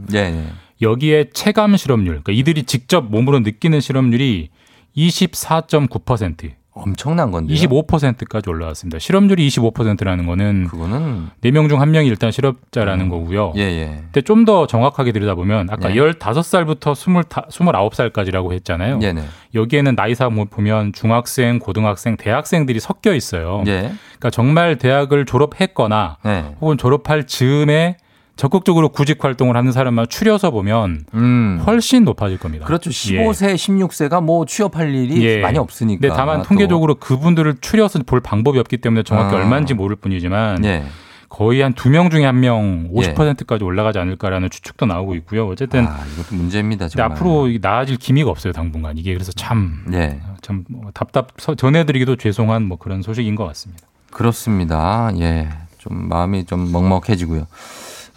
여기에 0.81 1.29
체감 1.33 1.77
실업률, 1.77 2.23
그러니까 2.23 2.31
이들이 2.31 2.63
직접 2.63 3.05
몸으로 3.11 3.41
느끼는 3.41 3.81
실업률이 3.81 4.49
24.9%. 4.97 6.56
엄청난 6.81 7.31
건데요. 7.31 7.55
25%까지 7.57 8.49
올라왔습니다. 8.49 8.99
실업률이 8.99 9.47
25%라는 9.47 10.25
거는 10.25 10.67
그거는 10.69 11.27
4명 11.43 11.69
중 11.69 11.79
1명이 11.79 12.07
일단 12.07 12.31
실업자라는 12.31 13.09
거고요. 13.09 13.53
예, 13.57 13.61
예. 13.61 13.85
근데 14.03 14.21
좀 14.21 14.47
더 14.47 14.65
정확하게 14.65 15.11
들여다보면 15.11 15.69
아까 15.69 15.89
네. 15.89 15.95
15살부터 15.95 16.93
29살까지라고 16.93 18.53
했잖아요. 18.53 18.99
예, 19.01 19.11
네. 19.11 19.23
여기에는 19.53 19.95
나이사 19.95 20.29
뭐 20.29 20.45
보면 20.45 20.93
중학생, 20.93 21.59
고등학생, 21.59 22.15
대학생들이 22.17 22.79
섞여 22.79 23.13
있어요. 23.13 23.63
예. 23.67 23.91
그러니까 24.19 24.29
정말 24.31 24.77
대학을 24.77 25.25
졸업했거나 25.25 26.17
네. 26.23 26.55
혹은 26.61 26.77
졸업할 26.77 27.25
즈음에 27.27 27.97
적극적으로 28.37 28.89
구직 28.89 29.23
활동을 29.23 29.57
하는 29.57 29.71
사람만 29.71 30.07
추려서 30.09 30.51
보면 30.51 31.05
음. 31.15 31.61
훨씬 31.65 32.05
높아질 32.05 32.37
겁니다. 32.37 32.65
그렇죠. 32.65 32.89
15세, 32.91 33.55
16세가 33.55 34.23
뭐 34.23 34.45
취업할 34.45 34.93
일이 34.93 35.23
예. 35.25 35.41
많이 35.41 35.57
없으니까. 35.57 35.99
근데 35.99 36.15
다만 36.15 36.37
또. 36.43 36.43
통계적으로 36.49 36.95
그분들을 36.95 37.57
추려서 37.61 37.99
볼 38.05 38.21
방법이 38.21 38.59
없기 38.59 38.77
때문에 38.77 39.03
정확히 39.03 39.35
아. 39.35 39.39
얼마인지 39.39 39.73
모를 39.73 39.95
뿐이지만 39.97 40.63
예. 40.65 40.85
거의 41.29 41.61
한 41.61 41.73
두 41.73 41.89
명 41.89 42.09
중에 42.09 42.23
한명 42.25 42.89
예. 42.95 43.13
50%까지 43.13 43.63
올라가지 43.63 43.99
않을까라는 43.99 44.49
추측도 44.49 44.85
나오고 44.85 45.15
있고요. 45.15 45.47
어쨌든 45.47 45.85
아, 45.87 45.99
이것도 46.13 46.35
문제입니다. 46.35 46.87
정말. 46.87 47.11
앞으로 47.11 47.49
나아질 47.59 47.97
기미가 47.97 48.29
없어요 48.29 48.53
당분간 48.53 48.97
이게 48.97 49.13
그래서 49.13 49.31
참 49.33 49.83
예. 49.93 50.21
참뭐 50.41 50.91
답답 50.93 51.29
서- 51.37 51.55
전해드리기도 51.55 52.15
죄송한 52.15 52.63
뭐 52.63 52.77
그런 52.77 53.01
소식인 53.01 53.35
것 53.35 53.45
같습니다. 53.47 53.85
그렇습니다. 54.11 55.11
예. 55.19 55.49
좀 55.79 56.07
마음이 56.07 56.45
좀 56.45 56.71
먹먹해지고요. 56.71 57.47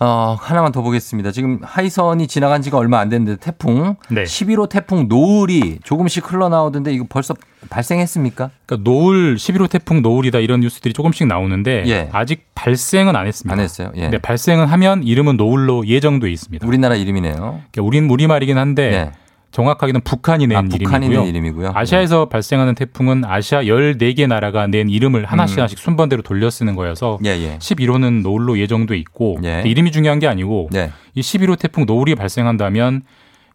어, 0.03 0.35
하나만 0.41 0.73
더 0.73 0.81
보겠습니다. 0.81 1.31
지금 1.31 1.61
하이선이 1.63 2.27
지나간 2.27 2.63
지가 2.63 2.79
얼마 2.79 3.01
안 3.01 3.11
됐는데 3.11 3.39
태풍 3.39 3.97
네. 4.09 4.23
11호 4.23 4.67
태풍 4.71 5.09
노을이 5.09 5.79
조금씩 5.85 6.33
흘러나오던데 6.33 6.91
이거 6.93 7.05
벌써 7.07 7.35
발생했습니까? 7.69 8.51
그러니까 8.65 8.91
노을 8.91 9.37
11호 9.37 9.69
태풍 9.69 10.01
노을이다 10.01 10.39
이런 10.39 10.61
뉴스들이 10.61 10.95
조금씩 10.95 11.27
나오는데 11.27 11.85
예. 11.87 12.09
아직 12.13 12.47
발생은 12.55 13.15
안 13.15 13.27
했습니다. 13.27 13.53
안 13.53 13.61
했어요. 13.61 13.93
예. 13.97 14.03
근데 14.03 14.17
발생은 14.17 14.67
하면 14.67 15.03
이름은 15.03 15.37
노을로 15.37 15.87
예정돼 15.87 16.31
있습니다. 16.31 16.67
우리나라 16.67 16.95
이름이네요. 16.95 17.35
그러니까 17.35 17.83
우린 17.83 18.09
우리말이긴 18.09 18.57
한데 18.57 18.93
예. 18.95 19.13
정확하게는 19.51 20.03
북한이 20.03 20.47
낸 20.47 20.59
아, 20.59 20.63
북한이 20.63 21.07
이름이고요. 21.07 21.25
낸 21.25 21.35
이름이고요. 21.35 21.73
아시아에서 21.75 22.29
발생하는 22.29 22.75
태풍은 22.75 23.25
아시아 23.25 23.63
14개 23.63 24.27
나라가 24.27 24.67
낸 24.67 24.89
이름을 24.89 25.25
하나씩 25.25 25.59
음. 25.59 25.61
하나씩 25.61 25.79
순번대로 25.79 26.23
돌려 26.23 26.51
쓰는 26.51 26.77
거여서 26.77 27.19
예, 27.25 27.31
예. 27.31 27.59
11호는 27.59 28.23
노을로 28.23 28.59
예정돼 28.59 28.97
있고 28.99 29.39
예. 29.45 29.63
이름이 29.67 29.91
중요한 29.91 30.21
게 30.21 30.29
아니고 30.29 30.71
예. 30.75 30.93
이 31.15 31.21
11호 31.21 31.59
태풍 31.59 31.85
노을이 31.85 32.15
발생한다면 32.15 33.03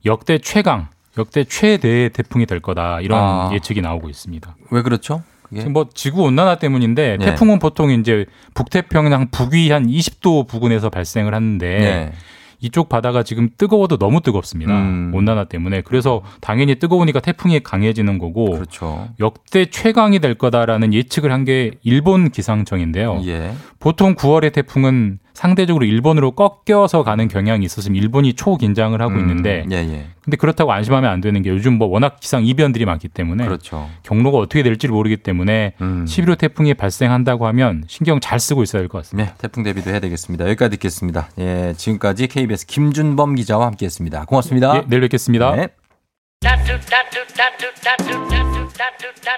역대 0.06 0.38
최강, 0.38 0.90
역대 1.18 1.46
최대 1.46 2.10
태풍이 2.10 2.46
될 2.46 2.60
거다 2.60 3.00
이런 3.00 3.20
아. 3.20 3.50
예측이 3.54 3.82
나오고 3.82 4.10
있습니다. 4.10 4.56
왜 4.72 4.82
그렇죠? 4.82 5.24
지금 5.54 5.74
뭐 5.74 5.88
지구 5.94 6.24
온난화 6.24 6.58
때문인데 6.58 7.18
예. 7.22 7.26
태풍은 7.26 7.60
보통 7.60 7.92
이제 7.92 8.26
북태평양 8.54 9.30
북위 9.32 9.72
한 9.72 9.88
20도 9.88 10.48
부근에서 10.48 10.90
발생을 10.90 11.34
하는데 11.34 11.66
예. 11.66 12.12
이쪽 12.60 12.90
바다가 12.90 13.24
지금 13.24 13.50
뜨거워도 13.58 13.98
너무 13.98 14.20
뜨겁습니다. 14.22 14.74
음. 14.74 15.12
온난화 15.14 15.46
때문에. 15.46 15.82
그래서 15.82 16.22
당연히 16.42 16.76
뜨거우니까 16.76 17.20
태풍이 17.22 17.62
강해지는 17.62 18.20
거고 18.20 18.52
그렇죠. 18.52 19.08
역대 19.20 19.66
최강이 19.66 20.20
될 20.20 20.36
거다라는 20.36 20.94
예측을 20.94 21.32
한 21.32 21.46
게 21.46 21.72
일본 21.84 22.32
기상청인데요. 22.32 23.22
예. 23.28 23.54
보통 23.80 24.16
9월의 24.16 24.52
태풍은 24.52 25.20
상대적으로 25.36 25.86
일본으로 25.86 26.32
꺾여서 26.32 27.04
가는 27.04 27.28
경향이 27.28 27.64
있었으면 27.66 28.02
일본이 28.02 28.34
초긴장을 28.34 29.00
하고 29.02 29.14
음, 29.14 29.20
있는데 29.20 29.66
예, 29.72 29.76
예. 29.76 30.08
근데 30.24 30.38
그렇다고 30.38 30.72
안심하면 30.72 31.12
안 31.12 31.22
되는 31.22 31.42
게 31.44 31.52
요즘 31.52 31.74
뭐 31.78 31.88
워낙 31.88 32.20
기상 32.20 32.44
이변들이 32.46 32.86
많기 32.86 33.08
때문에 33.08 33.46
그렇죠. 33.46 33.88
경로가 34.04 34.40
어떻게 34.40 34.64
될지 34.64 34.88
모르기 34.88 35.18
때문에 35.18 35.74
음. 35.82 36.06
11호 36.08 36.38
태풍이 36.38 36.74
발생한다고 36.74 37.46
하면 37.48 37.84
신경 37.88 38.20
잘 38.20 38.40
쓰고 38.40 38.64
있어야 38.64 38.82
될 38.82 38.90
것 38.90 39.00
같습니다. 39.04 39.32
네, 39.32 39.38
태풍 39.38 39.62
대비도 39.64 39.92
해야 39.92 40.00
되겠습니다. 40.00 40.46
여기까지 40.46 40.72
듣겠습니다. 40.78 41.30
예, 41.40 41.74
지금까지 41.78 42.28
KBS 42.28 42.66
김준범 42.66 43.36
기자와 43.36 43.68
함께했습니다. 43.68 44.26
고맙습니다. 44.26 44.78
예, 44.78 44.84
내일 44.88 45.02
뵙겠습니다. 45.02 45.56
네. 45.56 45.68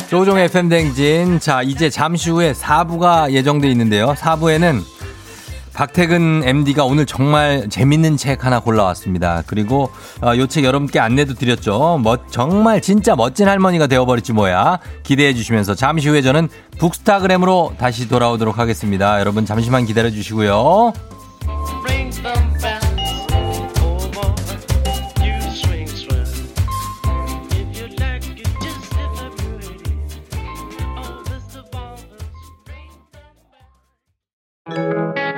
조종의 0.09 0.45
FM 0.45 0.69
댕진. 0.69 1.39
자, 1.39 1.61
이제 1.61 1.89
잠시 1.89 2.29
후에 2.29 2.53
4부가 2.53 3.31
예정돼 3.31 3.69
있는데요. 3.71 4.13
4부에는 4.13 4.81
박태근 5.77 6.41
MD가 6.43 6.85
오늘 6.85 7.05
정말 7.05 7.69
재밌는 7.69 8.17
책 8.17 8.45
하나 8.45 8.59
골라왔습니다. 8.59 9.43
그리고 9.45 9.91
어, 10.23 10.35
요책 10.35 10.63
여러분께 10.63 10.99
안내도 10.99 11.35
드렸죠. 11.35 11.99
멋, 12.03 12.31
정말 12.31 12.81
진짜 12.81 13.15
멋진 13.15 13.47
할머니가 13.47 13.85
되어버릴지 13.85 14.33
뭐야. 14.33 14.79
기대해 15.03 15.35
주시면서 15.35 15.75
잠시 15.75 16.09
후에 16.09 16.23
저는 16.23 16.49
북스타그램으로 16.79 17.75
다시 17.77 18.09
돌아오도록 18.09 18.57
하겠습니다. 18.57 19.19
여러분 19.19 19.45
잠시만 19.45 19.85
기다려 19.85 20.09
주시고요. 20.09 20.93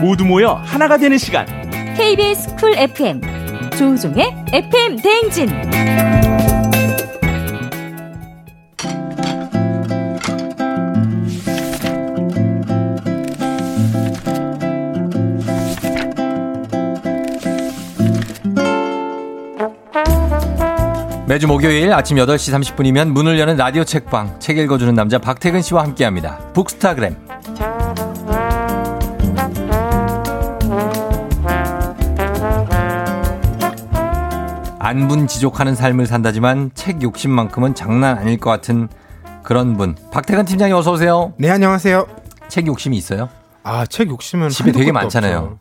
모두 0.00 0.24
모여 0.24 0.60
하나가 0.64 0.96
되는 0.96 1.18
시간. 1.18 1.46
KBS 1.96 2.56
쿨 2.56 2.76
FM 2.76 3.20
조우종의 3.76 4.44
FM 4.52 4.96
대행진. 4.96 5.48
매주 21.26 21.48
목요일 21.48 21.92
아침 21.92 22.18
8시 22.18 22.52
30분이면 22.52 23.08
문을 23.08 23.38
여는 23.38 23.56
라디오 23.56 23.82
책방 23.82 24.38
책 24.40 24.58
읽어주는 24.58 24.94
남자 24.94 25.18
박태근 25.18 25.62
씨와 25.62 25.82
함께합니다. 25.82 26.38
북스타그램 26.52 27.16
안분지족하는 34.98 35.74
삶을 35.74 36.06
산다지만 36.06 36.70
책 36.74 37.02
욕심만큼은 37.02 37.74
장난 37.74 38.16
아닐 38.16 38.38
것 38.38 38.48
같은 38.50 38.88
그런 39.42 39.76
분 39.76 39.96
박태근 40.12 40.44
팀장님 40.44 40.76
어서 40.76 40.92
오세요. 40.92 41.34
네 41.36 41.50
안녕하세요. 41.50 42.06
책 42.48 42.68
욕심이 42.68 42.96
있어요? 42.96 43.28
아 43.64 43.84
책 43.86 44.08
욕심은 44.08 44.50
집에 44.50 44.70
되게 44.70 44.92
많잖아요. 44.92 45.38
없죠. 45.38 45.58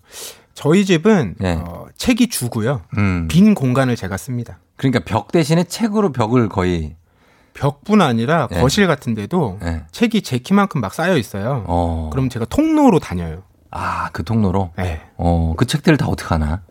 저희 0.53 0.86
집은 0.86 1.34
네. 1.39 1.55
어, 1.59 1.88
책이 1.97 2.27
주고요. 2.29 2.81
음. 2.99 3.27
빈 3.27 3.55
공간을 3.55 3.95
제가 3.95 4.17
씁니다. 4.17 4.59
그러니까 4.75 4.99
벽 5.03 5.31
대신에 5.31 5.63
책으로 5.63 6.11
벽을 6.11 6.47
거의 6.47 6.95
벽뿐 7.55 8.01
아니라 8.01 8.47
네. 8.51 8.61
거실 8.61 8.86
같은 8.86 9.15
데도 9.15 9.57
네. 9.63 9.81
책이 9.91 10.21
제 10.21 10.38
키만큼 10.38 10.79
막 10.79 10.93
쌓여 10.93 11.17
있어요. 11.17 11.63
어. 11.65 12.11
그럼 12.11 12.29
제가 12.29 12.45
통로로 12.45 12.99
다녀요. 12.99 13.41
아, 13.71 14.09
그 14.11 14.23
통로로? 14.23 14.73
네. 14.77 15.01
어, 15.17 15.55
그 15.57 15.65
책들을 15.65 15.97
다 15.97 16.05
어떡하나? 16.05 16.61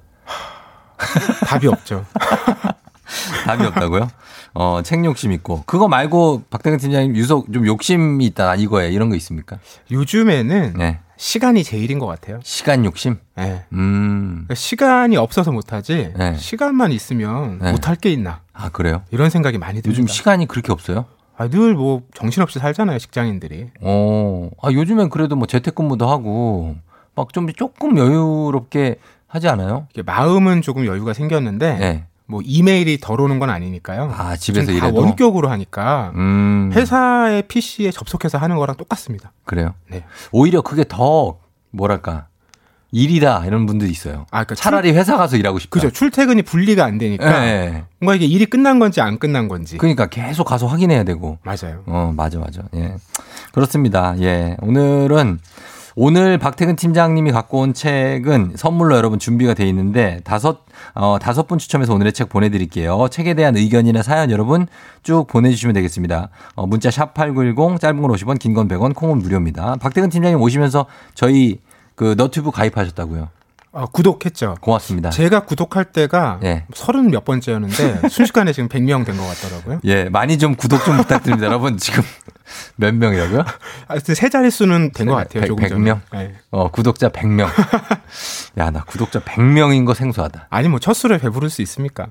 답이 1.47 1.67
없죠. 1.69 2.05
답이 3.47 3.65
없다고요? 3.67 4.09
어, 4.55 4.81
책 4.85 5.05
욕심 5.05 5.33
있고. 5.33 5.63
그거 5.67 5.89
말고 5.89 6.45
박대근 6.51 6.79
팀장님 6.79 7.17
유속 7.17 7.53
좀 7.53 7.67
욕심이 7.67 8.25
있다. 8.27 8.55
이거에 8.57 8.91
이런 8.91 9.09
거 9.09 9.17
있습니까? 9.17 9.59
요즘에는 9.91 10.75
네. 10.77 10.99
시간이 11.17 11.63
제일인 11.65 11.99
것 11.99 12.07
같아요. 12.07 12.41
시간 12.43 12.85
욕심? 12.85 13.17
네. 13.37 13.65
음. 13.73 14.31
그러니까 14.47 14.55
시간이 14.55 15.17
없어서 15.17 15.53
못하지 15.53 16.13
네. 16.17 16.37
시간만 16.37 16.91
있으면 16.93 17.59
네. 17.61 17.71
못할 17.73 17.97
게 17.97 18.11
있나 18.11 18.41
아, 18.53 18.71
그래요? 18.71 19.03
이런 19.11 19.31
생각이 19.31 19.59
많이 19.59 19.81
듭니다. 19.83 19.91
요즘 19.91 20.07
시간이 20.07 20.47
그렇게 20.49 20.73
없어요? 20.73 21.07
아, 21.37 21.49
늘 21.49 21.75
뭐 21.75 22.03
정신없이 22.15 22.59
살잖아요 22.59 22.99
직장인들이. 22.99 23.71
어, 23.81 24.51
아, 24.63 24.71
요즘엔 24.73 25.09
그래도 25.11 25.37
뭐 25.37 25.47
재택근무도 25.47 26.09
하고 26.09 26.77
막 27.15 27.33
좀 27.33 27.51
조금 27.53 27.99
여유롭게 27.99 28.97
하지 29.33 29.49
않아요? 29.49 29.87
마음은 30.05 30.61
조금 30.61 30.85
여유가 30.85 31.15
생겼는데 31.15 31.79
네. 31.79 32.05
뭐 32.27 32.43
이메일이 32.45 33.01
덜 33.01 33.19
오는 33.19 33.39
건 33.39 33.49
아니니까요. 33.49 34.13
아, 34.15 34.37
집에서 34.37 34.73
일해도? 34.73 34.95
원격으로 35.01 35.49
하니까 35.49 36.13
음. 36.17 36.71
회사의 36.75 37.45
PC에 37.49 37.91
접속해서 37.93 38.37
하는 38.37 38.57
거랑 38.57 38.77
똑같습니다. 38.77 39.33
그래요? 39.45 39.73
네. 39.89 40.05
오히려 40.33 40.61
그게 40.61 40.85
더 40.87 41.39
뭐랄까 41.71 42.27
일이다 42.91 43.47
이런 43.47 43.65
분들이 43.65 43.91
있어요. 43.91 44.27
아, 44.31 44.45
그러니까 44.45 44.55
차라리 44.55 44.93
회사 44.93 45.17
가서 45.17 45.39
일하고 45.39 45.59
싶다. 45.59 45.71
그죠. 45.71 45.91
출퇴근이 45.91 46.43
분리가 46.43 46.85
안 46.85 46.99
되니까 46.99 47.41
네. 47.41 47.85
뭔가 48.01 48.17
이게 48.17 48.27
일이 48.27 48.45
끝난 48.45 48.79
건지 48.79 49.01
안 49.01 49.19
끝난 49.19 49.49
건지. 49.49 49.79
그러니까 49.79 50.09
계속 50.09 50.45
가서 50.45 50.67
확인해야 50.67 51.05
되고. 51.05 51.39
맞아요. 51.43 51.85
어, 51.87 52.13
맞아, 52.15 52.39
맞아. 52.39 52.65
예. 52.75 52.97
그렇습니다. 53.53 54.15
예. 54.21 54.59
오늘은 54.61 55.39
오늘 55.95 56.39
박태근 56.39 56.77
팀장님이 56.77 57.33
갖고 57.33 57.59
온 57.61 57.75
책은 57.75 58.53
선물로 58.57 58.97
여러분 58.97 59.19
준비가 59.19 59.53
돼 59.55 59.69
있는데 59.69 60.21
다섯 60.25 60.61
어 60.95 61.19
다섯 61.21 61.47
분 61.47 61.59
추첨해서 61.59 61.93
오늘의 61.95 62.13
책 62.15 62.29
보내드릴게요. 62.31 63.09
책에 63.11 63.35
대한 63.35 63.57
의견이나 63.57 64.03
사연 64.03 64.31
여러분 64.31 64.67
쭉 65.03 65.27
보내주시면 65.27 65.75
되겠습니다. 65.75 66.31
어, 66.55 66.67
문자 66.67 66.91
샵 66.91 67.13
#8910 67.15 67.79
짧은 67.81 68.01
건 68.01 68.11
50원, 68.11 68.39
긴 68.39 68.55
건 68.55 68.69
100원, 68.69 68.95
콩은 68.95 69.19
무료입니다. 69.19 69.77
박태근 69.77 70.09
팀장님 70.11 70.41
오시면서 70.41 70.87
저희 71.15 71.59
그 71.95 72.15
너튜브 72.17 72.51
가입하셨다고요. 72.51 73.29
아, 73.75 73.87
구독했죠. 73.87 74.57
고맙습니다. 74.61 75.09
제가 75.11 75.41
구독할 75.47 75.87
때가 75.87 76.41
예. 76.45 76.67
서른 76.75 77.11
몇 77.11 77.25
번째였는데 77.25 78.09
순식간에 78.11 78.53
지금 78.53 78.69
100명 78.69 79.07
된 79.07 79.17
것 79.17 79.27
같더라고요. 79.27 79.81
예, 79.85 80.05
많이 80.11 80.39
좀 80.39 80.55
구독 80.57 80.85
좀 80.85 80.99
부탁드립니다. 80.99 81.47
여러분 81.47 81.79
지금 81.79 82.03
몇 82.77 82.95
명이라고요? 82.95 83.45
하여튼 83.89 84.15
세 84.15 84.29
자릿수는 84.29 84.93
된 84.93 85.07
것 85.09 85.15
같아요. 85.15 85.47
조금 85.47 85.67
전에. 85.69 85.81
100명? 85.91 86.01
네. 86.13 86.35
어, 86.51 86.71
구독자 86.71 87.09
100명. 87.09 87.49
야, 88.59 88.71
나 88.71 88.85
구독자 88.85 89.21
100명인 89.21 89.87
거 89.87 89.95
생소하다. 89.95 90.49
아니 90.51 90.69
뭐 90.69 90.79
첫 90.79 90.93
술에 90.93 91.17
배부를 91.19 91.49
수 91.49 91.63
있습니까? 91.63 92.09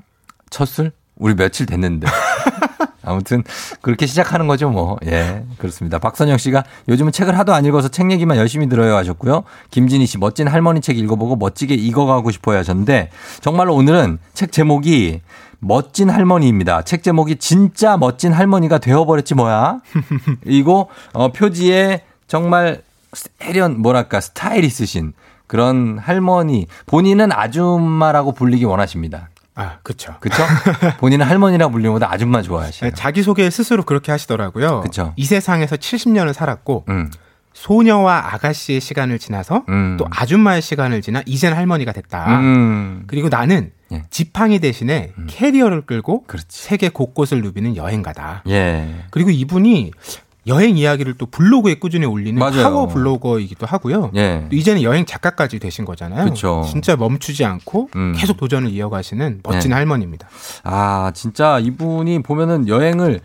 첫 0.49 0.66
술? 0.66 0.91
우리 1.16 1.36
며칠 1.36 1.68
됐는데. 1.68 2.07
아무튼 3.12 3.43
그렇게 3.82 4.05
시작하는 4.05 4.47
거죠, 4.47 4.70
뭐. 4.70 4.97
예, 5.05 5.43
그렇습니다. 5.57 5.99
박선영 5.99 6.38
씨가 6.38 6.64
요즘은 6.89 7.12
책을 7.12 7.38
하도 7.38 7.53
안 7.53 7.66
읽어서 7.66 7.88
책 7.88 8.12
얘기만 8.12 8.38
열심히 8.38 8.68
들어요 8.68 8.95
하셨고요. 8.95 9.43
김진희 9.72 10.05
씨 10.05 10.18
멋진 10.18 10.47
할머니 10.47 10.82
책 10.82 10.97
읽어보고 10.97 11.36
멋지게 11.36 11.74
읽어가고 11.74 12.32
싶어요 12.32 12.57
하셨는데 12.57 13.09
정말로 13.41 13.76
오늘은 13.76 14.20
책 14.34 14.51
제목이 14.51 15.22
멋진 15.59 16.09
할머니입니다. 16.09 16.82
책 16.82 17.03
제목이 17.03 17.38
진짜 17.38 17.95
멋진 17.95 18.34
할머니가 18.34 18.80
되어버렸지 18.80 19.36
뭐야. 19.36 19.82
이거 20.45 20.88
어, 21.14 21.32
표지에 21.32 22.03
정말 22.28 22.82
세련 23.14 23.82
뭐랄까 23.82 24.22
스타일 24.22 24.64
있으신 24.64 25.14
그런 25.47 25.97
할머니 25.99 26.68
본인은 26.86 27.32
아줌마라고 27.32 28.32
불리기 28.32 28.66
원하십니다. 28.66 29.30
아, 29.62 29.80
그쵸. 29.84 30.16
그쵸? 30.20 30.43
본인은 30.99 31.26
할머니라고 31.26 31.72
불리는 31.72 31.91
것보다 31.91 32.12
아줌마 32.12 32.41
좋아하시요 32.41 32.89
네, 32.89 32.95
자기 32.95 33.24
소개 33.24 33.49
스스로 33.49 33.84
그렇게 33.84 34.12
하시더라고요. 34.12 34.82
그쵸. 34.82 35.14
이 35.16 35.26
세상에서 35.26 35.76
70년을 35.76 36.34
살았고, 36.34 36.86
음. 36.89 37.12
소녀와 37.53 38.34
아가씨의 38.34 38.80
시간을 38.80 39.20
지나서 39.20 39.66
음. 39.70 39.97
또 39.99 40.07
아줌마의 40.09 40.62
시간을 40.62 41.01
지나 41.01 41.22
이젠 41.26 41.53
할머니가 41.53 41.91
됐다. 41.91 42.39
음. 42.39 43.03
그리고 43.07 43.30
나는 43.30 43.72
예. 43.91 44.03
지팡이 44.09 44.59
대신에 44.59 45.12
캐리어를 45.28 45.82
끌고 45.82 46.24
그렇지. 46.24 46.47
세계 46.49 46.88
곳곳을 46.89 47.41
누비는 47.41 47.76
여행가다. 47.76 48.43
예. 48.47 49.03
그리고 49.12 49.32
이분이 49.32 49.91
여행 50.48 50.78
이야기를 50.78 51.16
또 51.16 51.28
블로그에 51.28 51.76
꾸준히 51.76 52.06
올리는 52.06 52.38
맞아요. 52.39 52.64
파워 52.64 52.88
블로거이기도 52.88 53.68
하고요. 53.68 54.12
예. 54.16 54.48
또 54.50 54.56
이제는 54.56 54.82
여행 54.82 55.06
작가까지 55.06 55.60
되신 55.60 55.86
거잖아요. 55.86 56.26
그쵸. 56.26 56.66
진짜 56.68 56.96
멈추지 56.96 57.46
않고 57.46 57.89
음. 57.96 58.14
계속 58.18 58.38
도전을 58.38 58.72
이어가시는 58.72 59.42
멋진 59.44 59.70
네. 59.70 59.76
할머니입니다. 59.76 60.28
아, 60.64 61.12
진짜 61.14 61.60
이분이 61.60 62.24
보면은 62.24 62.68
여행을 62.68 63.22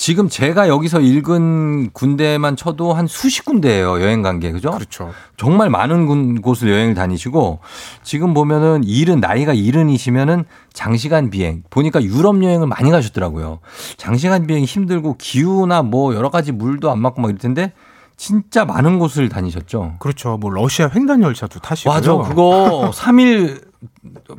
지금 0.00 0.30
제가 0.30 0.66
여기서 0.66 1.00
읽은 1.00 1.90
군데만 1.92 2.56
쳐도 2.56 2.94
한 2.94 3.06
수십 3.06 3.44
군데예요. 3.44 4.00
여행 4.00 4.22
간 4.22 4.40
게. 4.40 4.50
그죠? 4.50 4.70
그렇죠. 4.70 5.10
정말 5.36 5.68
많은 5.68 6.06
군, 6.06 6.40
곳을 6.40 6.70
여행을 6.70 6.94
다니시고 6.94 7.58
지금 8.02 8.32
보면은 8.32 8.82
일은 8.82 9.20
나이가 9.20 9.52
일흔이시면은 9.52 10.46
장시간 10.72 11.28
비행 11.28 11.64
보니까 11.68 12.02
유럽 12.02 12.42
여행을 12.42 12.66
많이 12.66 12.90
가셨더라고요. 12.90 13.58
장시간 13.98 14.46
비행 14.46 14.64
힘들고 14.64 15.16
기후나 15.18 15.82
뭐 15.82 16.14
여러 16.14 16.30
가지 16.30 16.50
물도 16.50 16.90
안 16.90 16.98
맞고 16.98 17.20
막 17.20 17.28
이럴 17.28 17.38
텐데 17.38 17.74
진짜 18.16 18.64
많은 18.64 18.98
곳을 18.98 19.28
다니셨죠. 19.28 19.96
그렇죠. 19.98 20.38
뭐 20.38 20.50
러시아 20.50 20.88
횡단 20.94 21.22
열차도 21.22 21.60
타시고요. 21.60 21.92
맞아. 21.92 22.16
그거 22.16 22.90
3일 22.94 23.69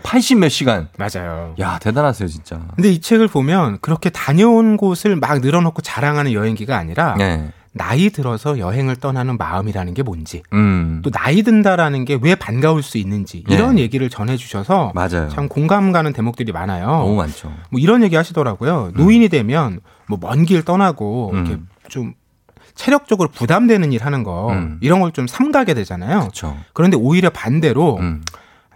80 0.04 0.38
몇 0.40 0.50
시간. 0.50 0.90
맞아요. 0.98 1.56
야, 1.60 1.80
대단하세요, 1.80 2.28
진짜. 2.28 2.62
근데 2.76 2.92
이 2.92 3.02
책을 3.02 3.28
보면 3.28 3.80
그렇게 3.82 4.10
다녀온 4.10 4.78
곳을 4.78 5.16
막 5.16 5.40
늘어놓고 5.40 5.82
자랑하는 5.82 6.34
여행기가 6.34 6.78
아니라 6.78 7.16
네. 7.18 7.52
나이 7.74 8.10
들어서 8.10 8.60
여행을 8.60 8.98
떠나는 8.98 9.38
마음이라는 9.38 9.94
게 9.94 10.04
뭔지 10.04 10.44
음. 10.52 11.00
또 11.04 11.10
나이 11.10 11.42
든다라는 11.42 12.04
게 12.06 12.20
왜 12.22 12.36
반가울 12.36 12.84
수 12.84 12.98
있는지 12.98 13.44
네. 13.48 13.56
이런 13.56 13.80
얘기를 13.80 14.10
전해주셔서 14.10 14.92
맞아요. 14.94 15.30
참 15.30 15.48
공감 15.48 15.92
가는 15.94 16.12
대목들이 16.12 16.52
많아요. 16.52 16.86
너무 16.88 17.16
많죠. 17.16 17.52
뭐 17.70 17.80
이런 17.80 18.04
얘기 18.04 18.16
하시더라고요. 18.18 18.92
노인이 18.96 19.28
되면 19.30 19.80
뭐 20.08 20.20
먼 20.20 20.46
길 20.46 20.64
떠나고 20.64 21.32
음. 21.34 21.46
이렇게 21.46 21.62
좀 21.88 22.14
체력적으로 22.76 23.30
부담되는 23.30 23.92
일 23.94 24.04
하는 24.06 24.24
거 24.24 24.52
음. 24.52 24.78
이런 24.82 25.00
걸 25.00 25.12
좀 25.14 25.26
삼가게 25.28 25.74
되잖아요. 25.74 26.20
그렇죠. 26.22 26.58
그런데 26.74 26.98
오히려 26.98 27.30
반대로 27.30 27.98
음. 28.00 28.22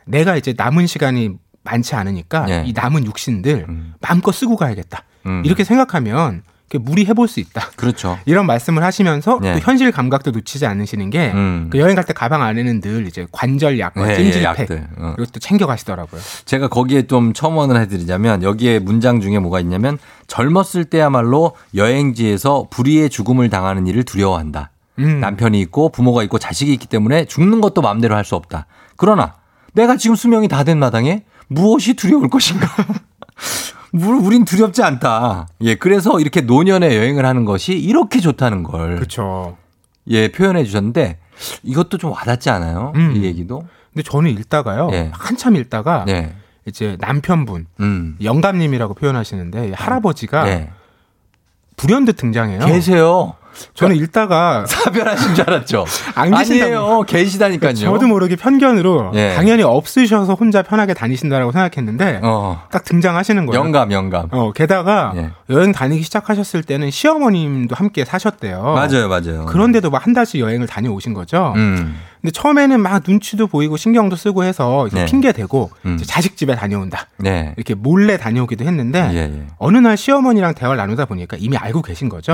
내가 0.05 0.35
이제 0.37 0.53
남은 0.55 0.87
시간이 0.87 1.31
많지 1.63 1.95
않으니까 1.95 2.45
예. 2.49 2.63
이 2.65 2.73
남은 2.73 3.05
육신들 3.05 3.67
마음껏 4.01 4.31
쓰고 4.31 4.55
가야겠다. 4.55 5.03
음. 5.25 5.41
이렇게 5.45 5.63
생각하면 5.63 6.43
무리해 6.81 7.13
볼 7.13 7.27
수 7.27 7.39
있다. 7.39 7.69
그렇죠. 7.77 8.19
이런 8.25 8.45
말씀을 8.47 8.83
하시면서 8.83 9.39
예. 9.43 9.53
또 9.53 9.59
현실 9.59 9.91
감각도 9.91 10.31
놓치지 10.31 10.65
않으시는 10.65 11.09
게그 11.09 11.37
음. 11.37 11.69
여행 11.75 11.95
갈 11.95 12.03
때 12.03 12.11
가방 12.13 12.41
안에는 12.43 12.81
늘 12.81 13.07
이제 13.07 13.25
관절약과 13.31 14.07
예, 14.07 14.11
예, 14.11 14.15
찜질팩. 14.15 14.71
어. 14.97 15.13
그리고 15.15 15.31
또 15.31 15.39
챙겨 15.39 15.65
가시더라고요. 15.67 16.19
제가 16.43 16.67
거기에 16.67 17.03
좀 17.07 17.33
첨언을 17.33 17.79
해드리자면 17.81 18.43
여기에 18.43 18.79
문장 18.79 19.21
중에 19.21 19.39
뭐가 19.39 19.59
있냐면 19.61 19.97
젊었을 20.27 20.85
때야말로 20.85 21.55
여행지에서 21.75 22.67
불의의 22.69 23.09
죽음을 23.09 23.49
당하는 23.49 23.87
일을 23.87 24.03
두려워한다. 24.03 24.71
음. 24.99 25.19
남편이 25.19 25.59
있고 25.61 25.89
부모가 25.89 26.23
있고 26.23 26.39
자식이 26.39 26.73
있기 26.73 26.87
때문에 26.87 27.25
죽는 27.25 27.61
것도 27.61 27.81
마음대로 27.81 28.15
할 28.15 28.25
수 28.25 28.35
없다. 28.35 28.65
그러나 28.97 29.35
내가 29.75 29.97
지금 29.97 30.15
수명이 30.15 30.47
다 30.47 30.63
된 30.63 30.79
마당에 30.79 31.23
무엇이 31.47 31.93
두려울 31.93 32.29
것인가? 32.29 32.67
물- 33.91 34.15
우린 34.17 34.43
두렵지 34.45 34.83
않다. 34.83 35.47
예, 35.61 35.75
그래서 35.75 36.19
이렇게 36.19 36.41
노년에 36.41 36.95
여행을 36.97 37.25
하는 37.25 37.45
것이 37.45 37.73
이렇게 37.73 38.19
좋다는 38.19 38.63
걸. 38.63 38.95
그렇죠. 38.95 39.57
예, 40.07 40.31
표현해 40.31 40.63
주셨는데 40.65 41.19
이것도 41.63 41.97
좀 41.97 42.11
와닿지 42.11 42.49
않아요? 42.49 42.93
음. 42.95 43.13
이 43.15 43.23
얘기도? 43.23 43.63
근데 43.93 44.03
저는 44.03 44.31
읽다가요. 44.31 44.89
예. 44.93 45.11
한참 45.13 45.55
읽다가 45.55 46.05
예. 46.09 46.33
이제 46.65 46.97
남편분 46.99 47.67
음. 47.79 48.17
영감님이라고 48.21 48.95
표현하시는데 48.95 49.73
할아버지가 49.73 50.47
예. 50.49 50.69
불현듯 51.77 52.15
등장해요. 52.17 52.65
계세요. 52.65 53.33
저는 53.73 53.95
읽다가 53.97 54.65
사별하신 54.67 55.35
줄 55.35 55.49
알았죠. 55.49 55.85
안 56.15 56.31
계신다고. 56.31 56.63
아니에요. 56.63 57.01
계시다니까요. 57.03 57.73
저도 57.75 58.07
모르게 58.07 58.35
편견으로 58.37 59.11
예. 59.15 59.33
당연히 59.35 59.63
없으셔서 59.63 60.33
혼자 60.35 60.61
편하게 60.61 60.93
다니신다라고 60.93 61.51
생각했는데 61.51 62.21
어. 62.23 62.61
딱 62.71 62.83
등장하시는 62.85 63.45
거예요. 63.45 63.59
영감, 63.61 63.91
영감. 63.91 64.27
어, 64.31 64.51
게다가 64.53 65.13
예. 65.17 65.31
여행 65.49 65.71
다니기 65.73 66.03
시작하셨을 66.03 66.63
때는 66.63 66.89
시어머님도 66.89 67.75
함께 67.75 68.05
사셨대요. 68.05 68.61
맞아요, 68.63 69.07
맞아요. 69.09 69.45
그런데도 69.47 69.89
막 69.89 70.05
한 70.05 70.13
달씩 70.13 70.39
여행을 70.39 70.67
다녀오신 70.67 71.15
거죠. 71.15 71.53
음. 71.55 71.97
근데 72.25 72.31
처음에는 72.31 72.79
막 72.79 73.03
눈치도 73.07 73.45
보이고 73.45 73.77
신경도 73.77 74.15
쓰고 74.15 74.43
해서 74.45 74.87
네. 74.91 75.05
핑계 75.05 75.31
대고 75.31 75.69
음. 75.85 75.99
자식 76.03 76.35
집에 76.35 76.55
다녀온다. 76.55 77.05
네. 77.17 77.53
이렇게 77.55 77.75
몰래 77.75 78.17
다녀오기도 78.17 78.65
했는데 78.65 79.11
예, 79.13 79.17
예. 79.17 79.47
어느 79.59 79.77
날 79.77 79.95
시어머니랑 79.95 80.55
대화를 80.55 80.75
나누다 80.77 81.05
보니까 81.05 81.37
이미 81.39 81.55
알고 81.55 81.83
계신 81.83 82.09
거죠. 82.09 82.33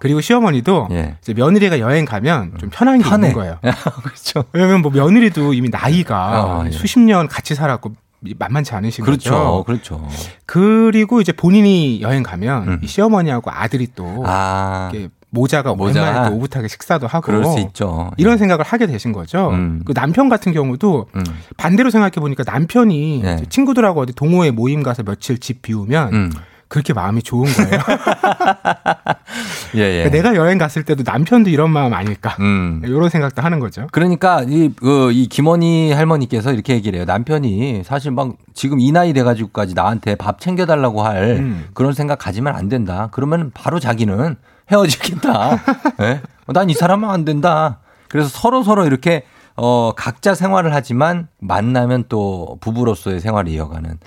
그리고 0.00 0.20
시어머니도 0.20 0.88
예. 0.90 1.14
이제 1.22 1.32
며느리가 1.32 1.78
여행 1.78 2.06
가면 2.06 2.54
좀 2.58 2.70
편한 2.72 2.98
게 2.98 3.04
편해. 3.04 3.28
있는 3.28 3.38
거예요. 3.38 3.58
그렇죠. 4.02 4.42
왜냐면 4.52 4.82
뭐 4.82 4.90
며느리도 4.90 5.54
이미 5.54 5.68
나이가 5.70 6.16
아, 6.16 6.64
예. 6.66 6.72
수십 6.72 6.98
년 6.98 7.28
같이 7.28 7.54
살았고 7.54 7.92
만만치 8.36 8.74
않으신 8.74 9.04
그렇죠. 9.04 9.30
거죠. 9.30 9.64
그렇죠. 9.64 10.08
그리고 10.44 11.20
이제 11.20 11.30
본인이 11.30 12.02
여행 12.02 12.24
가면 12.24 12.68
음. 12.68 12.80
이 12.82 12.88
시어머니하고 12.88 13.52
아들이 13.52 13.86
또 13.94 14.24
아. 14.26 14.90
이렇게 14.92 15.08
모자가 15.30 15.74
모자. 15.74 16.28
또 16.28 16.36
오붓하게 16.36 16.68
식사도 16.68 17.06
하고 17.06 17.24
그럴 17.24 17.44
수 17.44 17.58
있죠. 17.60 18.10
이런 18.16 18.36
생각을 18.36 18.64
하게 18.64 18.86
되신 18.86 19.12
거죠. 19.12 19.50
음. 19.50 19.82
그 19.84 19.94
남편 19.94 20.28
같은 20.28 20.52
경우도 20.52 21.06
음. 21.14 21.24
반대로 21.56 21.90
생각해 21.90 22.12
보니까 22.14 22.42
남편이 22.44 23.20
네. 23.22 23.34
이제 23.36 23.46
친구들하고 23.48 24.00
어디 24.00 24.12
동호회 24.12 24.50
모임 24.50 24.82
가서 24.82 25.02
며칠 25.02 25.38
집 25.38 25.62
비우면 25.62 26.12
음. 26.12 26.32
그렇게 26.70 26.92
마음이 26.92 27.22
좋은 27.22 27.52
거예요. 27.52 27.80
예, 29.74 29.80
예. 29.80 30.04
그러니까 30.04 30.10
내가 30.10 30.34
여행 30.36 30.56
갔을 30.56 30.84
때도 30.84 31.02
남편도 31.04 31.50
이런 31.50 31.70
마음 31.70 31.92
아닐까. 31.94 32.36
음. 32.38 32.80
이런 32.84 33.08
생각도 33.08 33.42
하는 33.42 33.58
거죠. 33.58 33.88
그러니까 33.90 34.44
이, 34.46 34.72
그, 34.76 35.10
이 35.12 35.26
김원희 35.26 35.90
할머니께서 35.90 36.52
이렇게 36.52 36.74
얘기를 36.74 36.96
해요. 36.96 37.04
남편이 37.06 37.82
사실 37.84 38.12
막 38.12 38.34
지금 38.54 38.78
이 38.78 38.92
나이 38.92 39.12
돼가지고까지 39.12 39.74
나한테 39.74 40.14
밥 40.14 40.40
챙겨달라고 40.40 41.02
할 41.02 41.38
음. 41.40 41.64
그런 41.74 41.92
생각 41.92 42.20
가지면 42.20 42.54
안 42.54 42.68
된다. 42.68 43.08
그러면 43.10 43.50
바로 43.52 43.80
자기는 43.80 44.36
헤어지겠다. 44.70 45.52
예? 46.00 46.22
난이 46.46 46.74
사람은 46.74 47.08
안 47.08 47.24
된다. 47.24 47.78
그래서 48.08 48.28
서로 48.28 48.62
서로 48.62 48.86
이렇게 48.86 49.24
어, 49.56 49.92
각자 49.94 50.34
생활을 50.34 50.74
하지만 50.74 51.28
만나면 51.38 52.04
또 52.08 52.56
부부로서의 52.60 53.20
생활을 53.20 53.52
이어가는 53.52 53.98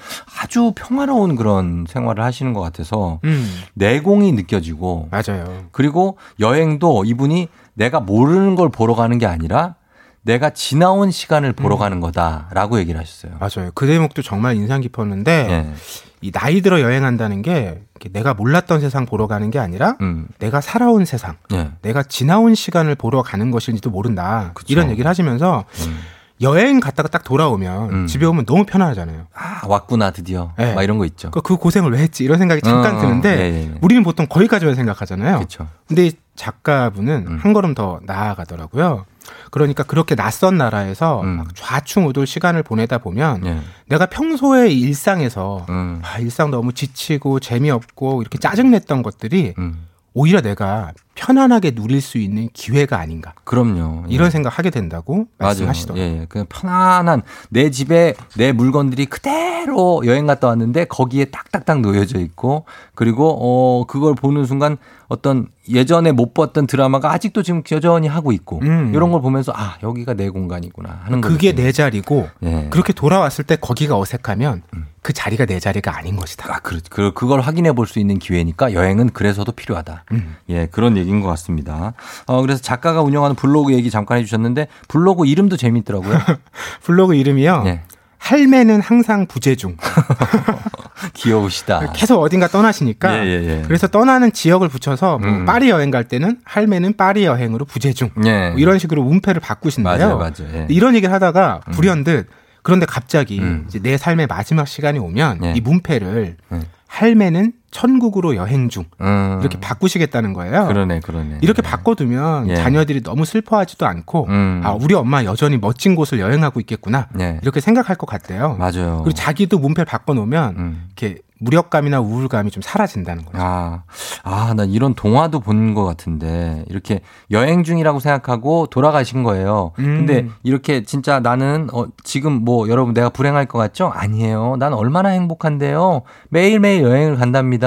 아주 0.41 0.73
평화로운 0.75 1.35
그런 1.35 1.85
생활을 1.87 2.23
하시는 2.23 2.53
것 2.53 2.61
같아서 2.61 3.19
음. 3.23 3.61
내공이 3.75 4.31
느껴지고 4.31 5.09
맞아요. 5.11 5.65
그리고 5.71 6.17
여행도 6.39 7.05
이분이 7.05 7.49
내가 7.75 7.99
모르는 7.99 8.55
걸 8.55 8.69
보러 8.69 8.95
가는 8.95 9.17
게 9.19 9.27
아니라 9.27 9.75
내가 10.23 10.49
지나온 10.49 11.11
시간을 11.11 11.53
보러 11.53 11.77
가는 11.77 11.99
거다라고 11.99 12.79
얘기를 12.79 12.99
하셨어요. 12.99 13.33
맞아요. 13.39 13.71
그 13.75 13.85
대목도 13.85 14.21
정말 14.21 14.55
인상 14.55 14.81
깊었는데 14.81 15.47
예. 15.49 15.73
이 16.21 16.31
나이 16.31 16.61
들어 16.61 16.79
여행한다는 16.79 17.41
게 17.41 17.83
내가 18.11 18.33
몰랐던 18.33 18.79
세상 18.79 19.05
보러 19.05 19.27
가는 19.27 19.51
게 19.51 19.59
아니라 19.59 19.97
음. 20.01 20.27
내가 20.39 20.61
살아온 20.61 21.03
세상, 21.03 21.35
예. 21.51 21.71
내가 21.81 22.03
지나온 22.03 22.55
시간을 22.55 22.95
보러 22.95 23.21
가는 23.21 23.51
것일지도 23.51 23.89
모른다. 23.89 24.51
그쵸. 24.53 24.71
이런 24.71 24.89
얘기를 24.89 25.09
하시면서 25.09 25.65
음. 25.85 25.99
여행 26.41 26.79
갔다가 26.79 27.09
딱 27.09 27.23
돌아오면 27.23 27.89
음. 27.91 28.07
집에 28.07 28.25
오면 28.25 28.45
너무 28.45 28.65
편안하잖아요. 28.65 29.27
아, 29.33 29.61
왔구나 29.67 30.11
드디어. 30.11 30.53
예. 30.59 30.73
막 30.73 30.83
이런 30.83 30.97
거 30.97 31.05
있죠. 31.05 31.31
그, 31.31 31.41
그 31.41 31.57
고생을 31.57 31.91
왜 31.91 31.99
했지? 31.99 32.23
이런 32.23 32.37
생각이 32.37 32.61
잠깐 32.61 32.95
어, 32.95 32.97
어, 32.97 33.01
드는데 33.01 33.29
예, 33.29 33.41
예, 33.41 33.63
예. 33.69 33.77
우리는 33.81 34.03
보통 34.03 34.27
거기까지만 34.27 34.75
생각하잖아요. 34.75 35.37
그렇죠. 35.37 35.67
근데 35.87 36.07
이 36.07 36.11
작가분은 36.35 37.25
음. 37.27 37.39
한 37.41 37.53
걸음 37.53 37.73
더 37.73 37.99
나아가더라고요. 38.03 39.05
그러니까 39.51 39.83
그렇게 39.83 40.15
낯선 40.15 40.57
나라에서 40.57 41.21
음. 41.21 41.37
막 41.37 41.55
좌충우돌 41.55 42.27
시간을 42.27 42.63
보내다 42.63 42.97
보면 42.97 43.45
예. 43.45 43.59
내가 43.87 44.07
평소에 44.07 44.69
일상에서 44.69 45.65
음. 45.69 46.01
아, 46.03 46.17
일상 46.19 46.51
너무 46.51 46.73
지치고 46.73 47.39
재미없고 47.39 48.21
이렇게 48.21 48.37
짜증냈던 48.37 49.03
것들이 49.03 49.53
음. 49.59 49.87
오히려 50.13 50.41
내가 50.41 50.91
편안하게 51.15 51.71
누릴 51.71 52.01
수 52.01 52.17
있는 52.17 52.49
기회가 52.53 52.99
아닌가 52.99 53.33
그럼요. 53.43 54.05
예. 54.09 54.13
이런 54.13 54.29
생각 54.29 54.57
하게 54.57 54.69
된다고 54.69 55.27
말씀하시더라고요. 55.37 56.03
예, 56.03 56.21
예. 56.21 56.25
그냥 56.27 56.47
편안한 56.49 57.21
내 57.49 57.69
집에 57.69 58.13
내 58.37 58.51
물건들이 58.51 59.05
그대로 59.05 60.01
여행 60.05 60.25
갔다 60.25 60.47
왔는데 60.47 60.85
거기에 60.85 61.25
딱딱딱 61.25 61.81
놓여져 61.81 62.19
있고 62.19 62.65
그리고 62.95 63.37
어 63.39 63.85
그걸 63.85 64.15
보는 64.15 64.45
순간 64.45 64.77
어떤 65.13 65.47
예전에 65.69 66.11
못 66.11 66.33
봤던 66.33 66.65
드라마가 66.67 67.11
아직도 67.13 67.43
지금 67.43 67.61
여전히 67.71 68.07
하고 68.07 68.31
있고 68.31 68.59
음. 68.63 68.91
이런 68.93 69.11
걸 69.11 69.21
보면서 69.21 69.53
아 69.55 69.77
여기가 69.83 70.15
내 70.15 70.29
공간이구나 70.29 71.01
하는 71.03 71.21
거. 71.21 71.29
그게 71.29 71.53
내 71.53 71.71
자리고 71.71 72.27
예. 72.43 72.67
그렇게 72.71 72.93
돌아왔을 72.93 73.43
때 73.43 73.55
거기가 73.55 73.97
어색하면 73.97 74.63
그 75.03 75.13
자리가 75.13 75.45
내 75.45 75.59
자리가 75.59 75.95
아닌 75.95 76.15
것이다. 76.15 76.51
아, 76.53 76.59
그, 76.61 76.79
그, 76.89 77.13
그걸 77.13 77.41
확인해 77.41 77.71
볼 77.73 77.85
수 77.85 77.99
있는 77.99 78.17
기회니까 78.19 78.73
여행은 78.73 79.09
그래서도 79.11 79.51
필요하다. 79.51 80.05
음. 80.13 80.35
예, 80.49 80.65
그런 80.67 80.97
얘기인 80.97 81.21
것 81.21 81.27
같습니다. 81.29 81.93
어, 82.25 82.41
그래서 82.41 82.61
작가가 82.61 83.01
운영하는 83.01 83.35
블로그 83.35 83.73
얘기 83.73 83.91
잠깐 83.91 84.17
해주셨는데 84.19 84.67
블로그 84.87 85.25
이름도 85.27 85.57
재밌더라고요. 85.57 86.17
블로그 86.83 87.13
이름이요. 87.15 87.63
예. 87.67 87.81
할매는 88.23 88.79
항상 88.79 89.25
부재중. 89.27 89.75
귀여우시다. 91.13 91.91
계속 91.91 92.21
어딘가 92.21 92.47
떠나시니까. 92.47 93.09
아. 93.09 93.17
예, 93.17 93.27
예, 93.27 93.59
예. 93.59 93.63
그래서 93.67 93.87
떠나는 93.87 94.31
지역을 94.31 94.69
붙여서 94.69 95.17
뭐 95.17 95.29
음. 95.29 95.45
파리 95.45 95.69
여행 95.69 95.91
갈 95.91 96.05
때는 96.05 96.39
할매는 96.45 96.95
파리 96.95 97.25
여행으로 97.25 97.65
부재중. 97.65 98.11
예. 98.25 98.51
뭐 98.51 98.59
이런 98.59 98.79
식으로 98.79 99.01
운패를 99.01 99.41
바꾸신대요. 99.41 99.97
맞아요, 99.97 100.17
맞아요. 100.17 100.53
예. 100.53 100.67
이런 100.69 100.95
얘기를 100.95 101.13
하다가 101.13 101.61
불현듯 101.73 102.29
그런데 102.61 102.85
갑자기 102.85 103.39
음. 103.39 103.65
이제 103.67 103.79
내 103.79 103.97
삶의 103.97 104.27
마지막 104.27 104.69
시간이 104.69 104.99
오면 104.99 105.43
예. 105.43 105.53
이 105.57 105.59
문패를 105.59 106.37
예. 106.53 106.59
할매는 106.87 107.51
천국으로 107.73 108.35
여행 108.35 108.69
중 108.69 108.85
음. 109.01 109.39
이렇게 109.41 109.59
바꾸시겠다는 109.59 110.31
거예요. 110.33 110.67
그러네, 110.67 110.99
그러네. 111.01 111.39
이렇게 111.41 111.61
바꿔두면 111.61 112.49
예. 112.49 112.55
자녀들이 112.55 113.01
너무 113.03 113.25
슬퍼하지도 113.25 113.85
않고 113.85 114.27
음. 114.29 114.61
아 114.63 114.71
우리 114.71 114.93
엄마 114.93 115.23
여전히 115.25 115.57
멋진 115.57 115.95
곳을 115.95 116.19
여행하고 116.19 116.59
있겠구나 116.61 117.07
예. 117.19 117.39
이렇게 117.41 117.59
생각할 117.59 117.95
것 117.97 118.05
같대요. 118.05 118.55
맞아요. 118.57 119.01
그리고 119.03 119.11
자기도 119.13 119.57
문패를 119.59 119.85
바꿔놓으면 119.85 120.55
음. 120.57 120.83
이렇게 120.95 121.17
무력감이나 121.39 121.99
우울감이 121.99 122.51
좀 122.51 122.61
사라진다는 122.63 123.25
거죠. 123.25 123.37
아, 123.41 123.83
아, 124.23 124.53
나 124.55 124.63
이런 124.63 124.93
동화도 124.93 125.41
본 125.41 125.73
것 125.73 125.83
같은데, 125.83 126.63
이렇게 126.69 127.01
여행 127.31 127.63
중이라고 127.65 127.99
생각하고 127.99 128.67
돌아가신 128.67 129.23
거예요. 129.23 129.71
음. 129.79 130.05
근데 130.05 130.27
이렇게 130.43 130.83
진짜 130.83 131.19
나는, 131.19 131.67
어, 131.73 131.85
지금 132.05 132.45
뭐 132.45 132.69
여러분 132.69 132.93
내가 132.93 133.09
불행할 133.09 133.45
것 133.47 133.57
같죠? 133.59 133.91
아니에요. 133.93 134.55
난 134.57 134.71
얼마나 134.71 135.09
행복한데요. 135.09 136.03
매일 136.29 136.61
매일 136.61 136.83
여행을 136.83 137.17
간답니다. 137.17 137.62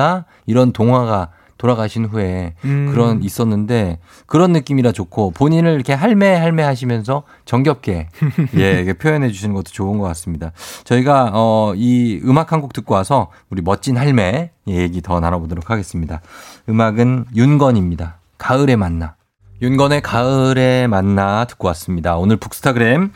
이런 0.47 0.73
동화가 0.73 1.29
돌아가신 1.59 2.05
후에 2.05 2.53
음. 2.67 2.91
그런 2.93 3.23
있었는데 3.23 3.99
그런 4.27 4.53
느낌이라 4.53 4.93
좋고 4.93 5.31
본인을 5.31 5.73
이렇게 5.73 5.95
할매 5.95 6.35
할매 6.37 6.63
하시면서 6.63 7.23
정겹게 7.47 8.09
예 8.59 8.83
이게 8.83 8.93
표현해 8.93 9.31
주시는 9.31 9.55
것도 9.55 9.71
좋은 9.73 9.97
것 9.99 10.05
같습니다. 10.05 10.53
저희가 10.85 11.31
어 11.33 11.73
이 11.77 12.21
음악 12.25 12.53
한 12.53 12.61
곡 12.61 12.75
듣고 12.75 12.93
와서 12.95 13.31
우리 13.49 13.63
멋진 13.63 13.97
할매 13.97 14.51
얘기 14.69 15.01
더 15.01 15.19
나눠보도록 15.21 15.71
하겠습니다. 15.71 16.21
음악은 16.69 17.27
윤건입니다. 17.35 18.19
가을에 18.37 18.77
만나. 18.77 19.15
윤건의 19.63 20.03
가을에 20.03 20.87
만나 20.87 21.47
듣고 21.47 21.69
왔습니다. 21.69 22.19
오늘 22.19 22.37
북스타그램 22.37 23.13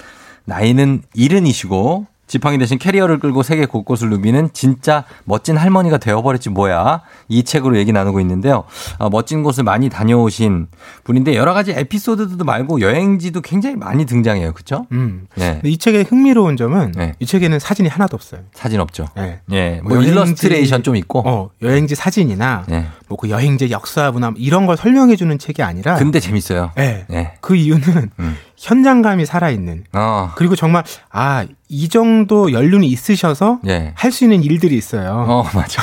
나이는 0.47 1.03
이른이시고 1.12 2.07
지팡이 2.31 2.59
대신 2.59 2.78
캐리어를 2.78 3.18
끌고 3.18 3.43
세계 3.43 3.66
곳곳을 3.66 4.09
누비는 4.09 4.51
진짜 4.53 5.03
멋진 5.24 5.57
할머니가 5.57 5.99
되어버렸지 5.99 6.49
뭐야. 6.51 7.01
이 7.28 7.43
책으로 7.43 7.76
얘기 7.76 7.91
나누고 7.93 8.20
있는데요. 8.20 8.62
어, 8.99 9.11
멋진 9.11 9.43
곳을 9.43 9.64
많이 9.64 9.89
다녀오신 9.89 10.68
분인데 11.03 11.35
여러 11.35 11.53
가지 11.55 11.72
에피소드도 11.72 12.45
말고 12.45 12.83
여행지도 12.83 13.41
굉장히 13.41 13.74
많이 13.74 14.07
등장해요. 14.07 14.53
그렇죠? 14.53 14.87
음. 14.93 15.26
네. 15.35 15.61
이 15.64 15.76
책의 15.76 16.05
흥미로운 16.05 16.57
점은 16.57 16.93
네. 16.93 17.14
이 17.18 17.26
책에는 17.26 17.59
사진이 17.59 17.89
하나도 17.89 18.14
없어요. 18.14 18.43
사진 18.55 18.78
없죠. 18.78 19.09
네. 19.16 19.41
예. 19.51 19.81
뭐뭐 19.83 19.97
여행지- 19.97 20.11
일러스트레이션 20.12 20.85
좀 20.85 20.95
있고. 20.95 21.24
어, 21.26 21.51
여행지 21.62 21.97
사진이나 21.97 22.62
네. 22.68 22.87
뭐그 23.09 23.28
여행지 23.31 23.72
역사 23.72 24.12
문화 24.12 24.33
이런 24.37 24.66
걸 24.66 24.76
설명해 24.76 25.16
주는 25.16 25.37
책이 25.37 25.64
아니라 25.64 25.97
근데 25.97 26.20
재밌어요. 26.20 26.70
네. 26.76 27.07
네. 27.09 27.33
그 27.41 27.57
이유는 27.57 28.11
음. 28.20 28.37
현장감이 28.61 29.25
살아있는 29.27 29.85
어. 29.95 30.31
그리고 30.37 30.55
정말 30.55 30.85
아 31.11 31.45
이 31.73 31.89
정도 31.89 32.51
연륜이 32.53 32.89
있으셔서 32.89 33.61
예. 33.69 33.93
할수 33.95 34.25
있는 34.25 34.43
일들이 34.43 34.77
있어요. 34.77 35.25
어, 35.29 35.45
맞아. 35.55 35.81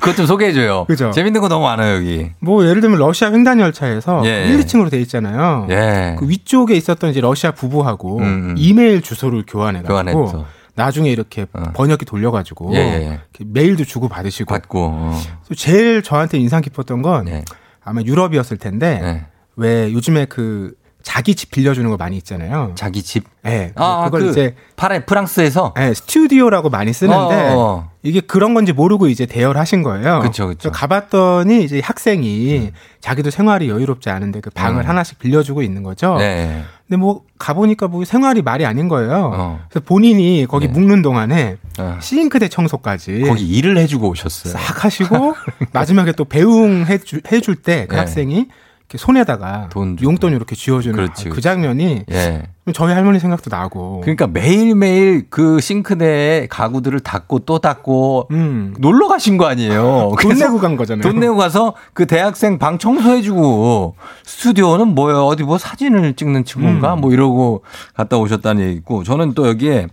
그것 0.00 0.16
좀 0.16 0.26
소개해줘요. 0.26 0.84
그죠. 0.86 1.12
재밌는 1.12 1.40
거 1.40 1.48
너무 1.48 1.64
많아요, 1.64 1.94
여기. 1.98 2.32
뭐 2.40 2.66
예를 2.66 2.80
들면 2.80 2.98
러시아 2.98 3.30
횡단 3.30 3.60
열차에서 3.60 4.22
예. 4.26 4.48
1, 4.48 4.58
2층으로 4.58 4.90
돼 4.90 5.00
있잖아요. 5.02 5.68
예. 5.70 6.16
그 6.18 6.28
위쪽에 6.28 6.74
있었던 6.74 7.10
이제 7.10 7.20
러시아 7.20 7.52
부부하고 7.52 8.18
음, 8.18 8.22
음. 8.24 8.54
이메일 8.58 9.00
주소를 9.00 9.44
교환해가지고. 9.46 10.44
나중에 10.74 11.08
이렇게 11.10 11.46
어. 11.52 11.62
번역기 11.74 12.04
돌려가지고 12.04 12.74
예, 12.74 12.78
예, 12.78 13.10
예. 13.12 13.20
메일도 13.46 13.84
주고 13.84 14.08
받으시고 14.08 14.52
받고. 14.52 14.88
어. 14.92 15.20
제일 15.56 16.02
저한테 16.02 16.38
인상 16.38 16.60
깊었던 16.62 17.00
건 17.00 17.26
네. 17.26 17.44
아마 17.84 18.02
유럽이었을 18.02 18.56
텐데 18.56 18.98
네. 19.00 19.26
왜 19.54 19.92
요즘에 19.92 20.24
그 20.26 20.72
자기 21.06 21.36
집 21.36 21.52
빌려주는 21.52 21.88
거 21.88 21.96
많이 21.96 22.16
있잖아요. 22.16 22.72
자기 22.74 23.00
집. 23.00 23.26
네. 23.42 23.70
아, 23.76 24.06
그걸 24.06 24.22
그 24.22 24.30
이제 24.30 24.56
파라 24.74 24.98
프랑스에서. 24.98 25.72
네, 25.76 25.94
스튜디오라고 25.94 26.68
많이 26.68 26.92
쓰는데 26.92 27.50
어, 27.50 27.56
어. 27.56 27.90
이게 28.02 28.18
그런 28.20 28.54
건지 28.54 28.72
모르고 28.72 29.06
이제 29.06 29.24
대여를 29.24 29.60
하신 29.60 29.84
거예요. 29.84 30.20
그래서 30.20 30.52
가봤더니 30.72 31.62
이제 31.62 31.80
학생이 31.80 32.72
자기도 33.00 33.30
생활이 33.30 33.68
여유롭지 33.68 34.10
않은데 34.10 34.40
그 34.40 34.50
방을 34.50 34.82
음. 34.82 34.88
하나씩 34.88 35.20
빌려주고 35.20 35.62
있는 35.62 35.84
거죠. 35.84 36.16
네. 36.18 36.64
근데 36.88 36.96
뭐 36.96 37.22
가보니까 37.38 37.86
뭐 37.86 38.04
생활이 38.04 38.42
말이 38.42 38.66
아닌 38.66 38.88
거예요. 38.88 39.30
어. 39.32 39.60
그래서 39.70 39.84
본인이 39.86 40.44
거기 40.48 40.66
네. 40.66 40.72
묵는 40.72 41.02
동안에 41.02 41.56
어. 41.78 41.98
싱크대 42.02 42.48
청소까지 42.48 43.20
거기 43.20 43.46
일을 43.46 43.78
해주고 43.78 44.08
오셨어요. 44.08 44.54
싹 44.54 44.84
하시고 44.84 45.36
마지막에 45.72 46.10
또 46.10 46.24
배웅 46.24 46.84
해주, 46.84 47.20
해줄 47.30 47.54
때그 47.54 47.94
네. 47.94 48.00
학생이 48.00 48.48
이렇게 48.88 48.98
손에다가. 48.98 49.68
용돈 50.02 50.32
이렇게 50.32 50.54
쥐어주는 50.54 50.94
그렇지, 50.94 51.28
그. 51.30 51.40
장면이 51.40 52.04
예. 52.10 52.42
저희 52.72 52.94
할머니 52.94 53.18
생각도 53.18 53.50
나고. 53.54 54.00
그러니까 54.02 54.28
매일매일 54.28 55.26
그 55.28 55.60
싱크대에 55.60 56.46
가구들을 56.48 57.00
닦고 57.00 57.40
또 57.40 57.58
닦고 57.58 58.28
음. 58.30 58.74
놀러 58.78 59.08
가신 59.08 59.38
거 59.38 59.46
아니에요. 59.46 60.12
돈 60.22 60.38
내고 60.38 60.58
간 60.58 60.76
거잖아요. 60.76 61.02
돈 61.02 61.20
내고 61.20 61.36
가서 61.36 61.74
그 61.94 62.06
대학생 62.06 62.58
방 62.58 62.78
청소해주고 62.78 63.96
스튜디오는 64.24 64.94
뭐예요? 64.94 65.26
어디 65.26 65.42
뭐 65.42 65.58
사진을 65.58 66.14
찍는 66.14 66.44
친구인가? 66.44 66.94
음. 66.94 67.00
뭐 67.00 67.12
이러고 67.12 67.62
갔다 67.94 68.18
오셨다는 68.18 68.62
얘기 68.62 68.76
있고 68.76 69.02
저는 69.02 69.34
또 69.34 69.48
여기에 69.48 69.88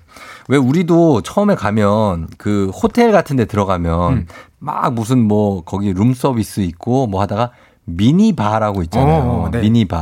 왜 0.49 0.57
우리도 0.57 1.21
처음에 1.21 1.55
가면 1.55 2.27
그 2.37 2.69
호텔 2.69 3.11
같은 3.11 3.37
데 3.37 3.45
들어가면 3.45 4.13
음. 4.13 4.27
막 4.59 4.93
무슨 4.93 5.19
뭐 5.19 5.63
거기 5.63 5.93
룸 5.93 6.13
서비스 6.13 6.61
있고 6.61 7.07
뭐 7.07 7.21
하다가 7.21 7.51
미니바라고 7.85 8.83
있잖아요. 8.83 9.21
어, 9.23 9.49
네. 9.51 9.61
미니바. 9.61 9.97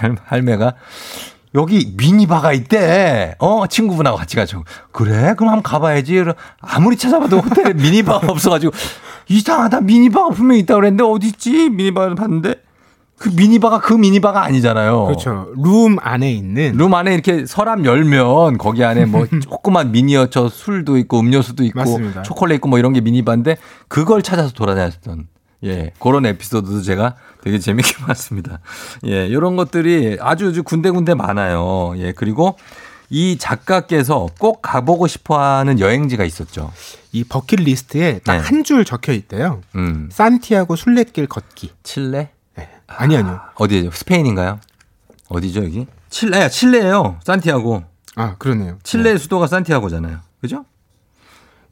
할- 0.00 0.16
할매가 0.24 0.74
여기 1.54 1.94
미니바가 1.96 2.52
있대. 2.52 3.34
어, 3.38 3.66
친구분하고 3.66 4.16
같이 4.18 4.36
가죠. 4.36 4.64
그래? 4.92 5.34
그럼 5.36 5.52
한번 5.54 5.62
가봐야지. 5.62 6.22
아무리 6.60 6.96
찾아봐도 6.96 7.38
호텔에 7.38 7.72
미니바가 7.80 8.30
없어가지고 8.30 8.72
이상하다. 9.28 9.80
미니바가 9.82 10.30
분명히 10.34 10.60
있다고 10.60 10.80
그랬는데 10.80 11.04
어디 11.04 11.28
있지? 11.28 11.70
미니바를 11.70 12.14
봤는데 12.14 12.56
그 13.18 13.30
미니바가 13.30 13.80
그 13.80 13.94
미니바가 13.94 14.44
아니잖아요. 14.44 15.06
그렇죠. 15.06 15.48
룸 15.56 15.96
안에 16.02 16.30
있는 16.30 16.76
룸 16.76 16.92
안에 16.92 17.14
이렇게 17.14 17.46
서랍 17.46 17.82
열면 17.86 18.58
거기 18.58 18.84
안에 18.84 19.06
뭐 19.06 19.26
조그만 19.40 19.90
미니어처 19.90 20.50
술도 20.50 20.98
있고 20.98 21.20
음료수도 21.20 21.64
있고 21.64 21.78
맞습니다. 21.78 22.22
초콜릿 22.22 22.56
있고 22.56 22.68
뭐 22.68 22.78
이런 22.78 22.92
게 22.92 23.00
미니바인데 23.00 23.56
그걸 23.88 24.20
찾아서 24.22 24.52
돌아다녔던 24.52 25.28
예 25.66 25.90
그런 25.98 26.24
에피소드도 26.26 26.82
제가 26.82 27.16
되게 27.42 27.58
재밌게 27.58 27.98
봤습니다. 28.06 28.60
예 29.06 29.26
이런 29.26 29.56
것들이 29.56 30.16
아주 30.20 30.48
아주 30.48 30.62
군데군데 30.62 31.14
많아요. 31.14 31.92
예 31.98 32.12
그리고 32.12 32.56
이 33.10 33.36
작가께서 33.38 34.28
꼭 34.38 34.62
가보고 34.62 35.06
싶어 35.06 35.38
하는 35.38 35.78
여행지가 35.78 36.24
있었죠. 36.24 36.72
이 37.12 37.22
버킷리스트에 37.24 38.20
딱 38.24 38.32
네. 38.34 38.38
한줄 38.40 38.84
적혀 38.84 39.12
있대요. 39.12 39.60
음 39.74 40.08
산티아고 40.10 40.74
순례길 40.76 41.26
걷기. 41.26 41.72
칠레 41.82 42.30
아니 42.88 43.16
아니요. 43.16 43.40
어디죠? 43.56 43.90
스페인인가요? 43.90 44.60
어디죠 45.28 45.64
여기? 45.64 45.86
칠레 46.10 46.48
칠레예요. 46.48 47.18
산티아고. 47.24 47.82
아 48.16 48.34
그러네요. 48.38 48.78
칠레 48.82 49.18
수도가 49.18 49.46
산티아고잖아요. 49.46 50.18
그죠? 50.40 50.64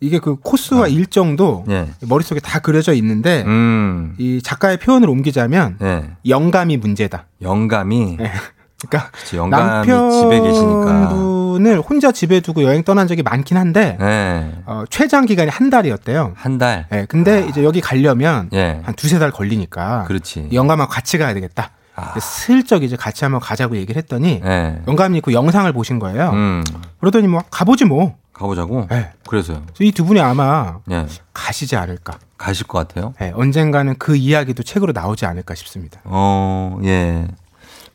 이게 0.04 0.18
그 0.18 0.36
코스와 0.36 0.86
일정도 0.88 1.64
예. 1.70 1.88
머릿속에 2.02 2.38
다 2.38 2.58
그려져 2.58 2.92
있는데 2.92 3.42
음. 3.46 4.14
이 4.18 4.42
작가의 4.42 4.76
표현을 4.76 5.08
옮기자면 5.08 5.78
예. 5.80 6.04
영감이 6.28 6.76
문제다. 6.76 7.24
영감이 7.40 8.16
네. 8.18 8.30
그러니까 8.86 9.10
그치, 9.12 9.36
영감이 9.38 9.86
집에 9.86 10.40
계시니까. 10.40 10.84
남편분을 10.84 11.80
혼자 11.80 12.12
집에 12.12 12.40
두고 12.40 12.64
여행 12.64 12.82
떠난 12.82 13.06
적이 13.06 13.22
많긴 13.22 13.56
한데 13.56 13.96
네. 13.98 14.52
어, 14.66 14.84
최장 14.90 15.24
기간이 15.24 15.48
한 15.48 15.70
달이었대요. 15.70 16.32
한 16.36 16.58
달. 16.58 16.86
네, 16.90 17.06
근데 17.08 17.46
이제 17.48 17.64
여기 17.64 17.80
가려면 17.80 18.50
예. 18.52 18.82
한 18.84 18.94
두세 18.94 19.18
달 19.18 19.30
걸리니까 19.30 20.04
그렇지. 20.04 20.50
영감하고 20.52 20.90
같이 20.90 21.16
가야 21.16 21.32
되겠다. 21.32 21.70
아. 21.96 22.18
슬쩍 22.20 22.82
이제 22.82 22.96
같이 22.96 23.24
한번 23.24 23.40
가자고 23.40 23.76
얘기를 23.76 23.96
했더니 24.02 24.42
예. 24.44 24.82
영감이 24.86 25.22
그 25.22 25.32
영상을 25.32 25.72
보신 25.72 25.98
거예요. 25.98 26.30
음. 26.34 26.62
그러더니 27.00 27.26
뭐 27.26 27.42
가보지 27.50 27.86
뭐 27.86 28.16
가보자고? 28.34 28.86
네. 28.90 29.10
그래서요. 29.26 29.62
이 29.80 29.90
두 29.92 30.04
분이 30.04 30.20
아마 30.20 30.78
예. 30.90 31.06
가시지 31.32 31.76
않을까. 31.76 32.18
가실 32.36 32.66
것 32.66 32.76
같아요. 32.78 33.14
네, 33.20 33.32
언젠가는 33.34 33.94
그 33.98 34.16
이야기도 34.16 34.62
책으로 34.62 34.92
나오지 34.92 35.24
않을까 35.24 35.54
싶습니다. 35.54 36.00
어, 36.04 36.78
예. 36.84 37.26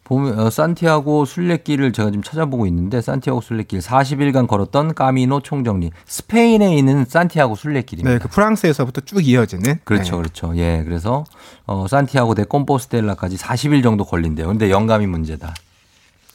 보면 0.05 0.39
어, 0.39 0.49
산티아고 0.49 1.25
순례길을 1.25 1.93
제가 1.93 2.09
지금 2.09 2.23
찾아보고 2.23 2.65
있는데 2.65 2.99
산티아고 2.99 3.41
순례길 3.41 3.79
40일간 3.79 4.47
걸었던 4.47 4.95
까미노 4.95 5.41
총정리 5.41 5.91
스페인에 6.07 6.75
있는 6.75 7.05
산티아고 7.07 7.53
순례길입니다. 7.53 8.09
네, 8.11 8.17
그 8.17 8.27
프랑스에서부터 8.27 9.01
쭉 9.01 9.23
이어지는. 9.27 9.79
그렇죠, 9.83 10.15
네. 10.15 10.17
그렇죠. 10.17 10.57
예, 10.57 10.81
그래서 10.83 11.25
어, 11.67 11.85
산티아고 11.87 12.33
대 12.33 12.43
콤포스텔라까지 12.43 13.37
40일 13.37 13.83
정도 13.83 14.03
걸린대요. 14.03 14.47
근데 14.47 14.71
영감이 14.71 15.05
문제다. 15.05 15.53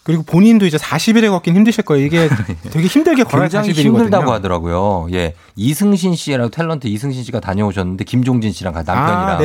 그리고 0.04 0.22
본인도 0.22 0.66
이제 0.66 0.76
40일에 0.76 1.30
걷긴 1.30 1.56
힘드실 1.56 1.82
거예요. 1.84 2.04
이게 2.06 2.28
되게 2.70 2.86
힘들게 2.86 3.24
걸어야 3.24 3.48
굉장히 3.48 3.70
40일이거든요. 3.72 3.84
힘들다고 3.86 4.32
하더라고요. 4.32 5.08
예, 5.12 5.34
이승신 5.56 6.14
씨라고 6.14 6.50
탤런트 6.50 6.86
이승신 6.86 7.24
씨가 7.24 7.40
다녀오셨는데 7.40 8.04
김종진 8.04 8.52
씨랑 8.52 8.74
가- 8.74 8.82
남편이랑 8.82 9.30
아. 9.30 9.38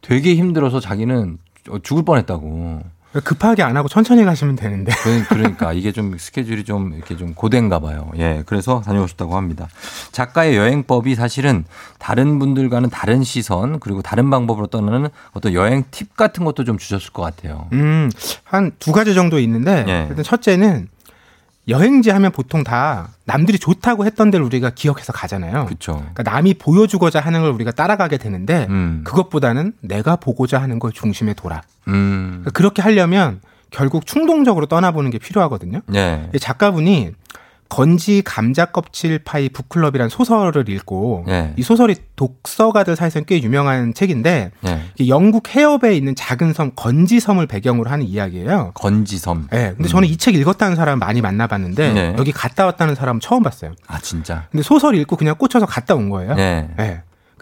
되게 0.00 0.34
힘들어서 0.34 0.80
자기는 0.80 1.38
죽을 1.82 2.04
뻔했다고. 2.04 2.82
급하게 3.20 3.62
안 3.62 3.76
하고 3.76 3.88
천천히 3.88 4.24
가시면 4.24 4.56
되는데. 4.56 4.92
그- 5.02 5.24
그러니까 5.28 5.72
이게 5.72 5.92
좀 5.92 6.16
스케줄이 6.18 6.64
좀 6.64 6.94
이렇게 6.94 7.16
좀 7.16 7.34
고된가 7.34 7.78
봐요. 7.78 8.10
예. 8.18 8.42
그래서 8.46 8.80
다녀오셨다고 8.84 9.36
합니다. 9.36 9.68
작가의 10.12 10.56
여행법이 10.56 11.14
사실은 11.14 11.64
다른 11.98 12.38
분들과는 12.38 12.90
다른 12.90 13.22
시선 13.22 13.78
그리고 13.80 14.02
다른 14.02 14.30
방법으로 14.30 14.66
떠나는 14.66 15.08
어떤 15.32 15.52
여행 15.54 15.84
팁 15.90 16.16
같은 16.16 16.44
것도 16.44 16.64
좀 16.64 16.78
주셨을 16.78 17.12
것 17.12 17.22
같아요. 17.22 17.68
음, 17.72 18.10
한 18.44 18.72
두 18.78 18.92
가지 18.92 19.14
정도 19.14 19.38
있는데 19.38 19.84
예. 19.88 20.06
일단 20.08 20.24
첫째는 20.24 20.88
여행지 21.68 22.10
하면 22.10 22.30
보통 22.30 22.62
다 22.62 23.08
남들이 23.24 23.58
좋다고 23.58 24.04
했던 24.04 24.30
데를 24.30 24.44
우리가 24.44 24.70
기억해서 24.70 25.12
가잖아요. 25.12 25.64
그렇죠. 25.66 25.94
그러니까 25.94 26.22
남이 26.22 26.54
보여주고자 26.54 27.20
하는 27.20 27.42
걸 27.42 27.50
우리가 27.52 27.72
따라가게 27.72 28.18
되는데 28.18 28.66
음. 28.68 29.02
그것보다는 29.04 29.72
내가 29.80 30.16
보고자 30.16 30.60
하는 30.60 30.78
걸 30.78 30.92
중심에 30.92 31.34
둬라. 31.34 31.62
음. 31.88 32.26
그러니까 32.42 32.50
그렇게 32.50 32.82
하려면 32.82 33.40
결국 33.70 34.06
충동적으로 34.06 34.66
떠나보는 34.66 35.10
게 35.10 35.18
필요하거든요. 35.18 35.80
네. 35.86 36.30
이 36.34 36.38
작가분이 36.38 37.12
건지 37.68 38.22
감자 38.24 38.66
껍질 38.66 39.18
파이 39.18 39.48
북클럽이라는 39.48 40.08
소설을 40.08 40.68
읽고 40.68 41.24
네. 41.26 41.52
이 41.56 41.62
소설이 41.62 41.96
독서가들 42.14 42.94
사이에서는 42.94 43.24
꽤 43.26 43.42
유명한 43.42 43.94
책인데 43.94 44.50
네. 44.60 44.80
영국 45.08 45.54
해협에 45.54 45.96
있는 45.96 46.14
작은 46.14 46.52
섬 46.52 46.72
건지섬을 46.76 47.46
배경으로 47.46 47.90
하는 47.90 48.06
이야기예요. 48.06 48.72
건지섬. 48.74 49.48
네, 49.50 49.72
근데 49.76 49.88
저는 49.88 50.08
이 50.08 50.16
책 50.16 50.34
읽었다는 50.36 50.76
사람 50.76 50.98
많이 50.98 51.20
만나봤는데 51.20 51.92
네. 51.92 52.14
여기 52.18 52.32
갔다 52.32 52.64
왔다는 52.66 52.94
사람 52.94 53.18
처음 53.20 53.42
봤어요. 53.42 53.72
아 53.86 53.98
진짜. 53.98 54.46
근데 54.50 54.62
소설 54.62 54.94
읽고 54.96 55.16
그냥 55.16 55.34
꽂혀서 55.36 55.66
갔다 55.66 55.94
온 55.94 56.08
거예요. 56.10 56.34
네. 56.34 56.68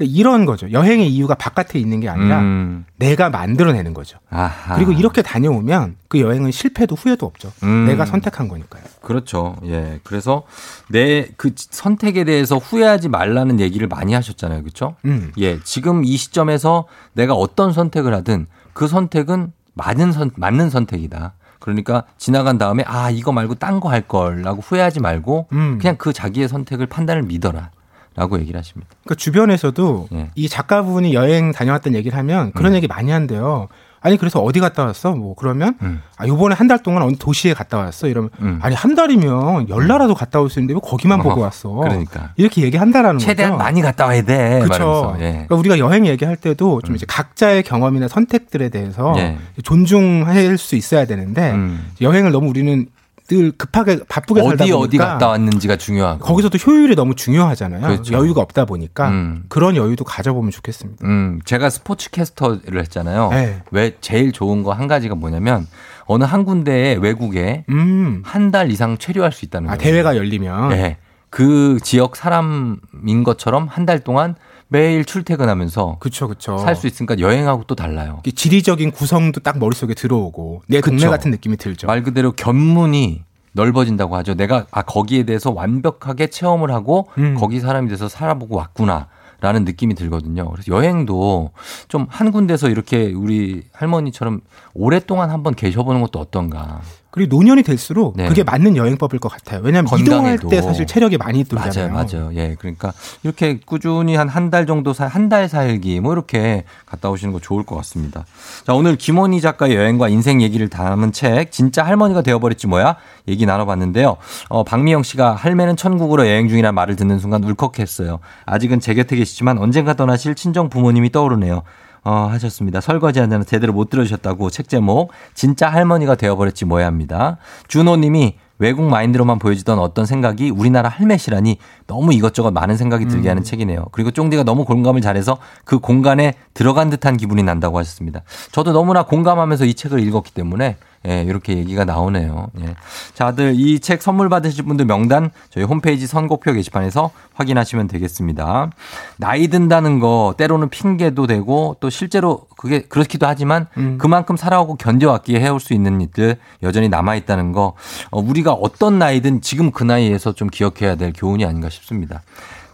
네. 0.02 0.06
그러니까 0.06 0.18
이런 0.18 0.44
거죠. 0.46 0.70
여행의 0.70 1.08
이유가 1.12 1.34
바깥에 1.34 1.78
있는 1.78 2.00
게 2.00 2.08
아니라 2.08 2.40
음. 2.40 2.84
내가 2.96 3.30
만들어내는 3.30 3.94
거죠. 3.94 4.18
아하. 4.30 4.74
그리고 4.76 4.92
이렇게 4.92 5.22
다녀오면 5.22 5.96
그 6.08 6.20
여행은 6.20 6.50
실패도 6.50 6.94
후회도 6.94 7.24
없죠. 7.26 7.52
음. 7.62 7.86
내가 7.86 8.04
선택한 8.06 8.48
거니까요. 8.48 8.82
그렇죠. 9.02 9.56
예. 9.64 10.00
그래서 10.04 10.42
내 10.88 11.28
그 11.36 11.52
선택에 11.56 12.24
대해서 12.24 12.56
후회하지 12.58 13.08
말라는 13.08 13.60
얘기를 13.60 13.88
많이 13.88 14.12
하셨잖아요. 14.14 14.62
그렇죠? 14.62 14.96
음. 15.04 15.32
예. 15.38 15.58
지금 15.64 16.04
이 16.04 16.16
시점에서 16.16 16.86
내가 17.12 17.34
어떤 17.34 17.72
선택을 17.72 18.14
하든 18.14 18.46
그 18.72 18.86
선택은 18.88 19.52
맞는 19.74 20.12
선 20.12 20.30
맞는 20.36 20.70
선택이다. 20.70 21.32
그러니까 21.58 22.04
지나간 22.18 22.58
다음에 22.58 22.82
아, 22.86 23.08
이거 23.10 23.30
말고 23.32 23.54
딴 23.54 23.78
거 23.80 23.88
할 23.88 24.02
걸라고 24.02 24.60
후회하지 24.62 25.00
말고 25.00 25.46
음. 25.52 25.78
그냥 25.80 25.96
그 25.96 26.12
자기의 26.12 26.48
선택을 26.48 26.86
판단을 26.86 27.22
믿어라. 27.22 27.70
라고 28.14 28.38
얘기를 28.38 28.58
하십니다. 28.58 28.90
그 29.06 29.16
주변에서도 29.16 30.08
예. 30.12 30.30
이 30.34 30.48
작가분이 30.48 31.14
여행 31.14 31.52
다녀왔던 31.52 31.94
얘기를 31.94 32.16
하면 32.18 32.52
그런 32.52 32.72
음. 32.72 32.76
얘기 32.76 32.86
많이 32.86 33.10
한대요. 33.10 33.68
아니 34.04 34.16
그래서 34.16 34.40
어디 34.40 34.58
갔다 34.58 34.84
왔어? 34.84 35.12
뭐 35.14 35.34
그러면 35.36 35.76
음. 35.80 36.02
아 36.16 36.26
요번에 36.26 36.56
한 36.56 36.66
달 36.66 36.82
동안 36.82 37.04
어느 37.04 37.14
도시에 37.16 37.54
갔다 37.54 37.78
왔어? 37.78 38.08
이러면 38.08 38.30
음. 38.40 38.58
아니 38.60 38.74
한 38.74 38.96
달이면 38.96 39.68
열 39.68 39.86
나라도 39.86 40.14
갔다 40.14 40.40
올 40.40 40.50
수 40.50 40.58
있는데 40.58 40.74
왜 40.74 40.80
거기만 40.82 41.18
보고 41.20 41.34
어허, 41.36 41.40
왔어? 41.40 41.70
그러니까. 41.70 42.30
이렇게 42.36 42.62
얘기한다라는 42.62 43.20
최대한 43.20 43.52
거죠. 43.52 43.62
많이 43.62 43.80
갔다 43.80 44.06
와야 44.06 44.22
돼. 44.22 44.60
그렇죠. 44.64 45.14
예. 45.20 45.30
그러니까 45.30 45.54
우리가 45.54 45.78
여행 45.78 46.04
얘기할 46.06 46.34
때도 46.36 46.82
좀 46.82 46.96
이제 46.96 47.06
각자의 47.08 47.62
경험이나 47.62 48.08
선택들에 48.08 48.70
대해서 48.70 49.14
예. 49.18 49.38
존중할 49.62 50.58
수 50.58 50.74
있어야 50.76 51.04
되는데 51.06 51.52
음. 51.52 51.92
여행을 52.00 52.32
너무 52.32 52.48
우리는 52.48 52.86
늘 53.32 53.52
급하게 53.52 54.00
바쁘게 54.08 54.42
살다 54.42 54.64
어디 54.64 54.72
보니까 54.72 54.78
어디 54.86 54.96
갔다 54.98 55.28
왔는지가 55.28 55.76
중요하고. 55.76 56.18
거기서도 56.24 56.58
효율이 56.58 56.94
너무 56.96 57.14
중요하잖아요. 57.14 57.80
그렇죠. 57.86 58.14
여유가 58.14 58.40
없다 58.42 58.64
보니까 58.66 59.08
음. 59.08 59.44
그런 59.48 59.76
여유도 59.76 60.04
가져보면 60.04 60.50
좋겠습니다. 60.50 61.06
음, 61.06 61.40
제가 61.44 61.70
스포츠 61.70 62.10
캐스터를 62.10 62.80
했잖아요. 62.80 63.30
네. 63.30 63.62
왜 63.70 63.96
제일 64.00 64.32
좋은 64.32 64.62
거 64.62 64.72
한 64.72 64.86
가지가 64.88 65.14
뭐냐면 65.14 65.66
어느 66.06 66.24
한 66.24 66.44
군데에 66.44 66.94
외국에 66.94 67.64
음. 67.68 68.22
한달 68.24 68.70
이상 68.70 68.98
체류할 68.98 69.32
수 69.32 69.44
있다는 69.44 69.70
아, 69.70 69.76
거예요. 69.76 69.82
대회가 69.90 70.16
열리면 70.16 70.68
네. 70.70 70.96
그 71.30 71.78
지역 71.82 72.16
사람인 72.16 73.24
것처럼 73.24 73.66
한 73.68 73.86
달 73.86 74.00
동안 74.00 74.34
매일 74.72 75.04
출퇴근하면서 75.04 75.96
그쵸 76.00 76.28
그쵸. 76.28 76.56
살 76.58 76.74
수 76.74 76.86
있으니까 76.86 77.18
여행하고 77.18 77.64
또 77.66 77.74
달라요. 77.74 78.20
지리적인 78.34 78.90
구성도 78.92 79.40
딱 79.40 79.58
머릿속에 79.58 79.94
들어오고 79.94 80.62
내 80.66 80.80
동네 80.80 80.96
그쵸. 80.98 81.10
같은 81.10 81.30
느낌이 81.30 81.56
들죠. 81.58 81.86
말 81.86 82.02
그대로 82.02 82.32
견문이 82.32 83.22
넓어진다고 83.52 84.16
하죠. 84.16 84.34
내가 84.34 84.64
아 84.70 84.80
거기에 84.82 85.24
대해서 85.24 85.50
완벽하게 85.50 86.28
체험을 86.28 86.70
하고 86.72 87.08
음. 87.18 87.34
거기 87.38 87.60
사람이 87.60 87.88
돼서 87.90 88.08
살아보고 88.08 88.56
왔구나. 88.56 89.08
라는 89.40 89.64
느낌이 89.64 89.96
들거든요. 89.96 90.48
그래서 90.50 90.70
여행도 90.72 91.50
좀 91.88 92.06
한 92.08 92.30
군데서 92.30 92.68
이렇게 92.68 93.12
우리 93.12 93.64
할머니처럼 93.72 94.40
오랫동안 94.72 95.30
한번 95.30 95.54
계셔보는 95.56 96.00
것도 96.00 96.20
어떤가. 96.20 96.80
그리고 97.12 97.36
노년이 97.36 97.62
될수록 97.62 98.16
네. 98.16 98.26
그게 98.26 98.42
맞는 98.42 98.76
여행법일 98.76 99.20
것 99.20 99.30
같아요. 99.30 99.60
왜냐하면 99.62 99.86
이동할 100.00 100.38
건강에도. 100.38 100.48
때 100.48 100.60
사실 100.62 100.86
체력이 100.86 101.18
많이 101.18 101.44
맞아요, 101.52 101.70
들잖아요. 101.70 101.92
맞아요. 101.92 102.30
예, 102.34 102.56
그러니까 102.58 102.92
이렇게 103.22 103.60
꾸준히 103.64 104.16
한 104.16 104.28
한 104.28 104.50
달 104.50 104.66
정도 104.66 104.92
살, 104.92 105.08
한달 105.08 105.48
살기 105.48 106.00
뭐 106.00 106.12
이렇게 106.14 106.64
갔다 106.86 107.10
오시는 107.10 107.32
거 107.32 107.38
좋을 107.38 107.64
것 107.64 107.76
같습니다. 107.76 108.24
자, 108.66 108.72
오늘 108.74 108.96
김원희 108.96 109.40
작가의 109.42 109.76
여행과 109.76 110.08
인생 110.08 110.40
얘기를 110.42 110.68
담은 110.68 111.12
책, 111.12 111.52
진짜 111.52 111.84
할머니가 111.84 112.22
되어버렸지 112.22 112.66
뭐야? 112.66 112.96
얘기 113.28 113.44
나눠봤는데요. 113.46 114.16
어, 114.48 114.64
박미영 114.64 115.02
씨가 115.02 115.34
할매는 115.34 115.76
천국으로 115.76 116.26
여행 116.26 116.48
중이라는 116.48 116.74
말을 116.74 116.96
듣는 116.96 117.18
순간 117.18 117.44
울컥했어요. 117.44 118.18
아직은 118.46 118.80
제 118.80 118.94
곁에 118.94 119.16
계시지만 119.16 119.58
언젠가 119.58 119.92
떠나실 119.94 120.34
친정 120.34 120.70
부모님이 120.70 121.12
떠오르네요. 121.12 121.62
어, 122.04 122.28
하셨습니다. 122.32 122.80
설거지 122.80 123.20
하느라 123.20 123.44
제대로 123.44 123.72
못 123.72 123.88
들으셨다고 123.90 124.50
책 124.50 124.68
제목 124.68 125.12
진짜 125.34 125.68
할머니가 125.68 126.16
되어버렸지 126.16 126.64
뭐야 126.64 126.86
합니다. 126.86 127.38
준호님이 127.68 128.36
외국 128.58 128.84
마인드로만 128.84 129.40
보여지던 129.40 129.80
어떤 129.80 130.06
생각이 130.06 130.50
우리나라 130.50 130.88
할매시라니 130.88 131.58
너무 131.88 132.14
이것저것 132.14 132.52
많은 132.52 132.76
생각이 132.76 133.06
들게 133.06 133.28
하는 133.28 133.42
책이네요. 133.42 133.86
그리고 133.90 134.12
쫑디가 134.12 134.44
너무 134.44 134.64
공감을 134.64 135.00
잘해서 135.00 135.38
그 135.64 135.80
공간에 135.80 136.34
들어간 136.54 136.88
듯한 136.88 137.16
기분이 137.16 137.42
난다고 137.42 137.78
하셨습니다. 137.78 138.22
저도 138.52 138.72
너무나 138.72 139.02
공감하면서 139.02 139.64
이 139.64 139.74
책을 139.74 139.98
읽었기 139.98 140.32
때문에 140.32 140.76
예, 141.08 141.22
이렇게 141.22 141.56
얘기가 141.56 141.84
나오네요. 141.84 142.48
예. 142.60 142.74
자들 143.14 143.54
이 143.56 143.80
책 143.80 144.00
선물 144.02 144.28
받으실 144.28 144.64
분들 144.64 144.86
명단 144.86 145.30
저희 145.50 145.64
홈페이지 145.64 146.06
선곡표 146.06 146.52
게시판에서 146.52 147.10
확인하시면 147.34 147.88
되겠습니다. 147.88 148.70
나이 149.16 149.48
든다는 149.48 149.98
거 149.98 150.34
때로는 150.38 150.68
핑계도 150.68 151.26
되고 151.26 151.76
또 151.80 151.90
실제로 151.90 152.46
그게 152.56 152.82
그렇기도 152.82 153.26
하지만 153.26 153.66
그만큼 153.98 154.36
살아오고 154.36 154.76
견뎌왔기에 154.76 155.40
해올 155.40 155.58
수 155.58 155.74
있는 155.74 156.00
일들 156.00 156.36
여전히 156.62 156.88
남아 156.88 157.16
있다는 157.16 157.52
거 157.52 157.74
어, 158.10 158.20
우리가 158.20 158.52
어떤 158.52 158.98
나이든 158.98 159.40
지금 159.40 159.72
그 159.72 159.82
나이에서 159.82 160.32
좀 160.32 160.48
기억해야 160.48 160.94
될 160.94 161.12
교훈이 161.16 161.44
아닌가 161.44 161.68
싶습니다. 161.68 162.22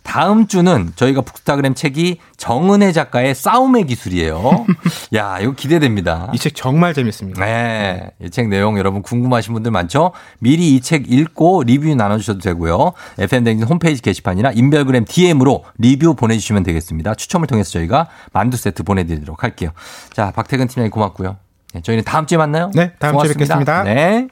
다음 0.09 0.47
주는 0.47 0.91
저희가 0.97 1.21
북스타그램 1.21 1.75
책이 1.75 2.19
정은혜 2.39 2.93
작가의 2.93 3.35
싸움의 3.35 3.85
기술이에요. 3.87 4.65
야, 5.15 5.39
이거 5.39 5.53
기대됩니다. 5.53 6.31
이 6.33 6.39
책 6.39 6.55
정말 6.55 6.95
재밌습니다. 6.95 7.45
네. 7.45 8.11
이 8.25 8.31
책 8.31 8.49
내용 8.49 8.79
여러분 8.79 9.03
궁금하신 9.03 9.53
분들 9.53 9.71
많죠? 9.71 10.13
미리 10.39 10.75
이 10.75 10.81
책 10.81 11.13
읽고 11.13 11.65
리뷰 11.65 11.95
나눠주셔도 11.95 12.39
되고요. 12.41 12.93
FM댕진 13.19 13.67
홈페이지 13.69 14.01
게시판이나 14.01 14.51
인별그램 14.53 15.05
DM으로 15.07 15.65
리뷰 15.77 16.15
보내주시면 16.15 16.63
되겠습니다. 16.63 17.15
추첨을 17.15 17.47
통해서 17.47 17.71
저희가 17.73 18.09
만두 18.33 18.57
세트 18.57 18.85
보내드리도록 18.85 19.43
할게요. 19.43 19.73
자, 20.15 20.31
박태근 20.31 20.69
팀장님 20.69 20.91
고맙고요. 20.91 21.37
네, 21.75 21.83
저희는 21.83 22.05
다음 22.05 22.25
주에 22.27 22.39
만나요. 22.39 22.71
네, 22.75 22.93
다음 22.99 23.13
주에 23.19 23.35
고맙습니다. 23.35 23.59
뵙겠습니다. 23.59 23.83
네. 23.85 24.29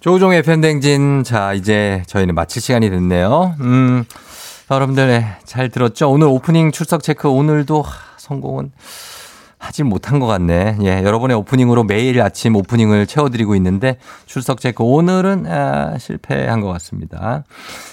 조우종의 0.00 0.40
FM댕진. 0.40 1.22
자, 1.22 1.52
이제 1.52 2.02
저희는 2.08 2.34
마칠 2.34 2.60
시간이 2.60 2.90
됐네요. 2.90 3.54
음. 3.60 4.04
자, 4.68 4.76
여러분들, 4.76 5.06
네, 5.08 5.36
잘 5.44 5.68
들었죠? 5.68 6.10
오늘 6.10 6.28
오프닝 6.28 6.72
출석 6.72 7.02
체크 7.02 7.28
오늘도 7.28 7.82
하, 7.82 7.92
성공은 8.16 8.72
하질 9.62 9.84
못한 9.84 10.18
것 10.18 10.26
같네. 10.26 10.78
예, 10.82 11.02
여러분의 11.04 11.36
오프닝으로 11.36 11.84
매일 11.84 12.20
아침 12.20 12.56
오프닝을 12.56 13.06
채워드리고 13.06 13.54
있는데 13.54 13.96
출석 14.26 14.60
체크 14.60 14.82
오늘은 14.82 15.46
아, 15.46 15.96
실패한 15.98 16.60
것 16.60 16.66
같습니다. 16.72 17.44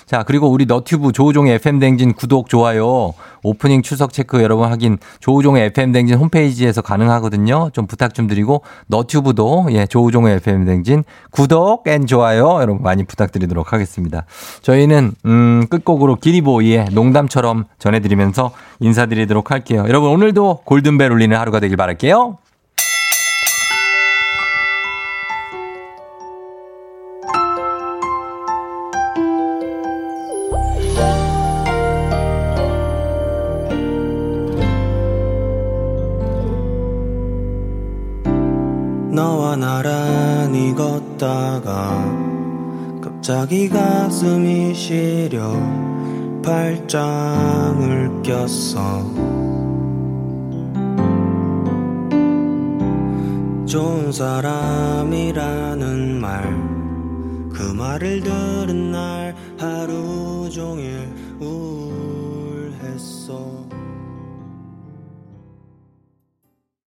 자, 0.08 0.24
그리고 0.24 0.48
우리 0.50 0.66
너튜브 0.66 1.12
조우종의 1.12 1.54
FM대행진 1.54 2.14
구독, 2.14 2.50
좋아요, 2.50 3.14
오프닝 3.44 3.84
출석 3.84 4.14
체크 4.14 4.42
여러분 4.42 4.68
확인 4.68 4.98
조우종의 5.20 5.66
FM대행진 5.68 6.18
홈페이지에서 6.18 6.82
가능하거든요. 6.82 7.70
좀 7.72 7.86
부탁 7.86 8.16
좀 8.16 8.26
드리고 8.26 8.64
너튜브도 8.88 9.68
예, 9.72 9.86
조우종의 9.86 10.38
FM대행진 10.38 11.04
구독 11.30 11.88
and 11.88 12.08
좋아요 12.08 12.60
여러분 12.62 12.82
많이 12.82 13.04
부탁드리도록 13.04 13.74
하겠습니다. 13.74 14.26
저희는 14.64 15.12
음, 15.26 15.68
끝곡으로 15.70 16.16
기리보이의 16.16 16.88
농담처럼 16.94 17.66
전해드리면서 17.78 18.52
인사드리도록 18.80 19.52
할게요. 19.52 19.86
여러분 19.88 20.10
오늘도 20.12 20.62
골든벨 20.66 21.12
울리는 21.12 21.36
하루가 21.38 21.60
되길 21.60 21.78
바랄게요. 21.78 22.38
너와 39.12 39.56
나란히 39.58 40.74
걷다가 40.74 42.20
갑자기 43.02 43.68
발장을 46.50 48.24
꼈어 48.24 49.04
좋은 53.68 54.12
사람이라는 54.12 54.60
말 56.20 56.70
그 57.60 57.74
말을 57.74 58.22
들은 58.22 58.92
날 58.92 59.36
하루 59.60 60.50
종일 60.50 61.09